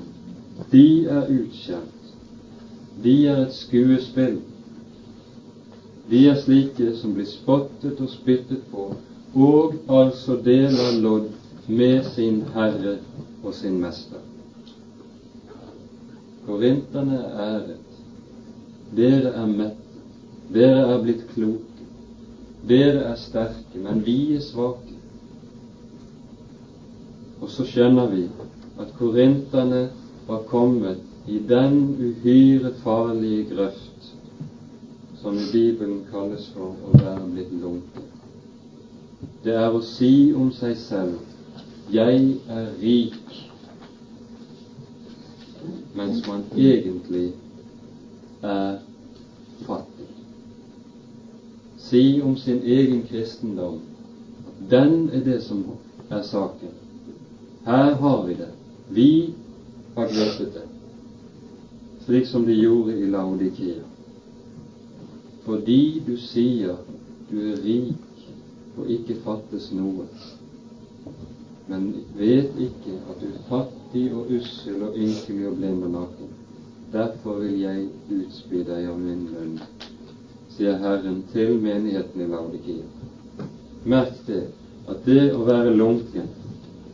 de 0.72 0.86
er 1.08 1.30
utkjent. 1.32 2.10
De 3.02 3.14
er 3.26 3.46
et 3.46 3.54
skuespill. 3.56 4.36
De 6.10 6.26
er 6.28 6.36
slike 6.42 6.92
som 7.00 7.14
blir 7.16 7.30
spottet 7.30 8.00
og 8.02 8.10
spyttet 8.12 8.66
på, 8.72 8.90
og 9.34 9.78
altså 9.88 10.36
deler 10.44 11.00
lodd 11.00 11.30
med 11.68 12.04
sin 12.12 12.42
Herre 12.52 12.98
og 13.42 13.54
sin 13.54 13.80
Mester. 13.80 14.20
Korinterne 16.46 17.18
er 17.18 17.40
æret. 17.46 17.76
Dere 18.96 19.32
er 19.42 19.46
mette. 19.46 20.00
Dere 20.54 20.80
er 20.94 21.02
blitt 21.02 21.22
kloke. 21.34 21.86
Dere 22.68 23.04
er 23.10 23.16
sterke, 23.16 23.78
men 23.78 24.02
vi 24.06 24.34
er 24.36 24.40
svake. 24.40 24.98
Og 27.42 27.50
så 27.50 27.66
skjønner 27.66 28.10
vi 28.10 28.26
at 28.80 28.92
korinterne 28.98 29.88
var 30.26 30.42
kommet 30.50 31.00
i 31.26 31.38
den 31.48 31.78
uhyre 31.98 32.72
farlige 32.82 33.44
grøft 33.54 34.12
som 35.22 35.38
i 35.38 35.46
Bibelen 35.52 36.02
kalles 36.10 36.48
for 36.54 36.74
å 36.74 36.96
være 36.98 37.28
blitt 37.30 37.52
lunken. 37.62 38.08
Det 39.44 39.54
er 39.54 39.70
å 39.70 39.82
si 39.86 40.32
om 40.34 40.50
seg 40.54 40.76
selv 40.76 41.18
'Jeg 41.90 42.36
er 42.48 42.68
rik' 42.82 43.51
mens 45.94 46.26
man 46.26 46.44
egentlig 46.56 47.32
er 48.42 48.78
fattig. 49.66 50.08
Si 51.78 52.20
om 52.22 52.36
sin 52.36 52.62
egen 52.62 53.02
kristendom 53.10 53.80
at 54.62 54.70
den 54.70 55.10
er 55.10 55.24
det 55.24 55.42
som 55.42 55.64
er 56.10 56.22
saken. 56.22 56.68
Her 57.64 57.94
har 57.94 58.26
vi 58.26 58.34
det. 58.34 58.48
Vi 58.90 59.34
har 59.96 60.08
løpet 60.08 60.54
det, 60.54 60.66
slik 62.04 62.26
som 62.26 62.44
de 62.46 62.52
gjorde 62.52 62.98
i 62.98 63.10
Laodikea. 63.10 63.82
Fordi 65.44 66.02
du 66.06 66.16
sier 66.16 66.76
du 67.30 67.38
er 67.40 67.60
rik 67.64 68.26
og 68.76 68.88
ikke 68.90 69.16
fattes 69.24 69.70
noe, 69.72 70.06
men 71.68 71.92
vet 72.16 72.52
ikke 72.60 72.98
at 73.10 73.20
du 73.20 73.26
er 73.26 73.46
fattig 73.92 74.12
og 74.14 74.26
ussel 74.32 74.82
og 74.82 74.94
ynkelig 74.96 75.48
og 75.48 75.56
blind 75.56 75.84
og 75.84 75.90
naken. 75.90 76.28
Derfor 76.92 77.40
vil 77.40 77.60
jeg 77.60 77.88
utspy 78.08 78.62
deg 78.64 78.88
av 78.88 78.98
min 78.98 79.26
munn, 79.28 79.58
sier 80.56 80.78
Herren 80.80 81.22
til 81.32 81.58
menigheten 81.60 82.20
i 82.20 82.28
Laudikea. 82.28 82.86
Merk 83.84 84.14
det, 84.26 84.46
at 84.88 85.04
det 85.04 85.32
å 85.36 85.44
være 85.44 85.74
lunken, 85.76 86.28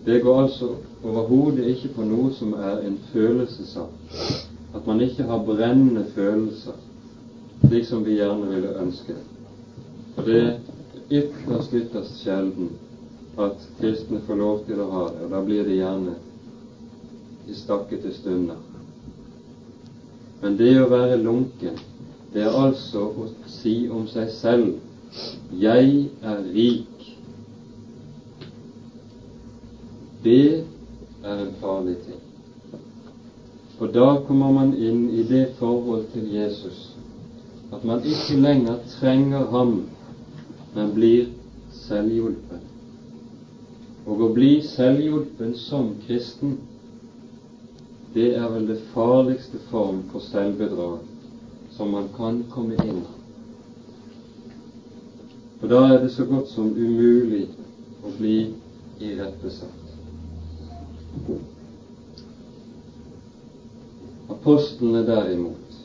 det 0.05 0.21
går 0.23 0.41
altså 0.43 0.73
overhodet 1.05 1.69
ikke 1.71 1.93
på 1.95 2.07
noe 2.07 2.31
som 2.35 2.55
er 2.55 2.83
en 2.87 2.99
følelsessak. 3.13 3.91
At 4.75 4.87
man 4.87 5.01
ikke 5.01 5.27
har 5.27 5.43
brennende 5.43 6.05
følelser, 6.15 6.75
slik 7.67 7.87
som 7.87 8.05
vi 8.05 8.19
gjerne 8.19 8.49
ville 8.51 8.75
ønske. 8.79 9.19
For 10.15 10.27
det 10.27 10.39
er 10.45 10.55
ytterst, 11.11 11.75
ytterst 11.75 12.23
sjelden 12.23 12.73
at 13.39 13.69
kristne 13.79 14.19
får 14.27 14.39
lov 14.39 14.65
til 14.67 14.81
å 14.83 14.89
ha 14.93 15.05
det, 15.13 15.27
og 15.27 15.31
da 15.35 15.43
blir 15.47 15.67
det 15.67 15.79
gjerne 15.79 16.17
i 17.49 17.55
stakkete 17.55 18.13
stunder. 18.15 18.57
Men 20.41 20.57
det 20.57 20.75
å 20.83 20.91
være 20.91 21.19
lunken, 21.23 21.79
det 22.33 22.45
er 22.45 22.61
altså 22.61 23.09
å 23.09 23.29
si 23.49 23.89
om 23.89 24.07
seg 24.07 24.31
selv 24.31 24.77
'Jeg 25.59 26.11
er 26.23 26.43
rik'. 26.55 27.07
Det 30.23 30.65
er 31.25 31.39
en 31.47 31.55
farlig 31.61 31.97
ting. 32.07 32.21
For 33.79 33.87
da 33.87 34.21
kommer 34.27 34.53
man 34.53 34.75
inn 34.75 35.11
i 35.11 35.23
det 35.23 35.49
forhold 35.59 36.07
til 36.13 36.33
Jesus 36.35 36.89
at 37.73 37.85
man 37.85 38.01
ikke 38.05 38.41
lenger 38.41 38.79
trenger 39.01 39.47
ham, 39.53 39.85
men 40.75 40.95
blir 40.95 41.27
selvhjulpen. 41.73 42.65
Og 44.07 44.23
å 44.25 44.29
bli 44.33 44.63
selvhjulpen 44.65 45.55
som 45.55 45.91
kristen, 46.07 46.57
det 48.15 48.33
er 48.37 48.49
vel 48.53 48.67
det 48.71 48.81
farligste 48.95 49.61
form 49.71 50.03
for 50.13 50.25
selvbedrag 50.25 50.99
som 51.77 51.93
man 51.95 52.09
kan 52.17 52.43
komme 52.55 52.79
inn 52.85 53.05
Og 55.63 55.69
da 55.71 55.79
er 55.93 56.03
det 56.03 56.13
så 56.15 56.25
godt 56.25 56.51
som 56.53 56.71
umulig 56.71 57.49
å 58.07 58.13
bli 58.15 58.37
irettesatt. 59.03 59.89
Apostlene 64.31 65.03
derimot, 65.07 65.81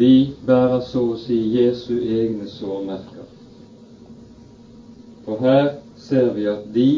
de 0.00 0.32
bærer 0.48 0.80
så 0.86 1.02
å 1.12 1.18
si 1.20 1.36
Jesu 1.58 1.92
egne 1.98 2.48
sårmerker. 2.48 3.28
Og 5.28 5.44
her 5.44 5.74
ser 6.00 6.32
vi 6.38 6.48
at 6.48 6.64
de, 6.72 6.88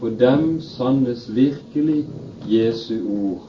på 0.00 0.08
dem 0.16 0.62
sannes 0.64 1.26
virkelig 1.34 2.06
Jesu 2.48 3.02
ord. 3.04 3.47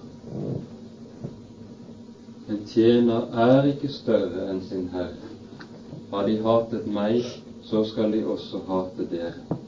En 2.49 2.63
tjener 2.65 3.27
er 3.47 3.67
ikke 3.73 3.91
større 3.93 4.47
enn 4.49 4.61
sin 4.65 4.87
Herre. 4.93 5.29
Har 6.11 6.25
de 6.25 6.37
hatet 6.41 6.87
meg, 6.89 7.25
så 7.69 7.83
skal 7.85 8.11
de 8.15 8.23
også 8.25 8.61
hate 8.67 9.05
dere. 9.11 9.59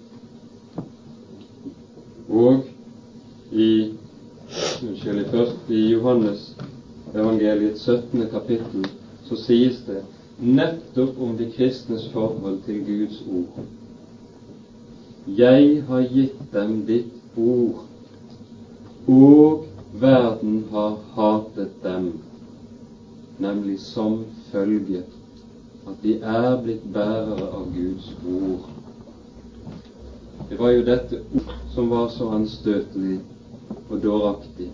Og 2.30 2.64
i, 3.52 3.94
unnskyld, 4.88 5.26
først 5.30 5.70
i 5.70 5.82
Johannes 5.92 6.48
evangeliets 7.14 7.86
17. 7.86 8.28
kapittel 8.32 8.88
så 9.28 9.38
sies 9.38 9.82
det 9.88 10.02
nettopp 10.42 11.20
om 11.22 11.36
de 11.38 11.52
kristnes 11.56 12.08
forhold 12.14 12.62
til 12.66 12.82
Guds 12.88 13.22
ord. 13.28 13.66
Jeg 15.38 15.84
har 15.88 16.08
gitt 16.10 16.40
dem 16.54 16.80
ditt 16.88 17.38
ord, 17.38 17.84
og 19.08 19.68
verden 20.00 20.64
har 20.72 20.98
hatet 21.14 21.84
dem, 21.84 22.14
nemlig 23.38 23.80
som 23.80 24.26
følge 24.52 25.04
at 25.88 26.04
de 26.04 26.14
er 26.22 26.62
blitt 26.64 26.84
bærere 26.94 27.48
av 27.58 27.66
Guds 27.74 28.12
ord. 28.28 28.70
Det 30.50 30.60
var 30.60 30.72
jo 30.72 30.86
dette 30.86 31.20
ord 31.36 31.54
som 31.74 31.90
var 31.90 32.08
så 32.14 32.30
anstøtelig 32.38 33.20
og 33.90 34.02
dåraktig, 34.04 34.70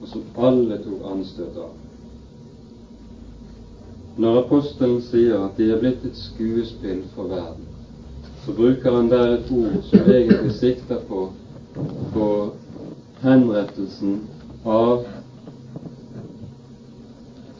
og 0.00 0.08
som 0.08 0.24
alle 0.36 0.78
tok 0.84 1.06
anstøt 1.12 1.56
av. 1.58 1.72
Når 4.16 4.42
apostelen 4.42 5.00
sier 5.04 5.40
at 5.40 5.56
de 5.56 5.70
er 5.72 5.80
blitt 5.80 6.04
et 6.04 6.18
skuespill 6.20 7.02
for 7.14 7.32
verden, 7.32 7.68
så 8.44 8.52
bruker 8.56 8.96
han 8.96 9.08
der 9.10 9.38
et 9.38 9.50
ord 9.54 9.80
som 9.88 10.10
egentlig 10.10 10.52
sikter 10.58 11.00
på, 11.08 11.28
på 12.12 12.28
henrettelsen 13.22 14.20
av 14.64 15.06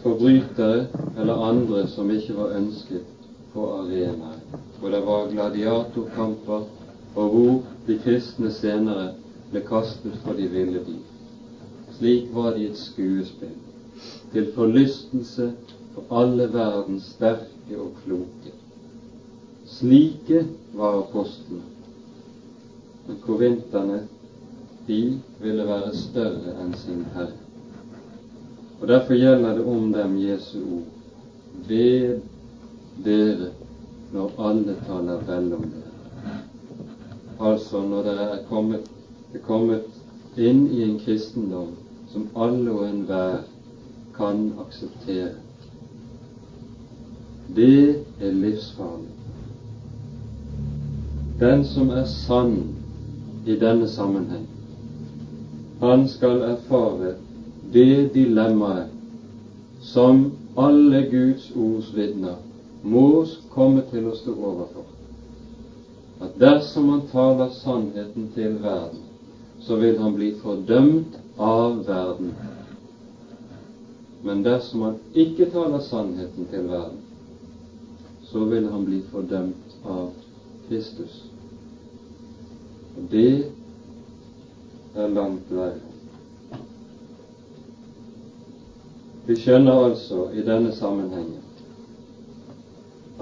forbrytere 0.03 0.87
eller 1.17 1.45
andre 1.49 1.87
som 1.89 2.11
ikke 2.11 2.37
var 2.37 2.55
ønsket 2.59 3.27
på 3.53 3.67
arenaer, 3.79 4.39
hvor 4.81 4.91
det 4.91 5.03
var 5.07 5.29
gladiatorkamper 5.33 6.63
og 7.15 7.35
hvor 7.35 7.59
de 7.87 7.99
kristne 8.05 8.51
senere 8.55 9.11
ble 9.51 9.63
kastet 9.69 10.17
for 10.25 10.39
de 10.39 10.49
ville 10.51 10.81
dyr. 10.87 11.03
Slik 11.99 12.31
var 12.35 12.55
de 12.57 12.67
et 12.71 12.79
skuespill, 12.79 13.59
til 14.33 14.49
forlystelse 14.55 15.51
for 15.93 16.17
alle 16.23 16.49
verdens 16.53 17.13
sterke 17.13 17.79
og 17.79 17.93
kloke. 18.03 18.55
Slike 19.69 20.47
var 20.75 21.03
apostlene. 21.03 21.69
Men 23.07 23.21
korinterne, 23.27 24.03
de 24.87 25.21
ville 25.41 25.67
være 25.67 25.95
større 25.97 26.57
enn 26.63 26.75
sin 26.75 27.05
Herre. 27.15 27.39
Og 28.81 28.89
Derfor 28.89 29.15
gjelder 29.15 29.59
det 29.59 29.65
om 29.67 29.93
dem 29.93 30.19
Jesu 30.19 30.59
ord. 30.59 30.91
Ved 31.69 32.21
dere 33.05 33.53
når 34.13 34.35
alle 34.39 34.77
taler 34.87 35.23
vel 35.29 35.55
om 35.55 35.63
dere 35.63 35.93
altså 37.43 37.81
når 37.83 38.03
dere 38.03 38.25
er 38.39 38.45
kommet, 38.49 38.91
er 39.35 39.39
kommet 39.47 39.83
inn 40.37 40.67
i 40.71 40.83
en 40.87 40.99
kristendom 41.03 41.73
som 42.13 42.29
alle 42.37 42.71
og 42.71 42.85
enhver 42.89 43.43
kan 44.17 44.53
akseptere. 44.61 45.33
Det 47.57 48.05
er 48.21 48.33
livsfarlig. 48.33 49.11
Den 51.41 51.65
som 51.67 51.91
er 51.91 52.05
sann 52.07 52.57
i 53.47 53.57
denne 53.59 53.89
sammenheng, 53.89 54.47
han 55.83 56.09
skal 56.09 56.43
erfare 56.47 57.15
det 57.75 58.15
dilemmaet 58.15 58.89
som 59.93 60.25
alle 60.57 61.03
Guds 61.11 61.51
ords 61.59 61.93
vitner 61.97 62.39
må 62.83 63.07
komme 63.55 63.83
til 63.91 64.07
å 64.11 64.19
stå 64.19 64.35
overfor 64.35 64.91
at 66.23 66.39
dersom 66.39 66.89
han 66.89 67.01
taler 67.11 67.49
sannheten 67.51 68.29
til 68.35 68.61
verden, 68.63 69.01
så 69.61 69.77
vil 69.77 69.99
han 69.99 70.15
bli 70.15 70.29
fordømt 70.43 71.17
av 71.39 71.81
verden. 71.87 72.31
Men 74.23 74.45
dersom 74.47 74.85
han 74.87 75.01
ikke 75.19 75.49
taler 75.51 75.83
sannheten 75.83 76.47
til 76.51 76.69
verden, 76.71 77.01
så 78.31 78.45
vil 78.53 78.69
han 78.71 78.87
bli 78.87 79.01
fordømt 79.11 79.75
av 79.83 80.13
Kristus. 80.69 81.19
Og 82.97 83.11
det 83.11 83.51
er 84.95 85.09
langt 85.09 85.51
vei. 85.51 85.73
Vi 89.27 89.37
skjønner 89.39 89.87
altså 89.87 90.27
i 90.35 90.43
denne 90.47 90.73
sammenhengen 90.75 91.43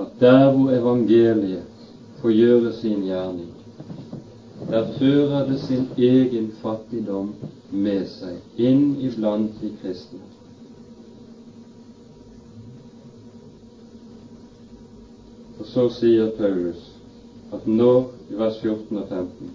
at 0.01 0.21
der 0.21 0.53
hvor 0.53 0.71
evangeliet 0.73 1.63
får 2.21 2.31
gjøre 2.31 2.73
sin 2.73 3.03
gjerning. 3.05 3.53
Der 4.71 4.93
fører 4.99 5.47
det 5.51 5.61
sin 5.61 5.89
egen 5.99 6.53
fattigdom 6.63 7.35
med 7.71 8.07
seg 8.09 8.61
inn 8.69 8.97
iblant 9.01 9.57
de 9.61 9.71
kristne. 9.83 10.21
Og 15.61 15.67
så 15.69 15.89
sier 16.01 16.33
Paulus 16.39 16.87
at 17.53 17.67
nå, 17.67 17.93
i 18.31 18.39
vers 18.39 18.61
14 18.63 18.97
og 18.97 19.09
15, 19.09 19.51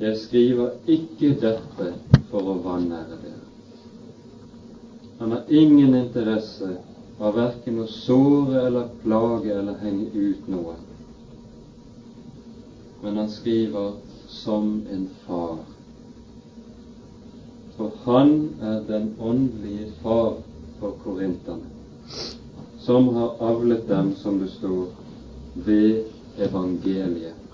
jeg 0.00 0.16
skriver 0.20 0.74
ikke 0.86 1.32
dette 1.40 1.92
for 2.30 2.50
å 2.52 2.58
vanære 2.64 3.20
dere. 3.22 3.44
Han 5.18 5.32
har 5.32 5.48
ingen 5.48 5.94
interesse 5.94 6.74
av 7.18 7.38
verken 7.38 7.80
å 7.80 7.86
såre 7.88 8.66
eller 8.66 8.92
plage 9.02 9.54
eller 9.56 9.80
henge 9.80 10.10
ut 10.12 10.50
noen 10.52 10.84
men 13.06 13.16
han 13.16 13.28
skriver 13.30 13.92
som 14.28 14.82
en 14.92 15.08
far. 15.26 15.58
For 17.76 17.92
han 18.04 18.32
er 18.60 18.80
den 18.88 19.12
åndelige 19.20 19.92
far 20.02 20.40
for 20.80 20.96
korinterne, 21.04 21.70
som 22.82 23.08
har 23.14 23.36
avlet 23.38 23.88
dem, 23.88 24.10
som 24.16 24.40
det 24.42 24.48
står, 24.56 24.88
ved 25.54 26.04
evangeliet. 26.48 27.45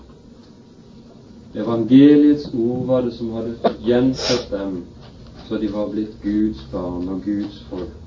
Evangeliets 1.55 2.53
ord 2.53 2.85
var 2.85 3.01
det 3.01 3.11
som 3.13 3.31
hadde 3.31 3.73
gjenfødt 3.85 4.47
dem, 4.51 4.77
så 5.47 5.57
de 5.61 5.67
var 5.73 5.91
blitt 5.91 6.15
Guds 6.23 6.63
barn 6.71 7.09
og 7.09 7.21
Guds 7.25 7.59
folk. 7.69 7.99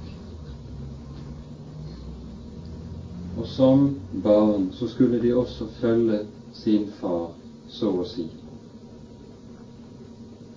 Og 3.38 3.46
som 3.46 3.84
barn 4.24 4.72
så 4.72 4.88
skulle 4.88 5.22
de 5.22 5.36
også 5.36 5.68
følge 5.80 6.20
sin 6.54 6.88
far, 7.00 7.30
så 7.68 7.92
å 8.00 8.08
si. 8.08 8.26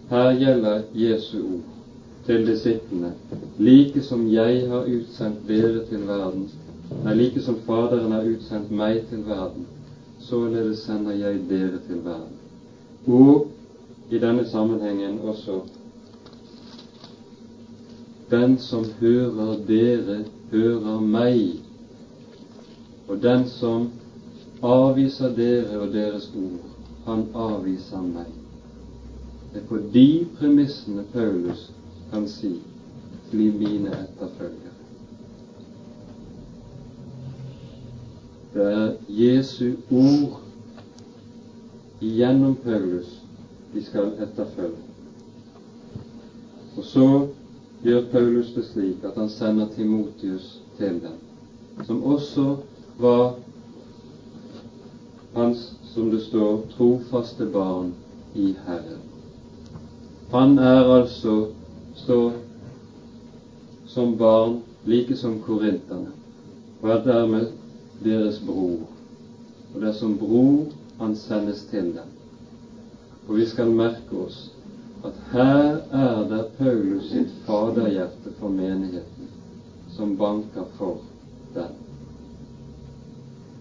Her 0.09 0.33
gjelder 0.41 0.81
Jesu 0.97 1.37
ord 1.43 1.77
til 2.25 2.47
disiplene, 2.47 3.13
like 3.59 4.01
som 4.01 4.25
jeg 4.33 4.65
har 4.69 4.89
utsendt 4.89 5.45
dere 5.47 5.85
til 5.91 6.09
verden, 6.09 6.49
nei, 7.03 7.13
like 7.21 7.45
som 7.45 7.61
Faderen 7.69 8.17
har 8.17 8.25
utsendt 8.33 8.73
meg 8.73 9.03
til 9.11 9.21
verden, 9.29 9.69
således 10.25 10.87
sender 10.89 11.21
jeg 11.21 11.43
dere 11.49 11.85
til 11.85 12.01
verden. 12.05 12.38
Og 13.07 13.51
i 14.09 14.17
denne 14.17 14.47
sammenhengen 14.47 15.19
også 15.19 15.61
den 18.31 18.59
som 18.59 18.85
hører 18.99 19.55
dere, 19.67 20.25
hører 20.51 20.99
meg, 20.99 21.61
og 23.07 23.21
den 23.21 23.47
som 23.49 23.87
avviser 24.61 25.33
dere 25.37 25.79
og 25.81 25.93
deres 25.93 26.29
ord, 26.37 26.67
han 27.05 27.25
avviser 27.33 28.01
meg. 28.05 28.27
Det 29.53 29.63
er 29.63 29.69
på 29.69 29.79
de 29.93 30.27
premissene 30.37 31.05
Paulus 31.13 31.71
kan 32.11 32.27
si 32.29 32.51
bli 33.31 33.49
mine 33.49 33.95
etterfølgere. 34.03 34.75
Det 38.53 38.67
er 38.73 38.93
Jesu 39.07 39.73
ord 39.91 40.39
gjennom 41.99 42.55
Paulus 42.63 43.19
de 43.73 43.83
skal 43.83 44.13
etterfølge. 44.23 44.85
Og 46.77 46.83
så 46.83 47.27
gjør 47.83 48.07
Paulus 48.11 48.53
det 48.55 48.65
slik 48.69 49.03
at 49.03 49.17
han 49.19 49.29
sender 49.29 49.67
Timotius 49.75 50.59
til 50.77 51.01
dem, 51.03 51.19
som 51.85 52.03
også 52.03 52.55
var 52.99 53.35
hans, 55.35 55.73
som 55.93 56.11
det 56.11 56.21
står, 56.21 56.61
trofaste 56.77 57.45
barn 57.53 57.93
i 58.35 58.55
Herren. 58.65 59.03
Han 60.31 60.57
er 60.59 60.93
altså 60.99 61.47
står 61.95 62.33
som 63.87 64.17
barn, 64.17 64.59
like 64.85 65.15
som 65.17 65.39
korinterne, 65.41 66.11
og 66.81 66.89
er 66.89 67.03
dermed 67.03 67.47
deres 68.03 68.39
bror. 68.45 68.85
Og 69.75 69.81
det 69.81 69.95
som 69.95 70.17
bror 70.17 70.69
han 70.99 71.15
sendes 71.15 71.65
til 71.71 71.93
dem. 71.95 72.15
Og 73.27 73.35
vi 73.37 73.45
skal 73.45 73.71
merke 73.71 74.23
oss 74.25 74.39
at 75.07 75.19
her 75.31 75.77
er 75.95 76.23
det 76.27 76.45
Paulus 76.57 77.11
sitt 77.11 77.31
faderhjerte 77.45 78.33
for 78.39 78.51
menigheten 78.51 79.29
som 79.95 80.17
banker 80.19 80.65
for 80.77 80.97
den. 81.53 81.77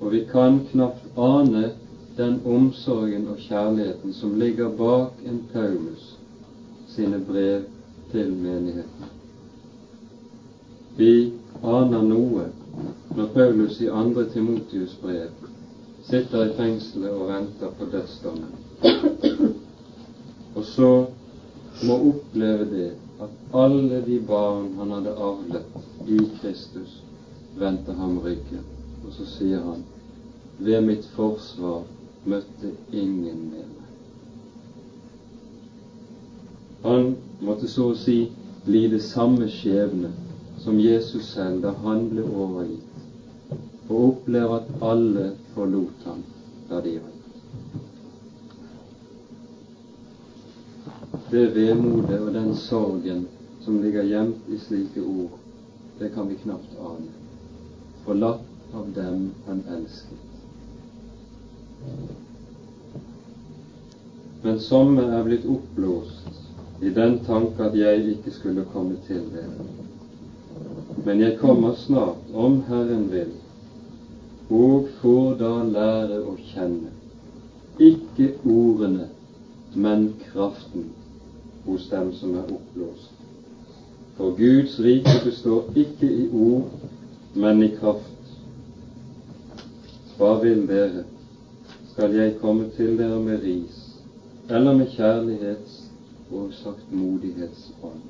Og 0.01 0.13
vi 0.13 0.25
kan 0.33 0.61
knapt 0.71 1.19
ane 1.19 1.71
den 2.17 2.41
omsorgen 2.47 3.29
og 3.31 3.39
kjærligheten 3.39 4.13
som 4.13 4.35
ligger 4.39 4.75
bak 4.75 5.23
en 5.27 5.45
Paulus 5.53 6.17
sine 6.91 7.21
brev 7.27 7.63
til 8.11 8.33
menigheten. 8.35 9.13
Vi 10.97 11.33
aner 11.63 12.03
noe 12.03 12.49
når 13.15 13.31
Paulus 13.35 13.81
i 13.81 13.91
andre 13.91 14.27
Timotius 14.33 14.99
brev 15.03 15.48
sitter 16.09 16.47
i 16.47 16.55
fengselet 16.57 17.11
og 17.11 17.29
venter 17.29 17.75
på 17.79 17.85
dødsdommen. 17.93 18.53
Og 20.57 20.65
så 20.65 20.91
må 21.87 21.99
oppleve 22.11 22.65
det 22.71 22.89
at 23.23 23.55
alle 23.55 24.01
de 24.07 24.21
barn 24.27 24.73
han 24.79 24.91
hadde 24.91 25.15
avlet 25.29 26.09
i 26.09 26.19
Kristus, 26.41 27.03
vendte 27.59 27.93
ham 27.93 28.19
ryggen. 28.25 28.65
Og 29.07 29.13
så 29.13 29.27
sier 29.27 29.63
han 29.63 29.85
ved 30.59 30.81
mitt 30.87 31.07
forsvar 31.17 31.83
møtte 32.25 32.73
ingen 32.93 33.45
med 33.51 33.67
meg. 33.67 33.89
Han 36.83 37.13
måtte 37.41 37.69
så 37.71 37.91
å 37.93 37.99
si 37.99 38.21
lide 38.67 39.01
samme 39.03 39.49
skjebne 39.51 40.11
som 40.63 40.81
Jesus 40.81 41.33
selv 41.35 41.63
da 41.63 41.73
han 41.85 42.09
ble 42.11 42.25
overgitt, 42.27 42.97
og 43.89 43.97
oppleve 44.09 44.59
at 44.61 44.73
alle 44.85 45.31
forlot 45.59 46.11
ham 46.11 46.27
da 46.71 46.81
de 46.87 46.99
var 47.03 47.19
det 51.31 51.47
vemodet 51.55 52.21
og 52.21 52.33
den 52.33 52.55
sorgen 52.57 53.27
som 53.61 53.83
ligger 53.83 54.07
gjemt 54.09 54.47
i 54.49 54.59
slike 54.59 55.03
ord, 55.05 55.35
det 55.99 56.09
kan 56.15 56.29
vi 56.29 56.39
knapt 56.41 56.79
ane. 56.81 57.11
Forlatt 58.05 58.75
av 58.75 58.87
dem 58.97 59.27
han 59.47 59.61
elsket. 59.69 60.25
Men 64.43 64.61
somme 64.61 65.05
er 65.05 65.27
blitt 65.27 65.45
oppblåst 65.45 66.81
i 66.81 66.95
den 66.97 67.19
tanke 67.27 67.67
at 67.69 67.77
jeg 67.77 68.07
ikke 68.15 68.33
skulle 68.39 68.65
komme 68.73 68.97
til 69.09 69.27
dere. 69.35 69.69
Men 71.05 71.21
jeg 71.21 71.37
kommer 71.43 71.77
snart, 71.77 72.25
om 72.33 72.63
Herren 72.71 73.11
vil, 73.13 73.35
og 74.51 74.89
får 75.01 75.35
da 75.41 75.53
lære 75.69 76.19
å 76.25 76.35
kjenne, 76.51 76.91
ikke 77.79 78.31
ordene, 78.49 79.09
men 79.77 80.07
kraften 80.23 80.87
hos 81.67 81.89
dem 81.91 82.13
som 82.17 82.35
er 82.35 82.49
oppblåst. 82.57 83.11
For 84.17 84.33
Guds 84.39 84.79
rike 84.83 85.19
består 85.25 85.69
ikke 85.77 86.09
i 86.09 86.29
ord, 86.33 86.71
men 87.37 87.63
i 87.63 87.69
kraft. 87.77 88.33
Hva 90.17 90.33
vil 90.43 90.65
dere? 90.67 91.05
Skal 91.93 92.17
jeg 92.17 92.39
komme 92.41 92.67
til 92.77 92.97
dere 92.99 93.19
med 93.21 93.45
ris, 93.45 93.77
eller 94.49 94.73
med 94.73 94.89
kjærlighets- 94.97 95.85
og 96.31 96.49
saktmodighetsånd? 96.53 98.01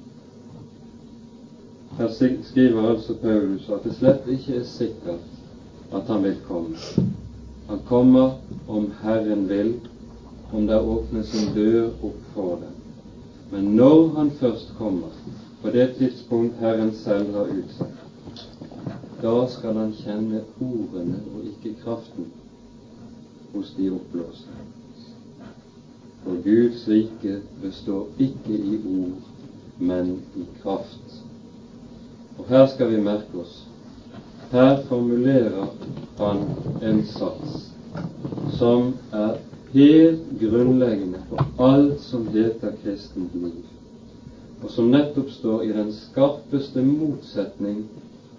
Her 1.99 2.09
skriver 2.43 2.89
altså 2.91 3.15
Paulus 3.21 3.69
at 3.75 3.85
det 3.85 3.95
slett 3.99 4.27
ikke 4.31 4.61
er 4.61 4.67
sikkert 4.71 5.38
at 5.93 6.03
han 6.07 6.23
vil 6.23 6.37
komme. 6.49 6.77
Han 7.69 7.79
kommer 7.89 8.31
om 8.69 8.93
Herren 9.03 9.49
vil, 9.49 9.81
om 10.53 10.67
det 10.67 10.81
åpnes 10.81 11.35
en 11.35 11.55
dør 11.55 11.87
opp 11.89 12.23
for 12.35 12.57
dem. 12.63 12.75
Men 13.51 13.65
når 13.77 14.09
han 14.17 14.31
først 14.31 14.75
kommer, 14.79 15.13
på 15.63 15.71
det 15.71 15.95
tidspunkt 15.99 16.61
Herren 16.61 16.95
selv 16.95 17.35
har 17.35 17.53
utsatt, 17.53 18.05
da 19.23 19.47
skal 19.51 19.77
han 19.77 19.95
kjenne 19.99 20.43
ordene 20.63 21.23
og 21.35 21.47
ikke 21.51 21.75
kraften 21.83 22.29
hos 23.55 23.73
de 23.77 23.91
oppblåste. 23.91 24.59
For 26.23 26.43
Guds 26.45 26.85
rike 26.89 27.41
består 27.63 28.07
ikke 28.19 28.55
i 28.55 28.79
ord, 28.85 29.17
men 29.79 30.21
i 30.37 30.45
kraft. 30.63 31.19
Og 32.39 32.45
her 32.49 32.67
skal 32.67 32.93
vi 32.93 33.01
merke 33.03 33.43
oss 33.43 33.68
her 34.51 34.83
formulerer 34.89 35.67
han 36.17 36.39
en 36.83 37.03
sats 37.07 37.73
som 38.59 38.93
er 39.13 39.37
helt 39.73 40.23
grunnleggende 40.41 41.21
for 41.29 41.65
alt 41.65 42.01
som 42.01 42.29
heter 42.33 42.73
kristent 42.83 43.35
liv, 43.35 43.65
og 44.63 44.71
som 44.71 44.89
nettopp 44.91 45.31
står 45.31 45.67
i 45.67 45.73
den 45.77 45.93
skarpeste 45.93 46.83
motsetning 46.83 47.83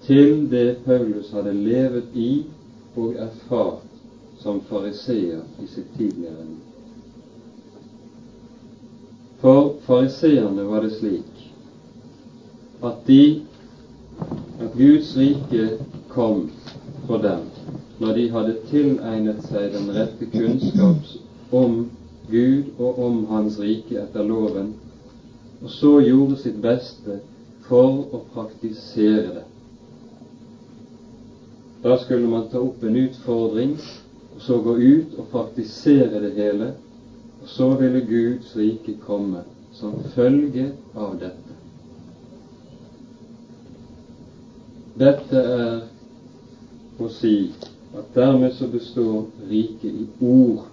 til 0.07 0.47
det 0.49 0.79
Paulus 0.85 1.29
hadde 1.35 1.53
levet 1.53 2.15
i 2.17 2.31
og 2.95 3.13
erfart 3.21 3.85
som 4.39 4.61
fariseer 4.69 5.43
i 5.61 5.67
sitt 5.67 5.91
tidligere 5.97 6.41
liv. 6.47 6.65
For 9.39 9.75
fariseerne 9.85 10.65
var 10.67 10.81
det 10.83 10.95
slik 10.97 11.45
at 12.83 13.05
de 13.07 13.21
at 14.59 14.73
Guds 14.77 15.17
rike 15.17 15.69
kom 16.19 16.49
for 17.07 17.17
dem 17.17 17.45
når 17.99 18.13
de 18.13 18.23
hadde 18.31 18.55
tilegnet 18.67 19.45
seg 19.47 19.71
den 19.71 19.91
rette 19.95 20.27
kunnskap 20.33 21.53
om 21.55 21.77
Gud 22.31 22.73
og 22.77 22.99
om 23.05 23.21
Hans 23.29 23.55
rike 23.59 23.95
etter 24.01 24.23
loven, 24.27 24.73
og 25.63 25.71
så 25.73 25.91
gjorde 26.03 26.37
sitt 26.43 26.59
beste 26.63 27.17
for 27.67 28.01
å 28.15 28.19
praktisere 28.33 29.33
det. 29.37 29.45
Da 31.83 31.95
skulle 32.03 32.27
man 32.31 32.47
ta 32.51 32.61
opp 32.63 32.83
en 32.83 32.99
utfordring, 32.99 33.77
og 34.35 34.41
så 34.43 34.59
gå 34.63 34.75
ut 34.75 35.15
og 35.19 35.29
praktisere 35.31 36.19
det 36.23 36.33
hele, 36.35 36.73
og 37.39 37.47
så 37.55 37.69
ville 37.79 38.03
Guds 38.07 38.51
rike 38.59 38.97
komme 39.07 39.45
som 39.79 39.95
følge 40.15 40.69
av 40.95 41.15
dette. 41.23 41.55
Dette 44.99 45.47
er 45.55 45.88
å 47.05 47.09
si 47.13 47.51
at 47.97 48.13
dermed 48.15 48.53
så 48.53 48.67
består 48.67 49.25
riket 49.49 49.95
i 49.95 50.05
ord 50.19 50.67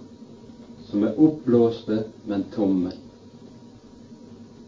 som 0.89 1.03
er 1.03 1.19
oppblåste, 1.19 2.03
men 2.27 2.45
tomme. 2.53 2.91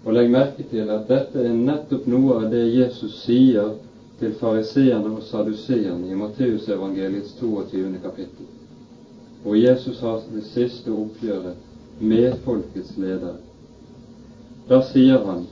Og 0.06 0.16
legg 0.16 0.32
merke 0.32 0.66
til 0.72 0.90
at 0.92 1.08
dette 1.08 1.44
er 1.44 1.56
nettopp 1.56 2.08
noe 2.12 2.40
av 2.42 2.50
det 2.52 2.66
Jesus 2.74 3.22
sier 3.24 3.76
til 4.20 4.34
fariseerne 4.40 5.12
og 5.16 5.24
saduseerne 5.24 6.10
i 6.12 6.18
Matteusevangeliets 6.20 7.36
22. 7.40 8.00
kapittel, 8.04 8.48
hvor 9.44 9.56
Jesus 9.56 10.02
har 10.04 10.20
det 10.34 10.44
siste 10.50 10.92
oppgjøret 10.92 11.56
med 12.00 12.36
folkets 12.44 12.98
ledere. 13.00 13.38
Da 14.68 14.82
sier 14.92 15.24
han 15.24 15.46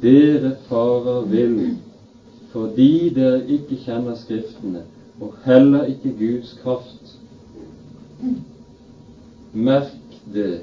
dere 0.00 0.54
farer 0.68 1.28
vill 1.30 1.58
fordi 2.54 3.10
dere 3.14 3.42
ikke 3.50 3.80
kjenner 3.82 4.16
Skriftene 4.18 4.84
og 5.20 5.34
heller 5.44 5.84
ikke 5.84 6.14
Guds 6.18 6.58
kraft. 6.62 7.18
Merk 9.52 10.16
det. 10.34 10.62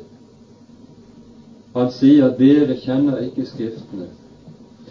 Han 1.76 1.91
sier 1.95 2.34
dere 2.40 2.76
kjenner 2.84 3.22
ikke 3.23 3.45
Skriftene 3.48 4.10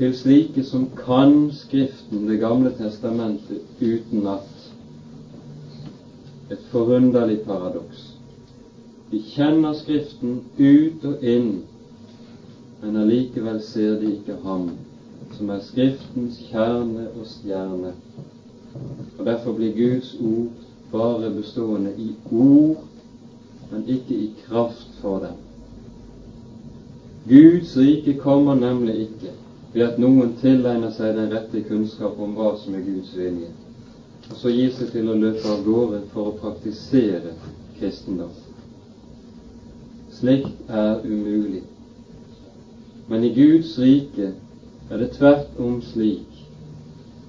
til 0.01 0.15
slike 0.17 0.65
som 0.65 0.87
kan 0.97 1.51
Skriften, 1.53 2.29
Det 2.29 2.39
gamle 2.41 2.71
testamentet, 2.79 3.61
utenat. 3.81 4.73
Et 6.51 6.63
forunderlig 6.71 7.41
paradoks. 7.41 8.07
De 9.11 9.21
kjenner 9.35 9.75
Skriften 9.77 10.41
ut 10.59 11.05
og 11.05 11.23
inn, 11.23 11.51
men 12.81 12.97
allikevel 12.97 13.61
ser 13.61 13.99
de 14.01 14.15
ikke 14.17 14.39
Ham, 14.43 14.71
som 15.37 15.51
er 15.51 15.61
Skriftens 15.69 16.41
kjerne 16.49 17.11
og 17.11 17.27
stjerne 17.27 17.93
og 19.19 19.27
Derfor 19.27 19.53
blir 19.53 19.73
Guds 19.77 20.15
ord 20.21 20.49
bare 20.93 21.31
bestående 21.31 21.93
i 21.99 22.15
ord, 22.33 22.85
men 23.71 23.85
ikke 23.89 24.15
i 24.15 24.31
kraft 24.47 24.99
for 25.01 25.19
dem. 25.19 25.37
Guds 27.29 27.77
rike 27.77 28.15
kommer 28.19 28.55
nemlig 28.55 28.95
ikke 29.01 29.33
ved 29.75 29.83
at 29.83 29.99
noen 30.03 30.33
tilegner 30.41 30.91
seg 30.97 31.15
den 31.15 31.31
rette 31.31 31.61
kunnskap 31.69 32.19
om 32.19 32.33
hva 32.35 32.55
som 32.59 32.75
er 32.75 32.87
Guds 32.87 33.13
vilje, 33.15 33.51
og 34.31 34.39
så 34.41 34.51
gir 34.55 34.73
seg 34.75 34.91
til 34.95 35.11
å 35.13 35.19
løpe 35.19 35.47
av 35.53 35.63
gårde 35.67 36.01
for 36.15 36.31
å 36.31 36.39
praktisere 36.41 37.35
kristendom. 37.79 38.33
Slikt 40.17 40.67
er 40.69 41.05
umulig. 41.05 41.63
Men 43.09 43.25
i 43.25 43.31
Guds 43.35 43.77
rike 43.79 44.33
er 44.91 44.99
det 44.99 45.13
tvert 45.15 45.61
om 45.61 45.79
slik 45.83 46.30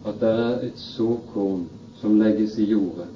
at 0.06 0.20
det 0.20 0.30
er 0.30 0.66
et 0.68 0.80
såkorn 0.82 1.66
som 2.02 2.18
legges 2.20 2.58
i 2.60 2.66
jorden. 2.72 3.10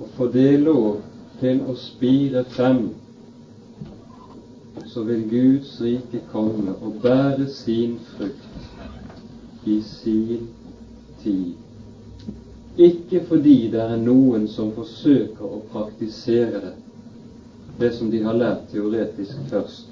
Og 0.00 0.08
får 0.16 0.32
det 0.34 0.60
lov 0.60 1.00
til 1.40 1.62
å 1.70 1.74
spire 1.78 2.44
frem, 2.50 2.88
så 4.90 5.02
vil 5.06 5.22
Guds 5.30 5.76
rike 5.82 6.22
komme 6.32 6.74
og 6.82 6.98
bære 7.02 7.46
sin 7.50 7.98
frukt 8.14 9.66
i 9.66 9.80
sin 9.82 10.48
tid. 11.22 11.54
Ikke 12.76 13.22
fordi 13.28 13.68
det 13.70 13.80
er 13.80 13.96
noen 14.02 14.48
som 14.50 14.72
forsøker 14.74 15.46
å 15.46 15.62
praktisere 15.72 16.60
det, 16.66 16.74
det 17.78 17.90
som 17.94 18.10
de 18.10 18.20
har 18.22 18.34
lært 18.38 18.68
teoretisk 18.70 19.38
først, 19.50 19.90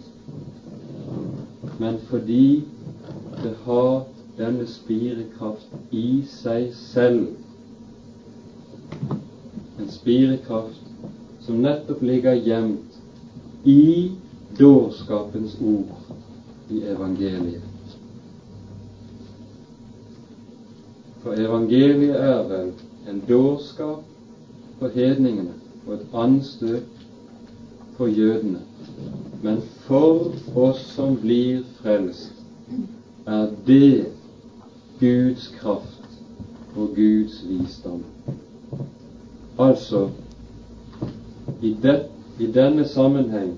men 1.82 1.98
fordi 2.10 2.62
det 3.42 3.54
har 3.64 4.04
denne 4.38 4.66
spirekraft 4.66 5.74
i 5.90 6.22
seg 6.28 6.70
selv. 6.76 7.34
En 9.80 9.90
spirekraft 9.90 10.82
som 11.42 11.60
nettopp 11.64 12.02
ligger 12.06 12.38
gjemt 12.38 13.66
i 13.68 14.12
dårskapens 14.58 15.58
ord 15.60 16.72
i 16.72 16.82
evangeliet. 16.92 17.96
For 21.22 21.38
evangeliet 21.38 22.16
er 22.16 22.40
vel 22.48 22.72
en 23.10 23.20
dårskap 23.28 24.08
for 24.78 24.94
hedningene 24.94 25.54
og 25.86 25.94
et 25.94 26.16
anstøt 26.24 27.04
for 27.96 28.10
jødene. 28.10 28.62
Men 29.42 29.60
for 29.86 30.32
oss 30.58 30.82
som 30.94 31.16
blir 31.22 31.62
frelst, 31.82 32.32
er 33.26 33.46
det 33.66 34.10
Guds 35.02 35.48
kraft 35.58 36.20
og 36.76 36.88
Guds 36.94 37.44
visdom. 37.48 38.04
Altså, 39.58 40.08
i, 41.62 41.76
det, 41.82 42.04
i 42.38 42.46
denne 42.46 42.84
sammenheng 42.88 43.56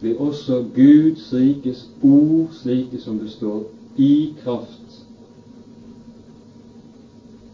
blir 0.00 0.20
også 0.20 0.64
Guds 0.74 1.32
rikes 1.32 1.86
ord 2.02 2.52
slike 2.52 3.00
som 3.00 3.18
det 3.18 3.30
står, 3.30 3.64
i 3.96 4.34
kraft 4.42 5.04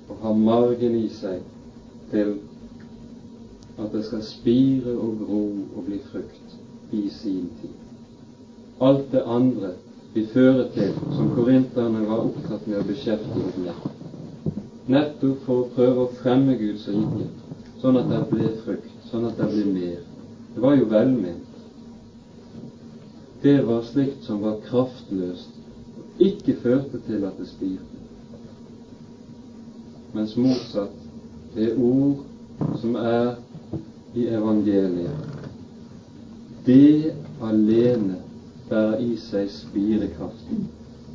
og 0.09 0.17
har 0.23 0.35
margen 0.35 0.95
i 0.99 1.09
seg 1.09 1.43
til 2.11 2.39
at 3.79 3.93
det 3.93 4.05
skal 4.07 4.23
spire 4.27 4.95
og 4.99 5.19
gro 5.27 5.43
og 5.77 5.85
bli 5.87 5.99
frukt 6.11 6.57
i 6.93 7.09
sin 7.11 7.51
tid. 7.61 7.75
Alt 8.83 9.13
det 9.13 9.23
andre 9.27 9.77
vil 10.15 10.29
føre 10.33 10.69
til, 10.75 10.95
som 11.17 11.31
korinterne 11.37 12.05
var 12.09 12.25
opptatt 12.29 12.67
med 12.67 12.81
å 12.81 12.87
beskjeftige 12.89 13.65
med, 13.65 13.85
nettopp 14.89 15.45
for 15.47 15.65
å 15.65 15.69
prøve 15.75 16.07
å 16.07 16.15
fremme 16.23 16.57
Guds 16.61 16.89
rike, 16.89 17.29
sånn 17.83 18.01
at 18.01 18.09
det 18.13 18.23
blir 18.33 18.57
frukt, 18.65 18.97
sånn 19.11 19.29
at 19.29 19.39
det 19.39 19.51
blir 19.53 19.71
mer. 19.75 20.01
Det 20.55 20.65
var 20.65 20.75
jo 20.79 20.89
velment. 20.91 21.45
Det 23.43 23.61
var 23.69 23.85
slikt 23.87 24.25
som 24.27 24.41
var 24.43 24.59
kraftløst 24.65 25.55
og 26.19 26.25
ikke 26.27 26.57
førte 26.65 26.99
til 27.07 27.23
at 27.29 27.37
det 27.39 27.47
spirte 27.47 27.99
mens 30.13 30.33
motsatt 30.41 30.95
det 31.55 31.69
ord 31.77 32.25
som 32.81 32.97
er 32.99 33.37
i 34.19 34.25
evangeliet, 34.33 35.15
det 36.67 37.13
alene 37.45 38.17
bærer 38.71 38.99
i 39.05 39.17
seg 39.23 39.49
spirekraften 39.53 40.67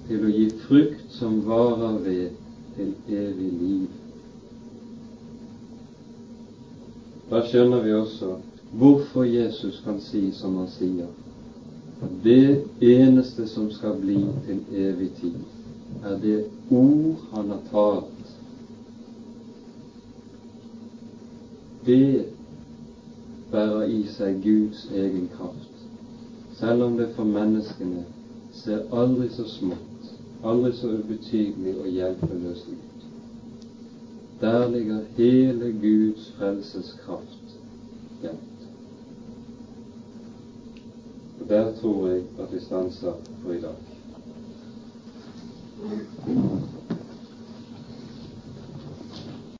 til 0.07 0.25
å 0.25 0.31
gi 0.34 0.47
frukt 0.65 1.13
som 1.17 1.41
varer 1.47 1.99
ved 2.05 2.39
til 2.75 2.93
evig 3.07 3.49
liv. 3.59 3.89
Da 7.30 7.43
skjønner 7.47 7.85
vi 7.85 7.93
også 7.97 8.35
hvorfor 8.77 9.27
Jesus 9.30 9.81
kan 9.85 9.99
si 10.01 10.25
som 10.34 10.57
han 10.57 10.71
sier, 10.73 11.11
det 12.23 12.65
eneste 12.81 13.45
som 13.47 13.69
skal 13.71 13.95
bli 14.01 14.19
til 14.47 14.63
evig 14.88 15.11
tid, 15.21 15.38
er 16.03 16.17
det 16.21 16.39
ord 16.73 17.21
han 17.31 17.53
har 17.53 17.61
talt 17.69 18.13
det 21.85 22.25
bærer 23.51 23.84
i 23.91 24.03
seg 24.15 24.39
Guds 24.43 24.85
egen 24.95 25.27
kraft, 25.35 25.72
selv 26.59 26.84
om 26.84 26.97
det 26.97 27.09
for 27.15 27.23
menneskene 27.23 28.05
ser 28.53 28.84
aldri 28.93 29.30
så 29.34 29.45
smått, 29.49 30.09
aldri 30.45 30.71
så 30.77 30.88
ubetydelig 30.99 31.75
og 31.80 31.88
hjelpeløst 31.88 32.67
ut. 32.67 33.05
Der 34.41 34.67
ligger 34.69 34.99
hele 35.17 35.71
Guds 35.81 36.31
frelseskraft 36.38 37.55
gjemt. 38.21 38.67
Og 41.41 41.49
Der 41.49 41.71
tror 41.81 42.07
jeg 42.07 42.23
at 42.39 42.53
vi 42.53 42.59
stanser 42.59 43.13
for 43.43 43.51
i 43.51 43.61
dag. 43.61 43.75